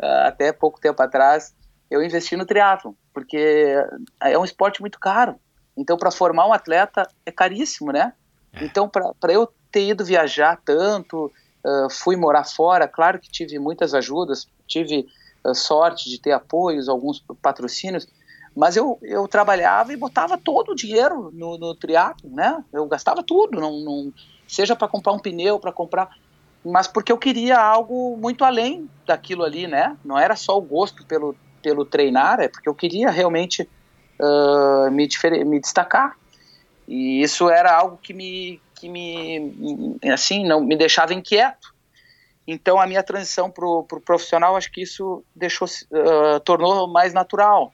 [0.02, 1.56] uh, até pouco tempo atrás,
[1.90, 3.74] eu investi no triatlo, porque
[4.22, 5.40] é um esporte muito caro.
[5.78, 8.12] Então, para formar um atleta é caríssimo, né?
[8.54, 8.66] É.
[8.66, 11.32] Então, para eu ter ido viajar tanto,
[11.66, 15.08] uh, fui morar fora, claro que tive muitas ajudas, tive
[15.46, 18.08] uh, sorte de ter apoios, alguns patrocínios,
[18.56, 22.64] mas eu, eu trabalhava e botava todo o dinheiro no, no triatlo, né?
[22.74, 24.14] Eu gastava tudo, não, não
[24.48, 26.10] seja para comprar um pneu, para comprar,
[26.66, 29.96] mas porque eu queria algo muito além daquilo ali, né?
[30.04, 33.70] Não era só o gosto pelo, pelo treinar, é porque eu queria realmente
[34.20, 35.08] uh, me,
[35.46, 36.18] me destacar.
[36.88, 41.76] E isso era algo que me, que me, assim, não me deixava inquieto.
[42.48, 47.14] Então a minha transição para o pro profissional, acho que isso deixou, uh, tornou mais
[47.14, 47.74] natural.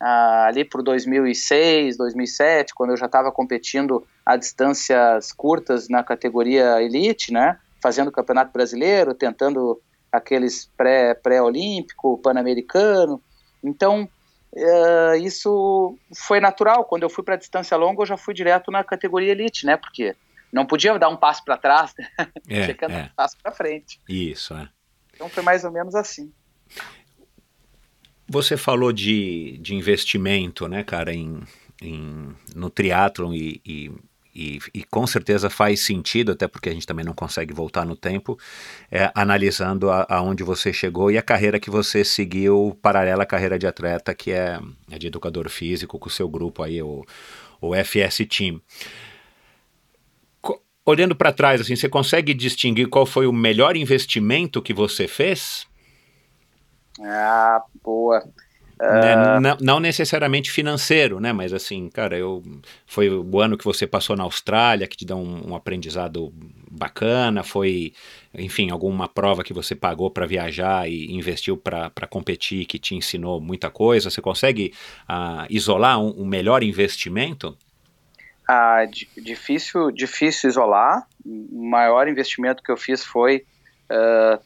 [0.00, 6.82] Uh, ali por 2006, 2007, quando eu já estava competindo a distâncias curtas na categoria
[6.82, 9.80] elite, né, fazendo o campeonato brasileiro, tentando
[10.10, 13.20] aqueles pré pré olímpico, pan-americano.
[13.62, 14.08] Então
[14.54, 16.84] uh, isso foi natural.
[16.84, 19.76] Quando eu fui para distância longa, eu já fui direto na categoria elite, né?
[19.76, 20.14] Porque
[20.52, 22.08] não podia dar um passo para trás, né?
[22.48, 23.02] É, tinha que dar é.
[23.04, 24.00] um passo para frente.
[24.08, 24.68] Isso, é.
[25.14, 26.32] Então foi mais ou menos assim.
[28.28, 31.42] Você falou de, de investimento, né, cara, em,
[31.80, 33.92] em, no triatlon e, e,
[34.34, 37.96] e, e com certeza faz sentido, até porque a gente também não consegue voltar no
[37.96, 38.38] tempo,
[38.90, 43.66] é, analisando aonde você chegou e a carreira que você seguiu paralela à carreira de
[43.66, 44.58] atleta, que é
[44.90, 47.04] a de educador físico, com o seu grupo aí, o,
[47.60, 48.60] o FS Team.
[50.40, 55.06] Co- Olhando para trás, assim, você consegue distinguir qual foi o melhor investimento que você
[55.08, 55.66] fez?
[57.00, 58.22] Ah, boa.
[58.88, 61.32] Né, Não, não necessariamente financeiro, né?
[61.32, 62.42] Mas assim, cara, eu
[62.86, 66.32] foi o ano que você passou na Austrália que te dá um, um aprendizado
[66.70, 67.94] bacana, foi,
[68.34, 73.40] enfim, alguma prova que você pagou para viajar e investiu para competir que te ensinou
[73.40, 74.10] muita coisa.
[74.10, 74.74] Você consegue
[75.08, 77.56] ah, isolar um, um melhor investimento?
[78.48, 81.06] Ah, di- difícil, difícil isolar.
[81.24, 83.46] O maior investimento que eu fiz foi,
[83.90, 84.40] ah,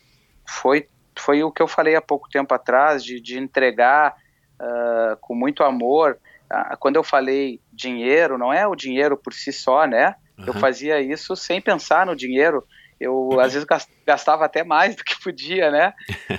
[0.48, 0.88] foi,
[1.18, 4.14] foi o que eu falei há pouco tempo atrás, de, de entregar
[4.60, 6.18] ah, com muito amor.
[6.50, 10.14] Ah, quando eu falei dinheiro, não é o dinheiro por si só, né?
[10.46, 10.60] Eu Aham.
[10.60, 12.64] fazia isso sem pensar no dinheiro.
[13.00, 15.92] Eu, às vezes, gas- gastava até mais do que podia, né?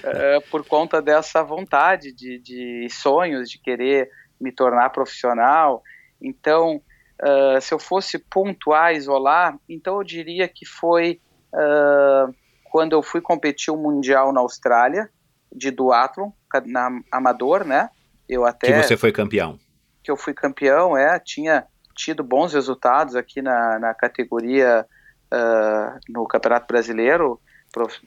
[0.04, 5.82] Eh, por conta dessa vontade de, de sonhos, de querer me tornar profissional.
[6.22, 6.82] Então,
[7.22, 11.20] ah, se eu fosse pontuar, isolar, então eu diria que foi
[11.54, 12.28] ah,
[12.64, 15.10] quando eu fui competir o Mundial na Austrália,
[15.52, 16.32] de duatlon,
[16.66, 17.90] na amador, né?
[18.28, 19.60] Eu até Que você foi campeão.
[20.04, 24.86] que eu fui campeão, é, tinha tido bons resultados aqui na, na categoria
[25.30, 27.40] ah, no Campeonato Brasileiro,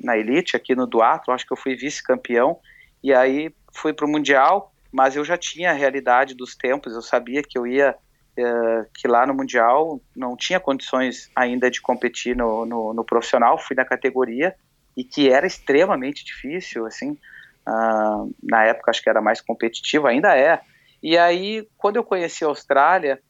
[0.02, 2.59] na elite, aqui no duatlo, acho que eu fui vice-campeão,
[3.02, 7.02] e aí fui para o Mundial, mas eu já tinha a realidade dos tempos, eu
[7.02, 7.94] sabia que eu ia,
[8.36, 13.59] eh, que lá no Mundial não tinha condições ainda de competir no, no, no profissional,
[13.59, 14.55] fui na categoria,
[14.97, 17.16] e que era extremamente difícil, assim,
[17.66, 20.60] ah, na época acho que era mais competitivo, ainda é,
[21.02, 23.20] e aí, quando eu conheci a Austrália,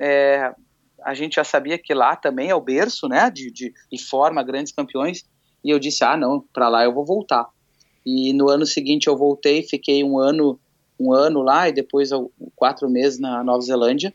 [0.00, 0.52] é,
[1.02, 4.42] a gente já sabia que lá também é o berço, né, de, de, e forma
[4.42, 5.24] grandes campeões,
[5.64, 7.46] e eu disse, ah, não, para lá eu vou voltar.
[8.04, 10.58] E no ano seguinte eu voltei, fiquei um ano,
[10.98, 12.10] um ano lá, e depois
[12.56, 14.12] quatro meses na Nova Zelândia,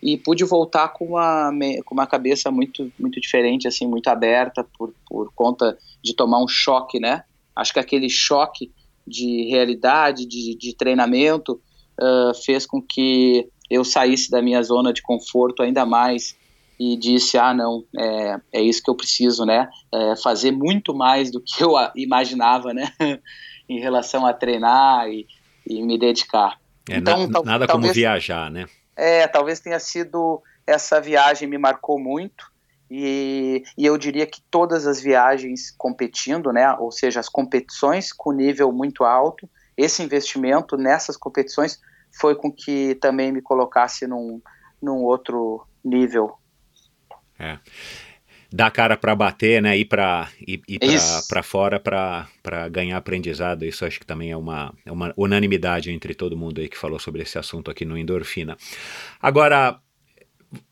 [0.00, 1.50] e pude voltar com uma,
[1.84, 6.48] com uma cabeça muito, muito diferente, assim, muito aberta, por, por conta de tomar um
[6.48, 7.24] choque, né,
[7.56, 8.70] acho que aquele choque
[9.06, 11.60] de realidade, de, de treinamento,
[12.00, 16.36] ah, fez com que eu saísse da minha zona de conforto ainda mais
[16.78, 21.30] e disse, ah, não, é, é isso que eu preciso, né, é fazer muito mais
[21.30, 22.92] do que eu imaginava, né,
[23.68, 25.26] em relação a treinar e,
[25.66, 26.58] e me dedicar.
[26.90, 28.66] É, Então, na- nada como viajar, né?
[28.96, 32.52] É, talvez tenha sido essa viagem me marcou muito
[32.90, 38.32] e, e eu diria que todas as viagens competindo, né, ou seja, as competições com
[38.32, 41.80] nível muito alto, esse investimento nessas competições
[42.18, 44.40] foi com que também me colocasse num,
[44.80, 46.38] num outro nível.
[48.52, 49.76] Dar a cara para bater, né?
[49.76, 50.78] Ir para ir, ir
[51.28, 53.64] pra fora para ganhar aprendizado.
[53.64, 57.00] Isso acho que também é uma, é uma unanimidade entre todo mundo aí que falou
[57.00, 58.56] sobre esse assunto aqui no Endorfina.
[59.20, 59.80] Agora,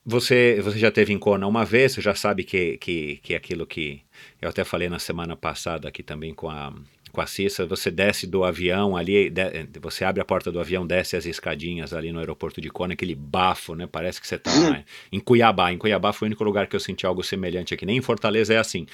[0.04, 3.36] você, você já teve em Kona uma vez, você já sabe que, que, que é
[3.36, 4.02] aquilo que
[4.40, 6.72] eu até falei na semana passada aqui também com a,
[7.12, 10.86] com a Cissa, você desce do avião ali, de- você abre a porta do avião,
[10.86, 13.86] desce as escadinhas ali no aeroporto de Kona, aquele bafo, né?
[13.90, 15.72] Parece que você tá lá em Cuiabá.
[15.72, 17.84] Em Cuiabá foi o único lugar que eu senti algo semelhante aqui.
[17.86, 18.86] Nem em Fortaleza é assim.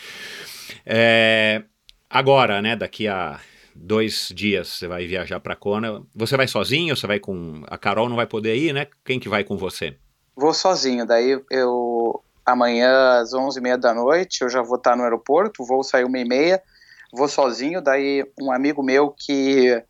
[0.85, 1.62] É,
[2.10, 2.77] agora, né?
[2.77, 3.40] Daqui a
[3.74, 6.02] dois dias você vai viajar para Kona.
[6.15, 6.97] Você vai sozinho?
[6.97, 8.09] Você vai com a Carol?
[8.09, 8.86] Não vai poder ir, né?
[9.05, 9.97] Quem que vai com você?
[10.39, 15.66] Vou sozinho, daí eu amanhã às 11h30 da noite eu já vou estar no aeroporto,
[15.66, 16.62] vou sair uma e meia,
[17.12, 19.82] vou sozinho, daí um amigo meu que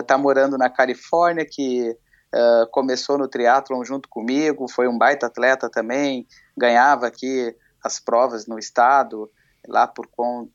[0.00, 1.94] está morando na Califórnia, que
[2.34, 7.54] uh, começou no triatlon junto comigo, foi um baita atleta também, ganhava aqui
[7.84, 9.30] as provas no estado,
[9.68, 10.08] lá por,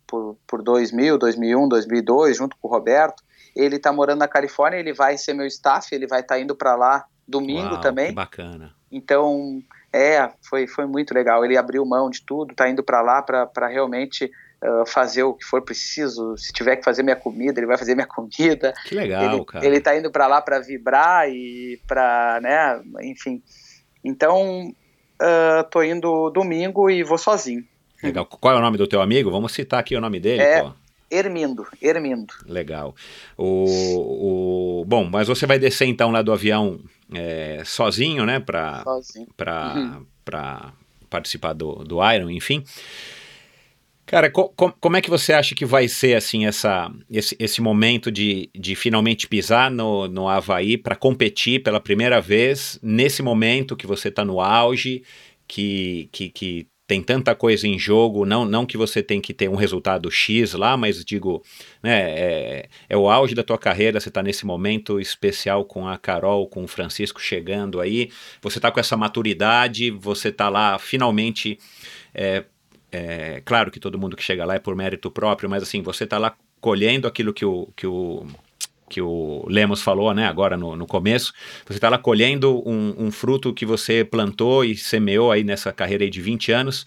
[0.08, 3.24] por, por 2000, 2001, 2002, junto com o Roberto,
[3.56, 6.56] ele está morando na Califórnia, ele vai ser meu staff, ele vai estar tá indo
[6.56, 8.08] para lá domingo Uau, também.
[8.08, 8.74] Que bacana.
[8.96, 9.62] Então,
[9.92, 11.44] é, foi, foi muito legal.
[11.44, 14.32] Ele abriu mão de tudo, tá indo para lá para realmente
[14.64, 16.38] uh, fazer o que for preciso.
[16.38, 18.74] Se tiver que fazer minha comida, ele vai fazer minha comida.
[18.86, 19.66] Que legal, ele, cara.
[19.66, 23.44] Ele tá indo para lá para vibrar e para, né, enfim.
[24.02, 24.70] Então,
[25.22, 27.66] uh, tô indo domingo e vou sozinho.
[28.02, 28.26] Legal.
[28.26, 29.30] Qual é o nome do teu amigo?
[29.30, 30.72] Vamos citar aqui o nome dele, é, pô.
[31.12, 32.34] Hermindo, Hermindo.
[32.46, 32.96] Legal.
[33.38, 36.80] O, o, bom, mas você vai descer então lá do avião
[37.14, 38.40] é, sozinho, né?
[38.40, 38.84] Para
[39.76, 40.06] uhum.
[41.10, 42.64] participar do, do Iron, enfim.
[44.06, 48.11] Cara, co como é que você acha que vai ser assim essa, esse, esse momento
[48.11, 53.88] de, de finalmente pisar no, no Havaí para competir pela primeira vez, nesse momento que
[53.88, 55.03] você está no auge,
[55.48, 59.49] que, que, que tem tanta coisa em jogo, não, não que você tem que ter
[59.49, 61.44] um resultado X lá, mas digo,
[61.82, 65.98] né, é, é o auge da tua carreira, você está nesse momento especial com a
[65.98, 71.57] Carol, com o Francisco chegando aí, você está com essa maturidade, você está lá finalmente
[72.14, 72.45] é,
[72.91, 76.03] é, claro que todo mundo que chega lá é por mérito próprio, mas assim, você
[76.06, 78.26] está lá colhendo aquilo que o, que o,
[78.90, 81.34] que o Lemos falou, né, agora no, no começo,
[81.66, 86.03] você está lá colhendo um, um, fruto que você plantou e semeou aí nessa carreira
[86.03, 86.86] aí de 20 anos.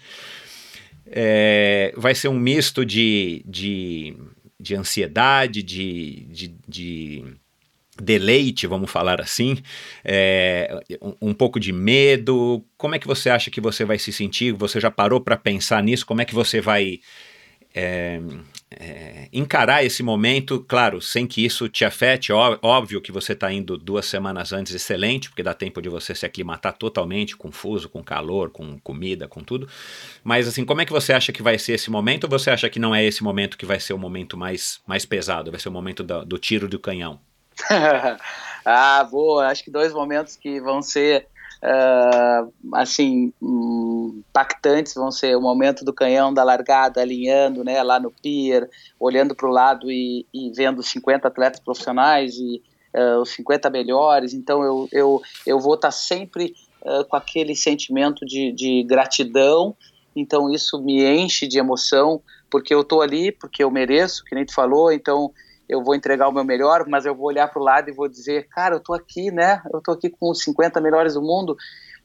[1.05, 4.15] É, vai ser um misto de, de,
[4.59, 7.23] de ansiedade, de, de, de
[8.01, 9.57] deleite, vamos falar assim,
[10.05, 12.63] é, um, um, pouco de medo.
[12.77, 14.53] Como é que você acha que você vai se sentir?
[14.53, 16.05] Você já parou para pensar nisso?
[16.05, 16.99] Como é que você vai
[17.73, 18.19] é,
[18.71, 20.63] é, encarar esse momento?
[20.67, 22.31] Claro, sem que isso te afete.
[22.31, 26.25] Óbvio que você está indo duas semanas antes, excelente, porque dá tempo de você se
[26.25, 29.67] aclimatar totalmente, confuso, com calor, com comida, com tudo.
[30.23, 32.25] Mas assim, como é que você acha que vai ser esse momento?
[32.25, 35.05] Ou você acha que não é esse momento que vai ser o momento mais, mais
[35.05, 35.51] pesado?
[35.51, 37.19] Vai ser o momento do, do tiro do canhão?
[38.65, 39.47] ah, boa.
[39.47, 41.27] Acho que dois momentos que vão ser
[41.63, 48.11] uh, assim impactantes vão ser o momento do canhão da largada alinhando, né, lá no
[48.11, 48.69] pier,
[48.99, 52.61] olhando para o lado e, e, vendo 50 atletas profissionais e
[52.95, 54.33] uh, os 50 melhores.
[54.33, 59.75] Então eu eu, eu vou estar tá sempre uh, com aquele sentimento de, de gratidão.
[60.15, 64.45] Então isso me enche de emoção porque eu estou ali, porque eu mereço, que nem
[64.45, 64.91] tu falou.
[64.91, 65.31] Então
[65.69, 68.09] eu vou entregar o meu melhor, mas eu vou olhar para o lado e vou
[68.09, 69.61] dizer, cara, eu tô aqui, né?
[69.71, 71.55] Eu tô aqui com os 50 melhores do mundo,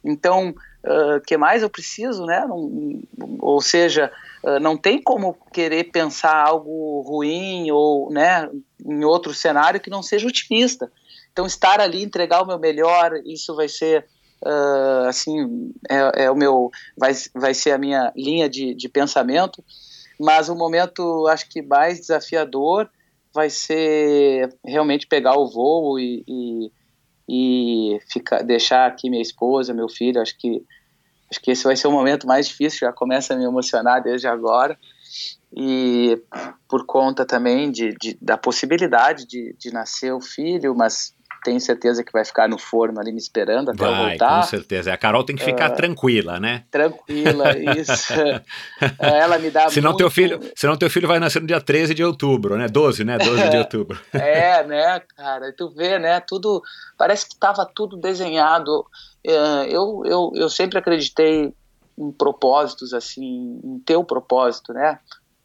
[0.05, 0.55] então,
[0.85, 2.45] o uh, que mais eu preciso, né?
[2.47, 3.01] Não,
[3.41, 4.13] ou seja,
[4.43, 8.51] uh, não tem como querer pensar algo ruim ou, né,
[8.85, 10.93] em outro cenário que não seja otimista.
[11.33, 14.07] Então, estar ali, entregar o meu melhor, isso vai ser
[14.47, 19.65] Uh, assim é, é, o meu vai, vai ser a minha linha de, de pensamento
[20.21, 22.91] mas o momento acho que mais desafiador
[23.35, 26.73] vai ser realmente pegar o voo e, e,
[27.29, 30.23] e ficar, deixar aqui minha esposa, meu filho.
[30.23, 30.65] Acho que
[31.29, 32.87] acho que esse vai ser o momento mais difícil.
[32.87, 34.79] Já começa a me emocionar desde agora
[35.53, 36.23] e
[36.69, 41.13] por conta também de, de da possibilidade de, de nascer o filho, mas
[41.45, 44.41] tenho certeza que vai ficar no forno ali me esperando até vai, eu voltar.
[44.41, 44.93] Com certeza.
[44.93, 46.65] A Carol tem que ficar uh, tranquila, né?
[46.71, 48.15] Tranquila, isso.
[48.99, 49.99] É, ela me dá senão muito...
[49.99, 52.67] Teu filho, senão teu filho vai nascer no dia 13 de outubro, né?
[52.67, 53.19] 12, né?
[53.19, 54.01] 12 de outubro.
[54.13, 55.53] é, né, cara?
[55.53, 56.19] Tu vê, né?
[56.21, 56.63] Tudo.
[56.97, 58.87] Parece que estava tudo desenhado.
[59.23, 61.53] É, eu, eu, eu sempre acreditei
[61.99, 64.99] em propósitos, assim, em teu propósito, né?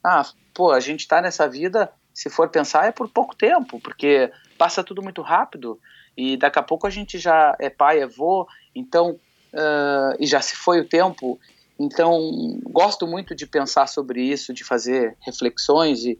[0.03, 4.29] Ah, pô, a gente tá nessa vida, se for pensar, é por pouco tempo, porque
[4.57, 5.79] passa tudo muito rápido
[6.17, 9.11] e daqui a pouco a gente já é pai, é avô, então
[9.53, 11.39] uh, e já se foi o tempo.
[11.79, 16.19] Então gosto muito de pensar sobre isso, de fazer reflexões e,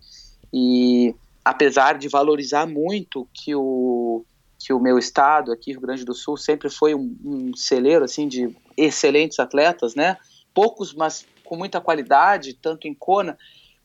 [0.54, 1.14] e
[1.44, 4.24] apesar de valorizar muito que o
[4.58, 8.26] que o meu estado aqui, Rio Grande do Sul, sempre foi um, um celeiro assim
[8.26, 10.16] de excelentes atletas, né?
[10.54, 13.38] Poucos, mas com muita qualidade, tanto em Kona,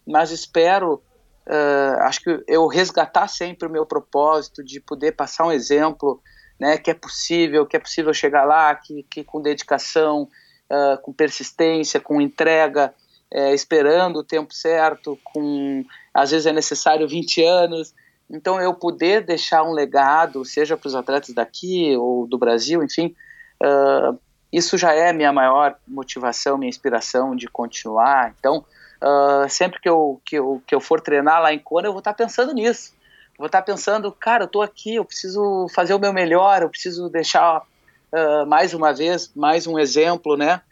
[0.06, 1.02] mas espero
[1.46, 6.20] uh, acho que eu resgatar sempre o meu propósito de poder passar um exemplo,
[6.58, 10.28] né, que é possível, que é possível chegar lá, que, que com dedicação,
[10.70, 12.94] uh, com persistência, com entrega,
[13.32, 17.92] é, esperando o tempo certo, com às vezes é necessário 20 anos.
[18.30, 23.14] Então eu poder deixar um legado, seja para os atletas daqui ou do Brasil, enfim,
[23.60, 24.16] uh,
[24.52, 28.32] isso já é minha maior motivação, minha inspiração de continuar.
[28.38, 28.64] Então
[29.04, 31.98] Uh, sempre que eu, que, eu, que eu for treinar lá em Kona, eu vou
[31.98, 32.94] estar pensando nisso.
[33.36, 37.10] Vou estar pensando, cara, eu estou aqui, eu preciso fazer o meu melhor, eu preciso
[37.10, 40.62] deixar uh, mais uma vez, mais um exemplo, né?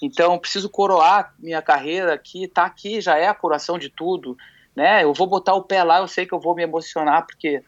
[0.00, 4.34] Então, preciso coroar minha carreira aqui, tá aqui, já é a coroação de tudo,
[4.74, 5.04] né?
[5.04, 7.62] Eu vou botar o pé lá, eu sei que eu vou me emocionar, porque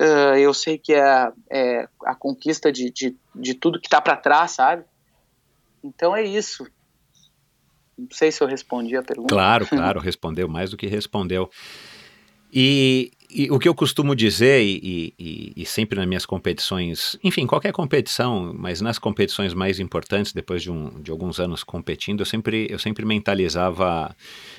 [0.00, 4.16] uh, eu sei que é, é a conquista de, de, de tudo que está para
[4.16, 4.82] trás, sabe?
[5.84, 6.66] Então é isso.
[8.00, 9.34] Não sei se eu respondi a pergunta.
[9.34, 11.50] Claro, claro, respondeu mais do que respondeu.
[12.52, 17.46] E e o que eu costumo dizer, e, e, e, sempre nas minhas competições, enfim,
[17.46, 22.26] qualquer competição, mas nas competições mais importantes, depois de, um, de alguns anos competindo, eu
[22.26, 24.14] sempre, eu sempre mentalizava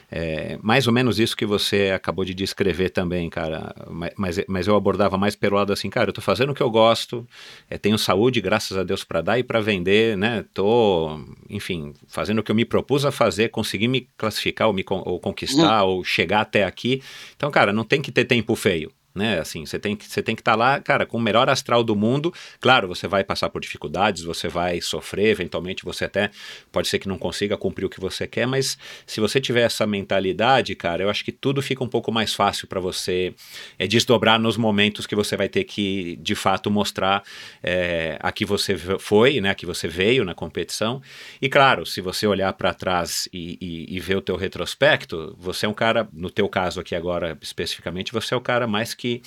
[0.09, 3.73] é, mais ou menos isso que você acabou de descrever também, cara.
[4.15, 6.69] Mas, mas eu abordava mais pelo lado assim, cara, eu tô fazendo o que eu
[6.69, 7.27] gosto,
[7.69, 10.45] é, tenho saúde, graças a Deus, para dar e para vender, né?
[10.53, 11.19] Tô,
[11.49, 15.19] enfim, fazendo o que eu me propus a fazer, consegui me classificar ou, me, ou
[15.19, 15.89] conquistar uhum.
[15.89, 17.01] ou chegar até aqui.
[17.35, 19.39] Então, cara, não tem que ter tempo feio né?
[19.39, 21.83] Assim, você tem que você tem que estar tá lá, cara, com o melhor astral
[21.83, 22.33] do mundo.
[22.59, 26.31] Claro, você vai passar por dificuldades, você vai sofrer, eventualmente você até
[26.71, 29.85] pode ser que não consiga cumprir o que você quer, mas se você tiver essa
[29.85, 33.33] mentalidade, cara, eu acho que tudo fica um pouco mais fácil para você
[33.77, 37.23] é, desdobrar nos momentos que você vai ter que, de fato, mostrar
[37.61, 39.49] é, a que você foi, né?
[39.49, 41.01] A que você veio na competição.
[41.41, 45.65] E claro, se você olhar para trás e, e, e ver o teu retrospecto, você
[45.65, 49.23] é um cara, no teu caso aqui agora especificamente, você é o cara mais que,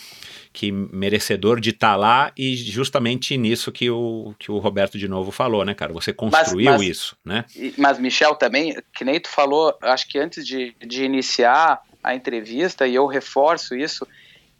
[0.52, 5.08] que merecedor de estar tá lá e justamente nisso que o, que o Roberto de
[5.08, 5.92] novo falou, né, cara?
[5.92, 7.44] Você construiu mas, mas, isso, né?
[7.76, 12.86] Mas, Michel, também, que nem tu falou, acho que antes de, de iniciar a entrevista,
[12.86, 14.06] e eu reforço isso,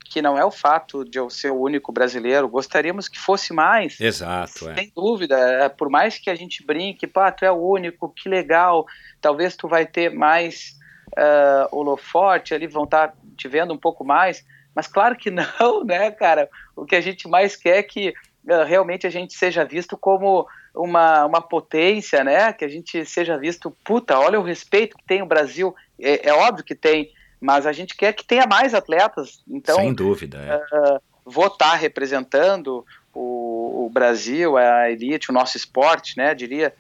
[0.05, 4.01] que não é o fato de eu ser o único brasileiro, gostaríamos que fosse mais.
[4.01, 4.75] Exato, é.
[4.75, 8.29] Sem dúvida, é, por mais que a gente brinque, pá, tu é o único, que
[8.29, 8.85] legal,
[9.21, 10.77] talvez tu vai ter mais
[11.17, 14.45] uh, holofote ali, vão estar tá te vendo um pouco mais,
[14.75, 16.49] mas claro que não, né, cara?
[16.77, 20.47] O que a gente mais quer é que uh, realmente a gente seja visto como
[20.75, 22.53] uma, uma potência, né?
[22.53, 25.75] Que a gente seja visto, puta, olha o respeito que tem o Brasil.
[26.01, 29.43] É, é óbvio que tem, mas a gente quer que tenha mais atletas.
[29.49, 30.39] Então, Sem dúvida.
[30.39, 30.77] É.
[30.77, 32.85] Uh, vou estar tá representando
[33.15, 36.35] o, o Brasil, a elite, o nosso esporte, né?
[36.35, 36.75] Diria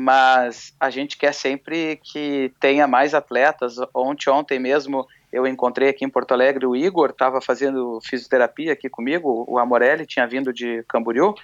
[0.00, 3.78] mas a gente quer sempre que tenha mais atletas.
[3.92, 8.88] Ontem, ontem mesmo eu encontrei aqui em Porto Alegre o Igor, estava fazendo fisioterapia aqui
[8.88, 11.34] comigo, o Amorelli tinha vindo de Camboriú,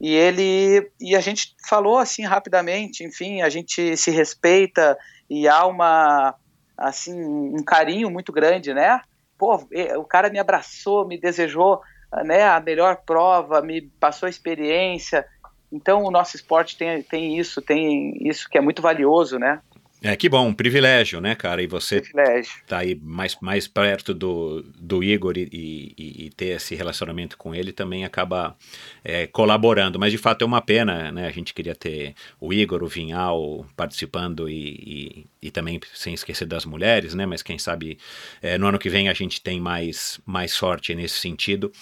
[0.00, 4.96] e ele e a gente falou assim rapidamente, enfim, a gente se respeita
[5.28, 6.34] e há uma
[6.76, 9.00] assim um carinho muito grande, né?
[9.38, 9.56] Pô,
[9.98, 11.80] o cara me abraçou, me desejou,
[12.24, 15.26] né, a melhor prova, me passou a experiência.
[15.70, 19.60] Então o nosso esporte tem, tem isso, tem isso que é muito valioso, né?
[20.06, 21.60] É, que bom, um privilégio, né, cara?
[21.60, 22.52] E você privilégio.
[22.64, 27.52] tá aí mais, mais perto do, do Igor e, e, e ter esse relacionamento com
[27.52, 28.56] ele também acaba
[29.02, 29.98] é, colaborando.
[29.98, 31.26] Mas de fato é uma pena, né?
[31.26, 36.46] A gente queria ter o Igor, o Vinhal participando e, e, e também sem esquecer
[36.46, 37.26] das mulheres, né?
[37.26, 37.98] Mas quem sabe
[38.40, 41.72] é, no ano que vem a gente tem mais, mais sorte nesse sentido.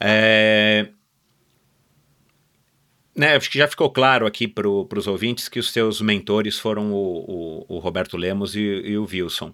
[0.00, 0.88] É,
[3.18, 6.92] né, acho que já ficou claro aqui para os ouvintes que os seus mentores foram
[6.92, 9.52] o, o, o Roberto Lemos e, e o Wilson.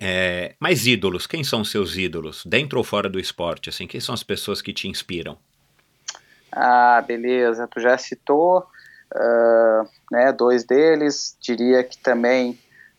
[0.00, 3.68] É, mas ídolos, quem são seus ídolos, dentro ou fora do esporte?
[3.68, 5.36] Assim, quem são as pessoas que te inspiram?
[6.52, 7.68] Ah, beleza.
[7.68, 8.66] Tu já citou,
[9.14, 11.36] uh, né, dois deles.
[11.40, 12.58] Diria que também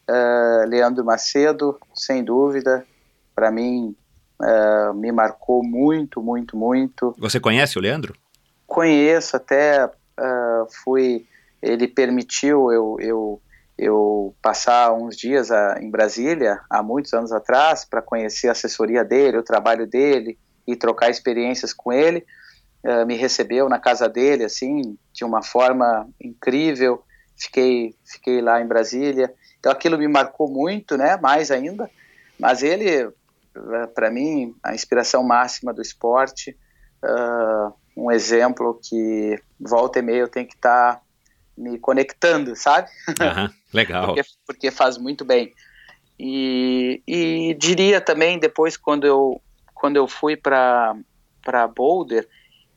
[0.09, 2.85] uh, Leandro Macedo, sem dúvida.
[3.33, 3.95] Para mim,
[4.39, 7.15] uh, me marcou muito, muito, muito.
[7.17, 8.13] Você conhece o Leandro?
[8.71, 11.27] Conheço, até uh, fui.
[11.61, 13.41] Ele permitiu eu, eu,
[13.77, 19.03] eu passar uns dias a, em Brasília, há muitos anos atrás, para conhecer a assessoria
[19.03, 22.25] dele, o trabalho dele e trocar experiências com ele.
[22.81, 27.03] Uh, me recebeu na casa dele, assim, de uma forma incrível.
[27.35, 29.33] Fiquei, fiquei lá em Brasília.
[29.59, 31.17] Então aquilo me marcou muito, né?
[31.17, 31.91] Mais ainda.
[32.39, 33.11] Mas ele,
[33.93, 36.57] para mim, a inspiração máxima do esporte.
[37.03, 41.01] Uh, um exemplo que volta e meia eu tenho que estar tá
[41.57, 42.89] me conectando, sabe?
[43.09, 44.05] Uhum, legal.
[44.07, 45.53] porque, porque, faz muito bem.
[46.19, 49.41] E, e diria também, depois, quando eu,
[49.73, 50.95] quando eu fui para
[51.75, 52.27] Boulder,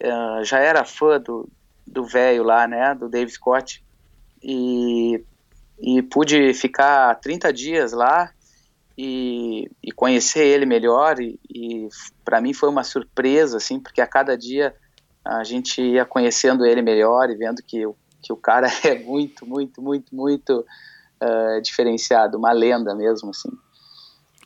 [0.02, 1.48] uh, já era fã do
[1.86, 3.82] do velho lá, né, do Dave Scott,
[4.42, 5.22] e,
[5.78, 8.32] e pude ficar 30 dias lá
[8.96, 11.88] e, e conhecer ele melhor, e, e
[12.24, 14.74] para mim foi uma surpresa, assim, porque a cada dia
[15.24, 17.82] a gente ia conhecendo ele melhor e vendo que,
[18.22, 20.64] que o cara é muito, muito, muito, muito
[21.22, 23.50] uh, diferenciado, uma lenda mesmo, assim.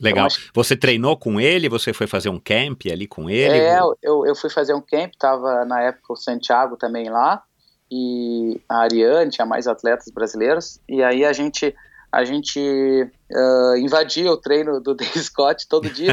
[0.00, 0.28] Legal.
[0.28, 1.68] Então, você treinou com ele?
[1.68, 3.59] Você foi fazer um camp ali com ele?
[3.59, 7.42] É, eu, eu fui fazer um camp, tava na época o Santiago também lá,
[7.90, 11.74] e a Ariane, tinha mais atletas brasileiros, e aí a gente
[12.10, 16.12] a gente uh, invadia o treino do Dave Scott todo dia.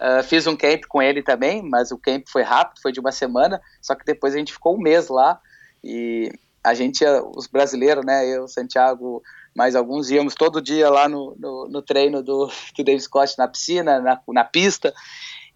[0.00, 3.12] uh, fiz um camp com ele também, mas o camp foi rápido, foi de uma
[3.12, 5.40] semana, só que depois a gente ficou um mês lá
[5.82, 6.32] e
[6.62, 7.04] a gente,
[7.36, 9.22] os brasileiros, né, eu, Santiago,
[9.54, 13.48] mais alguns, íamos todo dia lá no, no, no treino do, do David Scott na
[13.48, 14.92] piscina, na, na pista,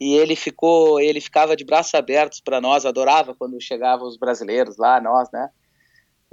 [0.01, 4.77] e ele ficou, ele ficava de braços abertos para nós, adorava quando chegavam os brasileiros
[4.77, 5.51] lá, nós, né,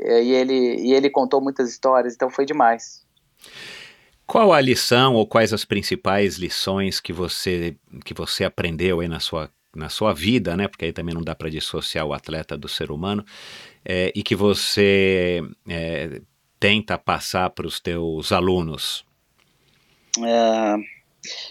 [0.04, 3.06] e ele, e ele contou muitas histórias, então foi demais.
[4.26, 9.20] Qual a lição ou quais as principais lições que você que você aprendeu aí na
[9.20, 10.68] sua na sua vida, né?
[10.68, 13.24] Porque aí também não dá para dissociar o atleta do ser humano
[13.86, 16.22] é, e que você é,
[16.60, 19.06] tenta passar para os teus alunos.
[20.24, 20.76] É,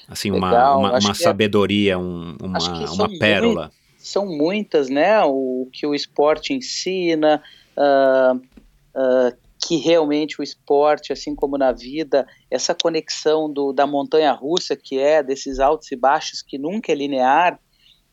[0.08, 2.58] assim uma, uma, uma é sabedoria, um, uma,
[2.92, 3.72] uma pérola.
[3.96, 5.20] São muitas, né?
[5.24, 7.42] O que o esporte ensina.
[7.78, 14.32] Uh, uh, que realmente o esporte, assim como na vida, essa conexão do, da montanha
[14.32, 17.58] russa, que é desses altos e baixos, que nunca é linear,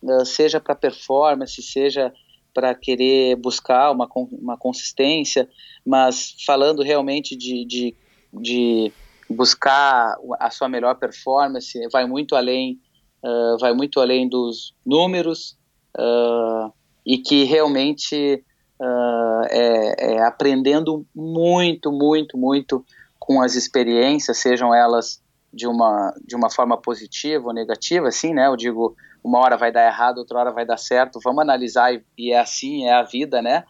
[0.02, 2.14] uh, seja para performance, seja
[2.54, 5.48] para querer buscar uma, uma consistência,
[5.86, 7.96] mas falando realmente de, de,
[8.34, 8.92] de
[9.30, 12.80] buscar a sua melhor performance, vai muito além,
[13.24, 15.58] uh, vai muito além dos números,
[15.98, 16.74] uh,
[17.06, 18.44] e que realmente
[18.80, 22.86] uh, é, é, aprendendo muito, muito, muito
[23.20, 25.22] com as experiências, sejam elas
[25.52, 28.48] de uma, de uma forma positiva ou negativa, assim, né?
[28.48, 32.04] Eu digo, uma hora vai dar errado, outra hora vai dar certo, vamos analisar e,
[32.18, 33.64] e é assim, é a vida, né?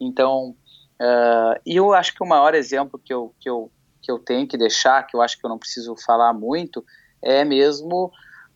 [0.00, 0.54] Então,
[1.00, 3.70] uh, e eu acho que o maior exemplo que eu, que, eu,
[4.00, 6.84] que eu tenho que deixar, que eu acho que eu não preciso falar muito,
[7.20, 8.12] é mesmo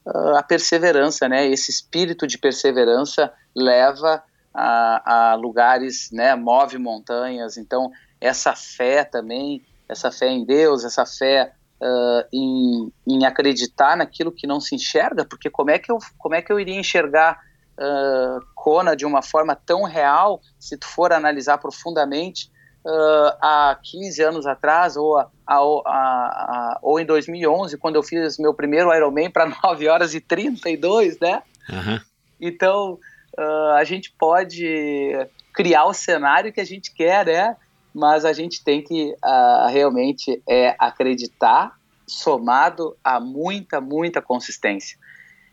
[0.07, 1.47] uh, a perseverança, né?
[1.47, 4.23] Esse espírito de perseverança leva
[4.53, 7.57] a, a lugares, né, move montanhas.
[7.57, 14.33] Então, essa fé também, essa fé em Deus, essa fé uh, em, em, acreditar naquilo
[14.33, 17.39] que não se enxerga, porque como é que eu, como é que eu iria enxergar
[17.79, 22.51] uh, Kona de uma forma tão real, se tu for analisar profundamente,
[22.85, 28.39] uh, há 15 anos atrás, ou, a, a, a, ou em 2011, quando eu fiz
[28.39, 31.43] meu primeiro Ironman para 9 horas e 32, né?
[31.71, 32.01] Uhum.
[32.41, 32.99] Então,
[33.39, 35.15] uh, a gente pode
[35.55, 37.57] criar o cenário que a gente quer, né?
[37.95, 44.99] Mas a gente tem que uh, realmente é, acreditar, somado a muita, muita consistência.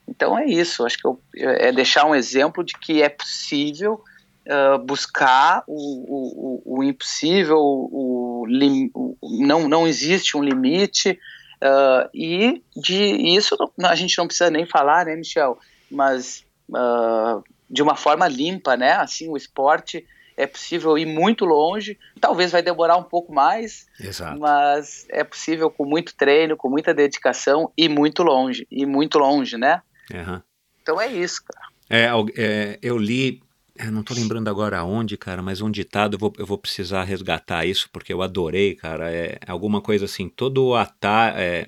[0.08, 4.04] Então é isso, acho que eu, é deixar um exemplo de que é possível
[4.46, 11.20] uh, buscar o, o, o, impossível, o, o, não, não existe um limite,
[11.64, 15.58] uh, e de isso a gente não precisa nem falar, né, Michel?
[15.90, 18.94] Mas uh, de uma forma limpa, né?
[18.94, 20.06] Assim, o esporte
[20.38, 24.40] é possível ir muito longe, talvez vai demorar um pouco mais, Exato.
[24.40, 29.58] mas é possível com muito treino, com muita dedicação e muito longe, e muito longe,
[29.58, 29.82] né?
[30.14, 30.42] Uhum.
[30.82, 31.68] Então é isso, cara.
[31.90, 33.42] É, é eu li,
[33.78, 37.04] eu não estou lembrando agora aonde, cara, mas um ditado, eu vou, eu vou precisar
[37.04, 41.68] resgatar isso, porque eu adorei, cara, é alguma coisa assim, todo atalho, é,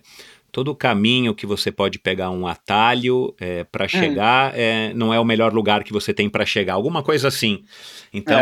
[0.51, 3.89] todo o caminho que você pode pegar um atalho é, para hum.
[3.89, 7.63] chegar é, não é o melhor lugar que você tem para chegar, alguma coisa assim.
[8.13, 8.39] Então,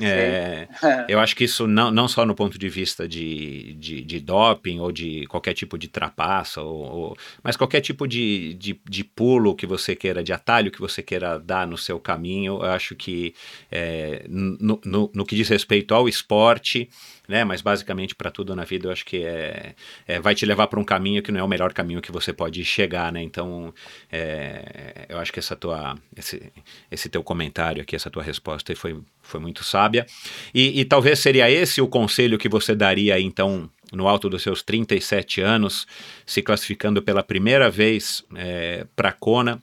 [0.00, 4.02] é, é eu acho que isso não, não só no ponto de vista de, de,
[4.02, 8.80] de doping ou de qualquer tipo de trapaça, ou, ou, mas qualquer tipo de, de,
[8.88, 12.70] de, pulo que você queira, de atalho que você queira dar no seu caminho, eu
[12.70, 13.34] acho que
[13.70, 16.88] é, no, no, no que diz respeito ao esporte,
[17.28, 17.44] né?
[17.44, 19.74] Mas basicamente para tudo na vida eu acho que é,
[20.06, 22.32] é vai te levar para um caminho que não é o melhor caminho que você
[22.32, 23.22] pode chegar, né?
[23.22, 23.72] Então
[24.10, 26.52] é, eu acho que essa tua esse,
[26.90, 30.06] esse teu comentário aqui, essa tua resposta foi, foi muito sábia
[30.54, 34.62] e, e talvez seria esse o conselho que você daria então no alto dos seus
[34.62, 35.86] 37 anos,
[36.24, 39.60] se classificando pela primeira vez é, para Kona,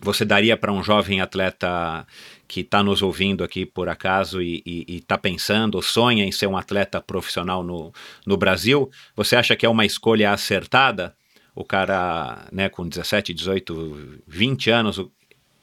[0.00, 2.06] você daria para um jovem atleta
[2.48, 7.00] que está nos ouvindo aqui por acaso e está pensando, sonha em ser um atleta
[7.00, 7.92] profissional no,
[8.24, 11.14] no Brasil, você acha que é uma escolha acertada?
[11.54, 15.10] O cara né, com 17, 18, 20 anos, o,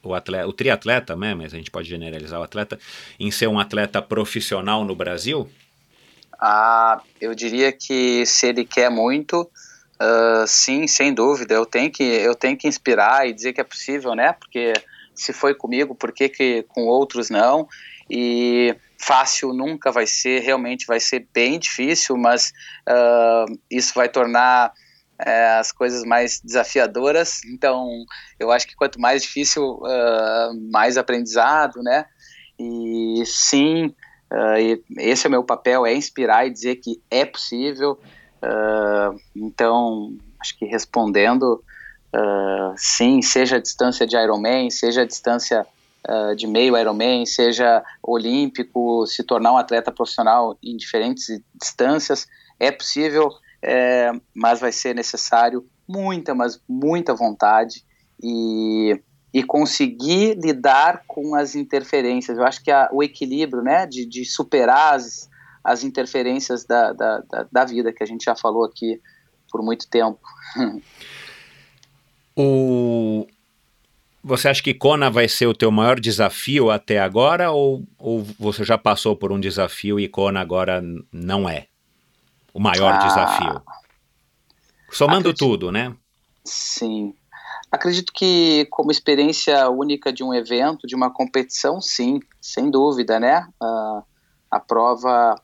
[0.04, 2.80] o, atleta, o triatleta, né, mas a gente pode generalizar o atleta,
[3.20, 5.50] em ser um atleta profissional no Brasil?
[6.42, 9.50] Ah, eu diria que se ele quer muito,
[10.02, 11.54] uh, sim, sem dúvida.
[11.54, 14.34] Eu tenho que eu tenho que inspirar e dizer que é possível, né?
[14.34, 14.74] Porque
[15.16, 17.68] se foi comigo, por que, que com outros não?
[18.10, 22.52] E fácil nunca vai ser, realmente vai ser bem difícil, mas
[22.88, 27.44] uh, isso vai tornar uh, as coisas mais desafiadoras.
[27.46, 28.06] Então,
[28.40, 32.06] eu acho que quanto mais difícil, uh, mais aprendizado, né?
[32.60, 33.94] E sim,
[34.32, 34.56] ah,
[35.00, 38.00] esse é o meu papel, é inspirar e dizer que é possível.
[39.36, 41.64] então, acho que respondendo,
[42.16, 45.66] Uh, sim, seja a distância de Ironman, seja a distância
[46.08, 52.28] uh, de meio Ironman, seja olímpico, se tornar um atleta profissional em diferentes distâncias.
[52.60, 53.32] É possível,
[53.62, 57.84] é, mas vai ser necessário muita, mas muita vontade
[58.22, 59.02] e,
[59.34, 62.38] e conseguir lidar com as interferências.
[62.38, 65.28] Eu acho que a, o equilíbrio, né, de, de superar as,
[65.64, 69.02] as interferências da, da, da, da vida, que a gente já falou aqui
[69.52, 70.20] por muito tempo.
[72.36, 73.28] o...
[74.24, 78.64] Você acha que Kona vai ser o teu maior desafio até agora ou, ou você
[78.64, 80.82] já passou por um desafio e Kona agora
[81.12, 81.68] não é
[82.54, 83.62] o maior ah, desafio?
[84.90, 85.94] Somando acredito, tudo, né?
[86.46, 87.14] Sim.
[87.70, 93.46] Acredito que como experiência única de um evento, de uma competição, sim, sem dúvida, né?
[93.62, 94.04] Uh,
[94.50, 95.36] a prova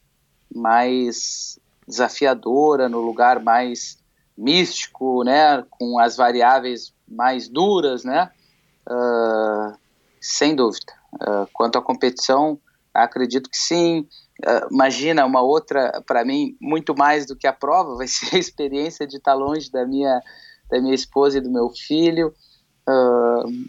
[0.53, 3.98] mais desafiadora, no lugar mais
[4.39, 5.63] místico, né?
[5.69, 8.31] Com as variáveis mais duras, né?
[8.87, 9.77] Uh,
[10.21, 10.93] sem dúvida.
[11.13, 12.59] Uh, quanto à competição,
[12.93, 14.07] acredito que sim.
[14.45, 18.39] Uh, imagina uma outra, para mim, muito mais do que a prova, vai ser a
[18.39, 20.21] experiência de estar longe da minha,
[20.71, 22.33] da minha esposa e do meu filho.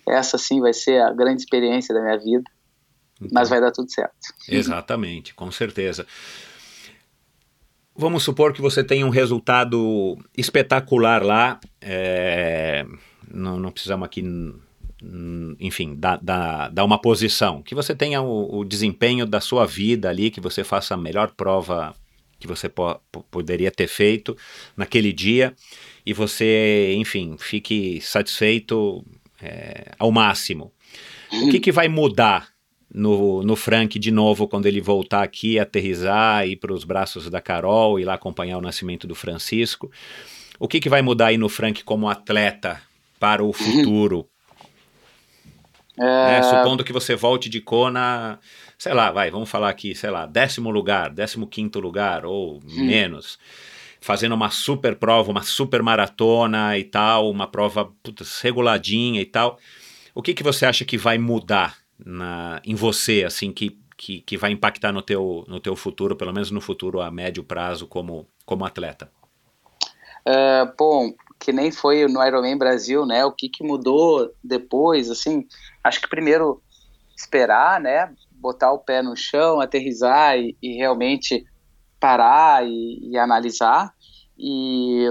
[0.09, 2.45] Essa sim vai ser a grande experiência da minha vida,
[3.17, 4.15] então, mas vai dar tudo certo.
[4.49, 6.07] Exatamente, com certeza.
[8.01, 12.87] Vamos supor que você tenha um resultado espetacular lá, é,
[13.31, 14.23] não, não precisamos aqui
[15.03, 19.65] Hum, enfim, dar, dar, dar uma posição, que você tenha o, o, desempenho da sua
[19.65, 21.95] vida ali, que você faça a melhor prova
[22.39, 23.01] que você po
[23.31, 24.37] poderia ter feito
[24.77, 25.55] naquele dia
[26.05, 29.05] e você, enfim, fique satisfeito
[29.43, 30.73] é, ao máximo.
[31.33, 32.49] O que, que vai mudar
[32.93, 37.41] no, no Frank de novo quando ele voltar aqui, aterrizar, ir para os braços da
[37.41, 39.91] Carol, ir lá acompanhar o nascimento do Francisco?
[40.59, 42.81] O que, que vai mudar aí no Frank como atleta
[43.19, 44.29] para o futuro?
[45.99, 46.03] É...
[46.03, 46.43] Né?
[46.43, 48.39] Supondo que você volte de Kona,
[48.79, 52.87] sei lá, vai, vamos falar aqui, sei lá, décimo lugar, décimo quinto lugar ou hum.
[52.87, 53.39] menos,
[54.01, 59.59] fazendo uma super prova, uma super maratona e tal, uma prova putz, reguladinha e tal.
[60.15, 64.37] O que, que você acha que vai mudar na, em você, assim, que, que, que
[64.37, 68.27] vai impactar no teu, no teu futuro, pelo menos no futuro a médio prazo como,
[68.45, 69.11] como atleta?
[70.27, 73.25] Uh, bom, que nem foi no Ironman Brasil, né?
[73.25, 75.47] O que, que mudou depois, assim,
[75.83, 76.63] acho que primeiro
[77.17, 78.13] esperar, né?
[78.33, 81.47] Botar o pé no chão, aterrizar e, e realmente
[81.99, 83.95] parar e, e, analisar.
[84.39, 85.11] E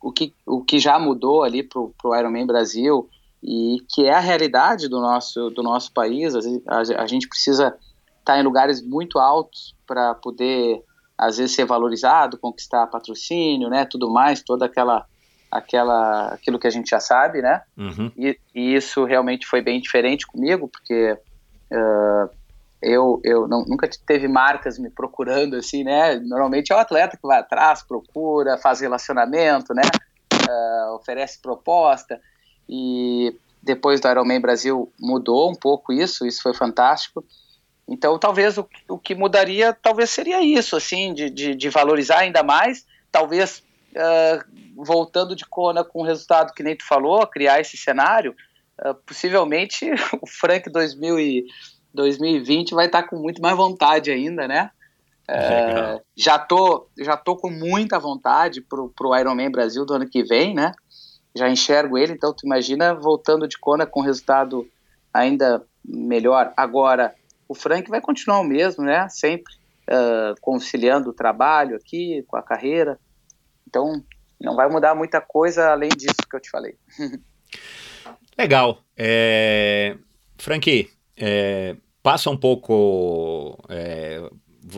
[0.00, 3.08] o que, o que já mudou ali pro, pro Ironman Brasil
[3.42, 7.68] e que é a realidade do nosso, do nosso país, a, a, a gente precisa
[7.68, 10.82] estar tá em lugares muito altos para poder
[11.16, 15.06] às vezes ser valorizado, conquistar patrocínio, né, tudo mais, toda aquela
[15.50, 17.62] aquela, aquilo que a gente já sabe, né?
[17.76, 18.10] Uhum.
[18.16, 21.12] E, e, isso realmente foi bem diferente comigo, porque
[21.70, 22.30] uh,
[22.82, 26.16] eu, eu não, nunca teve marcas me procurando assim, né?
[26.16, 29.82] Normalmente é o atleta que vai atrás, procura, faz relacionamento, né?
[30.48, 32.20] Uh, oferece proposta.
[32.68, 37.24] E depois do Ironman Brasil mudou um pouco isso, isso foi fantástico.
[37.88, 42.42] Então, talvez o, o que mudaria, talvez seria isso, assim, de, de, de valorizar ainda
[42.42, 43.62] mais, talvez
[43.92, 48.34] uh, voltando de Kona com o resultado que nem tu falou, criar esse cenário,
[48.84, 49.88] uh, possivelmente
[50.20, 51.44] o Frank 2000 e
[51.94, 54.70] 2020 vai estar tá com muito mais vontade ainda, né?
[55.28, 60.22] Uh, já tô já tô com muita vontade pro, pro Ironman Brasil do ano que
[60.22, 60.70] vem, né?
[61.36, 64.66] Já enxergo ele, então tu imagina voltando de Kona com resultado
[65.12, 66.52] ainda melhor.
[66.56, 67.14] Agora,
[67.48, 69.08] o Frank vai continuar o mesmo, né?
[69.08, 69.52] Sempre
[69.88, 72.98] uh, conciliando o trabalho aqui com a carreira.
[73.66, 74.02] Então,
[74.40, 76.76] não vai mudar muita coisa além disso que eu te falei.
[78.38, 78.82] Legal.
[78.96, 79.96] É...
[80.38, 81.76] Frank, é...
[82.02, 83.58] passa um pouco.
[83.68, 84.28] É...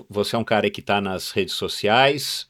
[0.09, 2.47] Você é um cara que está nas redes sociais.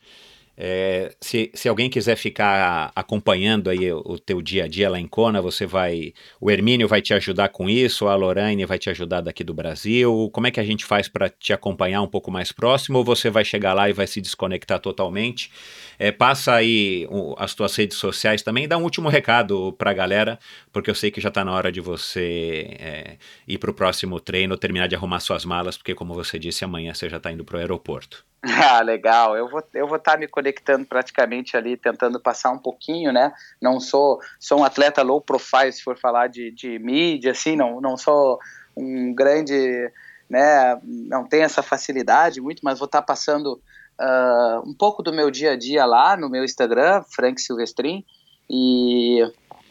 [0.60, 5.06] É, se, se alguém quiser ficar acompanhando aí o, teu dia a dia lá em
[5.06, 6.12] Kona, você vai.
[6.40, 10.28] O Hermínio vai te ajudar com isso, a Lorraine vai te ajudar daqui do Brasil.
[10.32, 12.98] Como é que a gente faz para te acompanhar um pouco mais próximo?
[12.98, 15.48] Ou você vai chegar lá e vai se desconectar totalmente?
[15.96, 19.92] É, passa aí o, as tuas redes sociais também e dá um último recado para
[19.92, 20.40] a galera,
[20.72, 23.16] porque eu sei que já está na hora de você é,
[23.46, 26.92] ir para o próximo treino, terminar de arrumar suas malas, porque, como você disse, amanhã
[26.92, 28.27] você já está indo para o aeroporto.
[28.42, 29.36] Ah, legal.
[29.36, 33.32] Eu vou eu vou estar tá me conectando praticamente ali, tentando passar um pouquinho, né?
[33.60, 37.80] Não sou sou um atleta low profile, se for falar de, de mídia, assim, não
[37.80, 38.38] não sou
[38.76, 39.90] um grande,
[40.30, 40.78] né?
[40.84, 43.60] Não tenho essa facilidade muito, mas vou estar tá passando
[44.00, 48.04] uh, um pouco do meu dia a dia lá no meu Instagram, Frank Silvestrin,
[48.48, 49.20] e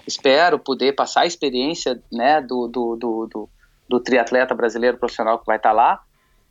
[0.06, 2.42] espero poder passar a experiência, né?
[2.42, 3.50] Do do, do, do
[3.90, 6.02] do triatleta brasileiro profissional que vai estar lá.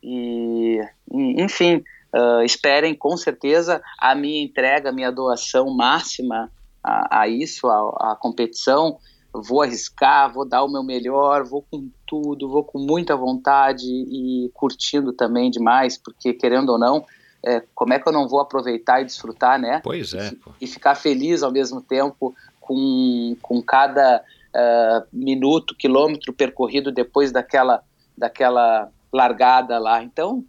[0.02, 0.80] E,
[1.12, 1.84] enfim,
[2.16, 6.50] uh, esperem com certeza a minha entrega, a minha doação máxima
[6.82, 8.98] a, a isso, a, a competição.
[9.32, 14.50] Vou arriscar, vou dar o meu melhor, vou com tudo, vou com muita vontade e
[14.54, 17.04] curtindo também demais, porque querendo ou não,
[17.44, 19.80] é, como é que eu não vou aproveitar e desfrutar, né?
[19.84, 20.30] Pois é.
[20.60, 24.22] E, e ficar feliz ao mesmo tempo com, com cada
[24.54, 27.82] uh, minuto, quilômetro percorrido depois daquela,
[28.16, 30.02] daquela largada lá.
[30.02, 30.42] Então,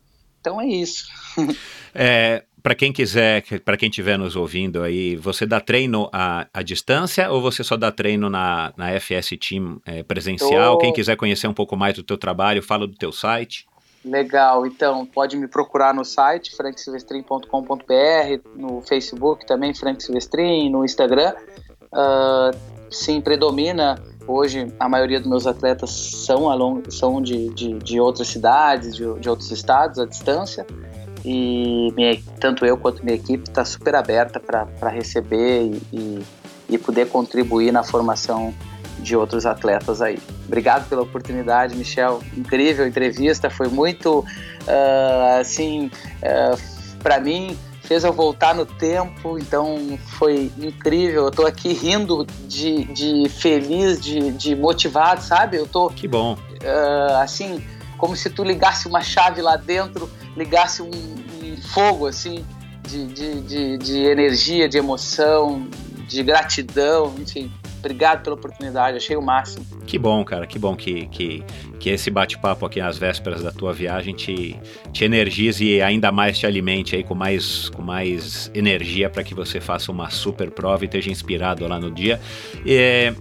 [0.48, 1.06] então é isso.
[1.94, 6.64] é, para quem quiser, para quem estiver nos ouvindo aí, você dá treino à, à
[6.64, 10.78] distância ou você só dá treino na, na FS Team é, presencial?
[10.78, 10.80] Tô...
[10.80, 13.68] Quem quiser conhecer um pouco mais do teu trabalho, fala do teu site.
[14.06, 21.34] Legal, então pode me procurar no site franksilvestrin.com.br, no Facebook também Frank Silvestrin, no Instagram.
[21.92, 22.56] Uh,
[22.90, 25.90] sim, predomina hoje a maioria dos meus atletas
[26.26, 30.66] são, long, são de, de, de, outras cidades, de, de, outros estados, à distância.
[31.26, 36.24] E minha, tanto eu quanto minha equipe está super aberta para receber e, e,
[36.70, 38.54] e poder contribuir na formação
[39.00, 40.20] de outros atletas aí.
[40.46, 42.22] Obrigado pela oportunidade, Michel.
[42.36, 45.92] Incrível entrevista, foi muito uh, assim uh,
[46.24, 46.58] ah,
[47.04, 47.56] para mim
[47.88, 51.26] fez eu voltar no tempo, então foi incrível.
[51.26, 55.58] Eu tô aqui rindo de, de feliz, de, de motivado, sabe?
[55.58, 55.90] Eu tô.
[55.90, 56.34] Que bom.
[56.34, 57.64] Uh, assim,
[57.98, 62.46] como se tu ligasse uma chave lá dentro, ligasse um, um fogo, assim,
[62.86, 65.66] de, de, de, de energia, de emoção,
[66.08, 67.52] de gratidão, enfim.
[67.80, 69.66] Obrigado pela oportunidade, achei o máximo.
[69.86, 71.44] Que bom, cara, que bom que, que,
[71.80, 74.60] que esse bate-papo aqui às vésperas da tua viagem te,
[74.92, 79.34] te energize e ainda mais te alimente aí com mais, com mais energia para que
[79.34, 82.20] você faça uma super prova e esteja inspirado lá no dia.
[82.66, 83.14] É,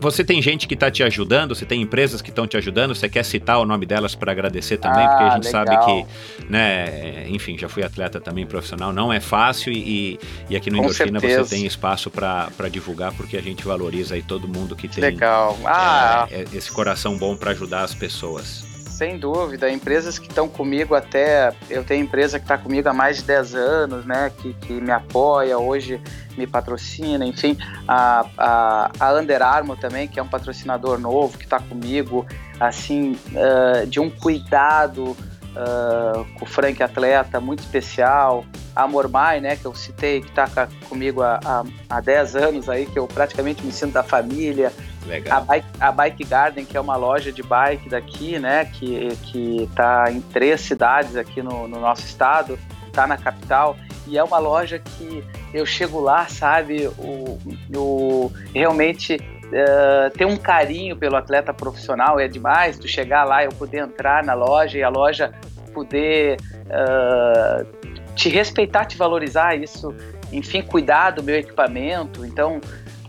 [0.00, 3.08] você tem gente que está te ajudando, você tem empresas que estão te ajudando, você
[3.08, 5.66] quer citar o nome delas para agradecer também, ah, porque a gente legal.
[5.66, 10.18] sabe que, né, enfim, já fui atleta também profissional, não é fácil e,
[10.48, 11.44] e aqui no Com Endorfina certeza.
[11.44, 15.58] você tem espaço para divulgar, porque a gente valoriza aí todo mundo que tem legal.
[15.64, 16.26] Ah.
[16.30, 18.73] É, esse coração bom para ajudar as pessoas.
[18.94, 21.52] Sem dúvida, empresas que estão comigo até.
[21.68, 24.30] Eu tenho empresa que está comigo há mais de 10 anos, né?
[24.38, 26.00] Que, que me apoia, hoje
[26.38, 27.58] me patrocina, enfim.
[27.88, 32.24] A, a, a Under Armour também, que é um patrocinador novo, que está comigo,
[32.60, 38.44] assim, uh, de um cuidado uh, com o Frank Atleta muito especial.
[38.76, 42.86] A Mormai, né, que eu citei, que está comigo há, há, há 10 anos aí,
[42.86, 44.72] que eu praticamente me sinto da família.
[45.06, 45.38] Legal.
[45.38, 49.68] A Bike, a Bike Garden, que é uma loja de bike daqui, né, que, que
[49.74, 52.58] tá em três cidades aqui no, no nosso estado,
[52.92, 53.76] tá na capital,
[54.06, 57.38] e é uma loja que eu chego lá, sabe, o,
[57.74, 63.50] o realmente uh, ter um carinho pelo atleta profissional é demais, tu chegar lá, eu
[63.50, 65.32] poder entrar na loja e a loja
[65.72, 67.66] poder uh,
[68.14, 69.94] te respeitar, te valorizar, isso,
[70.32, 72.60] enfim, cuidar do meu equipamento, então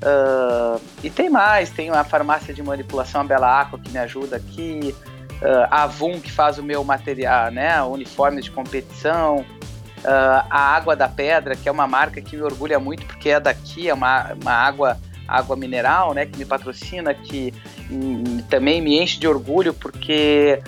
[0.06, 4.36] Uh, e tem mais, tem a farmácia de manipulação a Bela Aqua que me ajuda
[4.36, 4.95] aqui,
[5.41, 10.95] uh, a Avum que faz o meu material, né, uniformes de competição, uh, a Água
[10.95, 14.34] da Pedra, que é uma marca que me orgulha muito porque é daqui, é uma,
[14.40, 17.52] uma água, água mineral, né, que me patrocina, que
[17.90, 20.61] um, também me enche de orgulho porque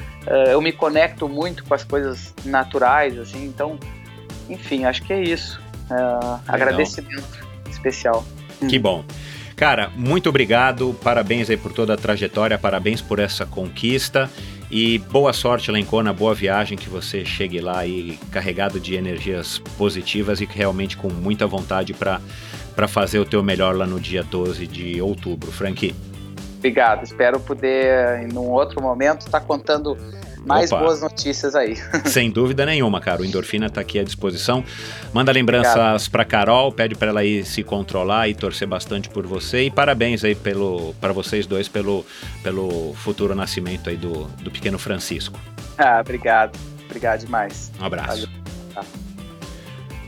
[0.52, 3.80] eu me conecto muito com as coisas naturais, assim, então,
[4.50, 5.58] enfim, acho que é isso.
[6.46, 8.26] agradecimento especial.
[8.68, 9.06] Que bom.
[9.58, 14.30] Cara, muito obrigado, parabéns aí por toda a trajetória, parabéns por essa conquista
[14.70, 20.42] e boa sorte Kona, boa viagem, que você chegue lá aí carregado de energias positivas
[20.42, 25.02] e realmente com muita vontade para fazer o teu melhor lá no dia 12 de
[25.02, 25.52] outubro.
[25.52, 25.96] Frank.
[26.60, 29.98] Obrigado, espero poder, em um outro momento, estar tá contando
[30.48, 30.82] mais Opa.
[30.82, 31.76] boas notícias aí.
[32.08, 33.22] Sem dúvida nenhuma, cara.
[33.22, 34.64] O Endorfina está aqui à disposição.
[35.14, 39.64] Manda lembranças para Carol, pede para ela aí se controlar e torcer bastante por você.
[39.64, 42.06] E parabéns aí pelo para vocês dois pelo,
[42.42, 45.38] pelo futuro nascimento aí do, do pequeno Francisco.
[45.78, 46.58] Ah, obrigado.
[46.86, 47.70] Obrigado demais.
[47.80, 48.30] Um abraço.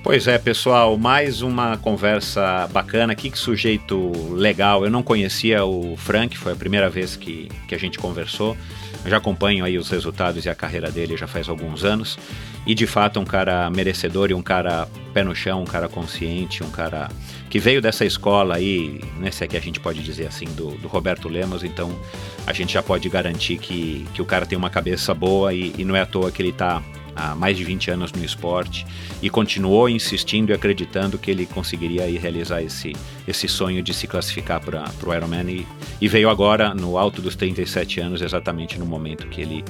[0.01, 3.13] Pois é, pessoal, mais uma conversa bacana.
[3.13, 4.85] Que sujeito legal.
[4.85, 8.55] Eu não conhecia o Frank, foi a primeira vez que, que a gente conversou.
[9.03, 12.17] Eu já acompanho aí os resultados e a carreira dele já faz alguns anos.
[12.65, 16.63] E de fato um cara merecedor e um cara pé no chão, um cara consciente,
[16.63, 17.09] um cara
[17.49, 20.71] que veio dessa escola aí, né, se é que a gente pode dizer assim, do,
[20.77, 21.97] do Roberto Lemos, então
[22.45, 25.83] a gente já pode garantir que, que o cara tem uma cabeça boa e, e
[25.83, 26.83] não é à toa que ele está
[27.19, 28.85] há mais de 20 anos no esporte
[29.21, 32.93] e continuou insistindo e acreditando que ele conseguiria realizar esse,
[33.27, 35.67] esse sonho de se classificar para o Ironman e,
[35.99, 39.63] e, veio agora no alto dos 37 anos, exatamente no momento que ele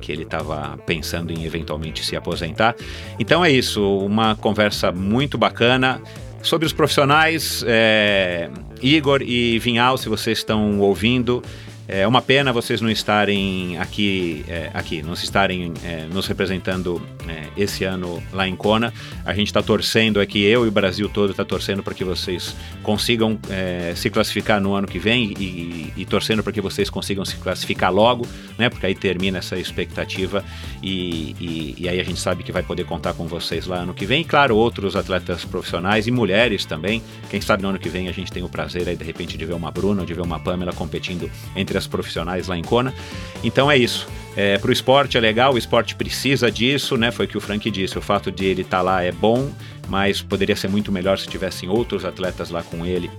[0.00, 2.76] que ele estava pensando em eventualmente se aposentar.
[3.18, 6.00] Então é isso, uma conversa muito bacana
[6.42, 7.64] sobre os profissionais.
[7.66, 8.48] É,
[8.80, 11.42] Igor e Vinhal, se vocês estão ouvindo,
[11.88, 17.44] é uma pena vocês não estarem aqui, é, aqui não estarem é, nos representando é,
[17.56, 18.92] esse ano lá em Kona.
[19.24, 22.56] A gente está torcendo aqui, eu e o Brasil todo está torcendo para que vocês
[22.82, 27.24] consigam é, se classificar no ano que vem e, e torcendo para que vocês consigam
[27.24, 28.26] se classificar logo,
[28.58, 28.68] né?
[28.68, 30.44] Porque aí termina essa expectativa
[30.82, 33.94] e, e, e, aí a gente sabe que vai poder contar com vocês lá ano
[33.94, 34.22] que vem.
[34.22, 37.00] E claro, outros atletas profissionais e mulheres também.
[37.30, 39.44] Quem sabe no ano que vem a gente tem o prazer aí de repente de
[39.44, 42.94] ver uma Bruna, de ver uma Pamela competindo entre as profissionais lá em Kona.
[43.42, 44.06] Então é isso.
[44.36, 47.10] É, para o esporte é legal, o esporte precisa disso, né?
[47.10, 47.96] Foi o que o Frank disse.
[47.96, 49.50] O fato de ele estar tá lá é bom,
[49.88, 53.10] mas poderia ser muito melhor se tivessem outros atletas lá com ele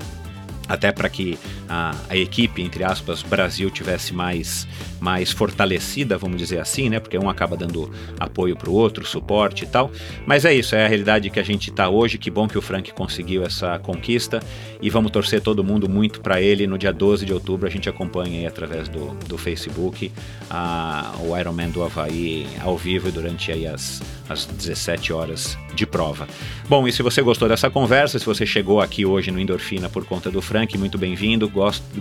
[0.67, 1.37] até para que
[1.67, 4.67] a, a, equipe, entre aspas, Brasil tivesse mais,
[4.99, 6.99] mais fortalecida, vamos dizer assim, né?
[6.99, 9.91] Porque um acaba dando apoio para o outro, suporte e tal.
[10.25, 12.17] Mas é isso, é a realidade que a gente está hoje.
[12.17, 14.41] Que bom que o Frank conseguiu essa conquista
[14.81, 16.67] e vamos torcer todo mundo muito para ele.
[16.67, 20.11] No dia 12 de outubro a gente acompanha aí através do, do Facebook
[20.49, 26.27] a, o Ironman do Havaí ao vivo durante aí as, as 17 horas de prova.
[26.67, 30.05] Bom, e se você gostou dessa conversa, se você chegou aqui hoje no Endorfina por
[30.05, 31.51] conta do Frank, muito bem-vindo,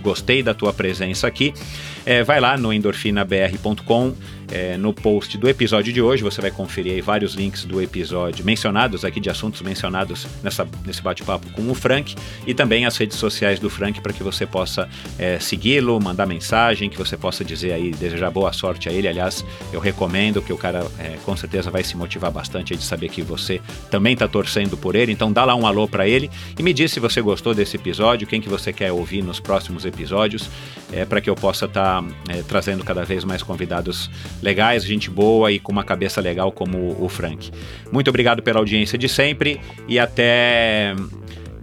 [0.01, 1.53] gostei da tua presença aqui.
[2.05, 4.13] É, vai lá no endorfinabr.com
[4.51, 8.45] é, no post do episódio de hoje você vai conferir aí vários links do episódio
[8.45, 12.15] mencionados aqui, de assuntos mencionados nessa, nesse bate-papo com o Frank,
[12.45, 16.89] e também as redes sociais do Frank para que você possa é, segui-lo, mandar mensagem,
[16.89, 19.07] que você possa dizer aí, desejar boa sorte a ele.
[19.07, 23.09] Aliás, eu recomendo que o cara é, com certeza vai se motivar bastante de saber
[23.09, 25.11] que você também está torcendo por ele.
[25.11, 28.27] Então dá lá um alô para ele e me diz se você gostou desse episódio,
[28.27, 30.49] quem que você quer ouvir nos próximos episódios,
[30.91, 34.09] é, para que eu possa estar tá, é, trazendo cada vez mais convidados
[34.41, 37.51] legais, gente boa e com uma cabeça legal como o Frank.
[37.91, 40.93] Muito obrigado pela audiência de sempre e até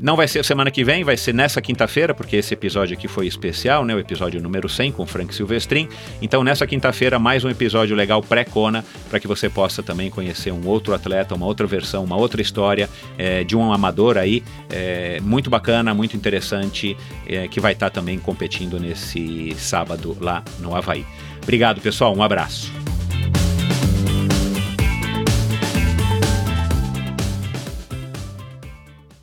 [0.04, 3.26] não vai ser semana que vem, vai ser nessa quinta-feira, porque esse episódio aqui foi
[3.26, 3.94] especial, né?
[3.94, 5.88] O episódio número 100 com Frank Silvestrin.
[6.20, 10.66] Então, nessa quinta-feira, mais um episódio legal pré-Kona, para que você possa também conhecer um
[10.66, 12.86] outro atleta, uma outra versão, uma outra história
[13.16, 16.94] é, de um amador aí, é, muito bacana, muito interessante,
[17.26, 21.06] é, que vai estar tá também competindo nesse sábado lá no Havaí.
[21.42, 22.14] Obrigado, pessoal.
[22.14, 22.83] Um abraço.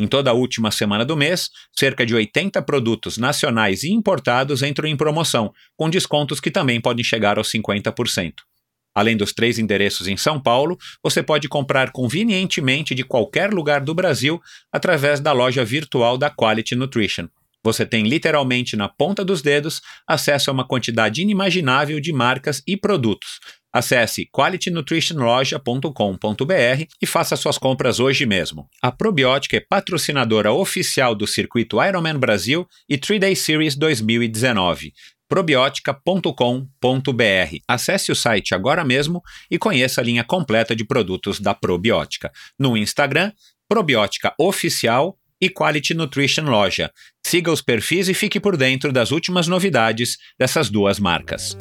[0.00, 4.88] em toda a última semana do mês, cerca de 80 produtos nacionais e importados entram
[4.88, 8.32] em promoção, com descontos que também podem chegar aos 50%.
[8.94, 13.94] Além dos três endereços em São Paulo, você pode comprar convenientemente de qualquer lugar do
[13.94, 14.40] Brasil
[14.72, 17.28] através da loja virtual da Quality Nutrition.
[17.62, 22.74] Você tem literalmente na ponta dos dedos acesso a uma quantidade inimaginável de marcas e
[22.74, 23.38] produtos,
[23.72, 28.68] Acesse qualitynutritionloja.com.br e faça suas compras hoje mesmo.
[28.82, 34.92] A Probiótica é patrocinadora oficial do circuito Ironman Brasil e 3-Day Series 2019
[35.30, 37.56] probiotica.com.br.
[37.68, 42.32] Acesse o site agora mesmo e conheça a linha completa de produtos da Probiótica.
[42.58, 43.30] No Instagram,
[43.68, 46.90] Probiótica Oficial e Quality Nutrition Loja.
[47.24, 51.56] Siga os perfis e fique por dentro das últimas novidades dessas duas marcas.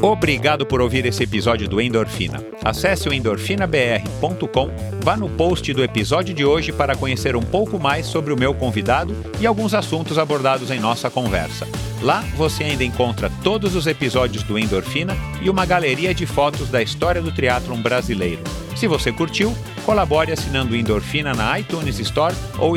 [0.00, 2.44] Obrigado por ouvir esse episódio do Endorfina.
[2.62, 4.70] Acesse o endorfinabr.com,
[5.02, 8.52] vá no post do episódio de hoje para conhecer um pouco mais sobre o meu
[8.52, 11.66] convidado e alguns assuntos abordados em nossa conversa.
[12.02, 16.82] Lá você ainda encontra todos os episódios do Endorfina e uma galeria de fotos da
[16.82, 18.42] história do triatlon brasileiro.
[18.76, 19.56] Se você curtiu,
[19.86, 22.76] colabore assinando Endorfina na iTunes Store ou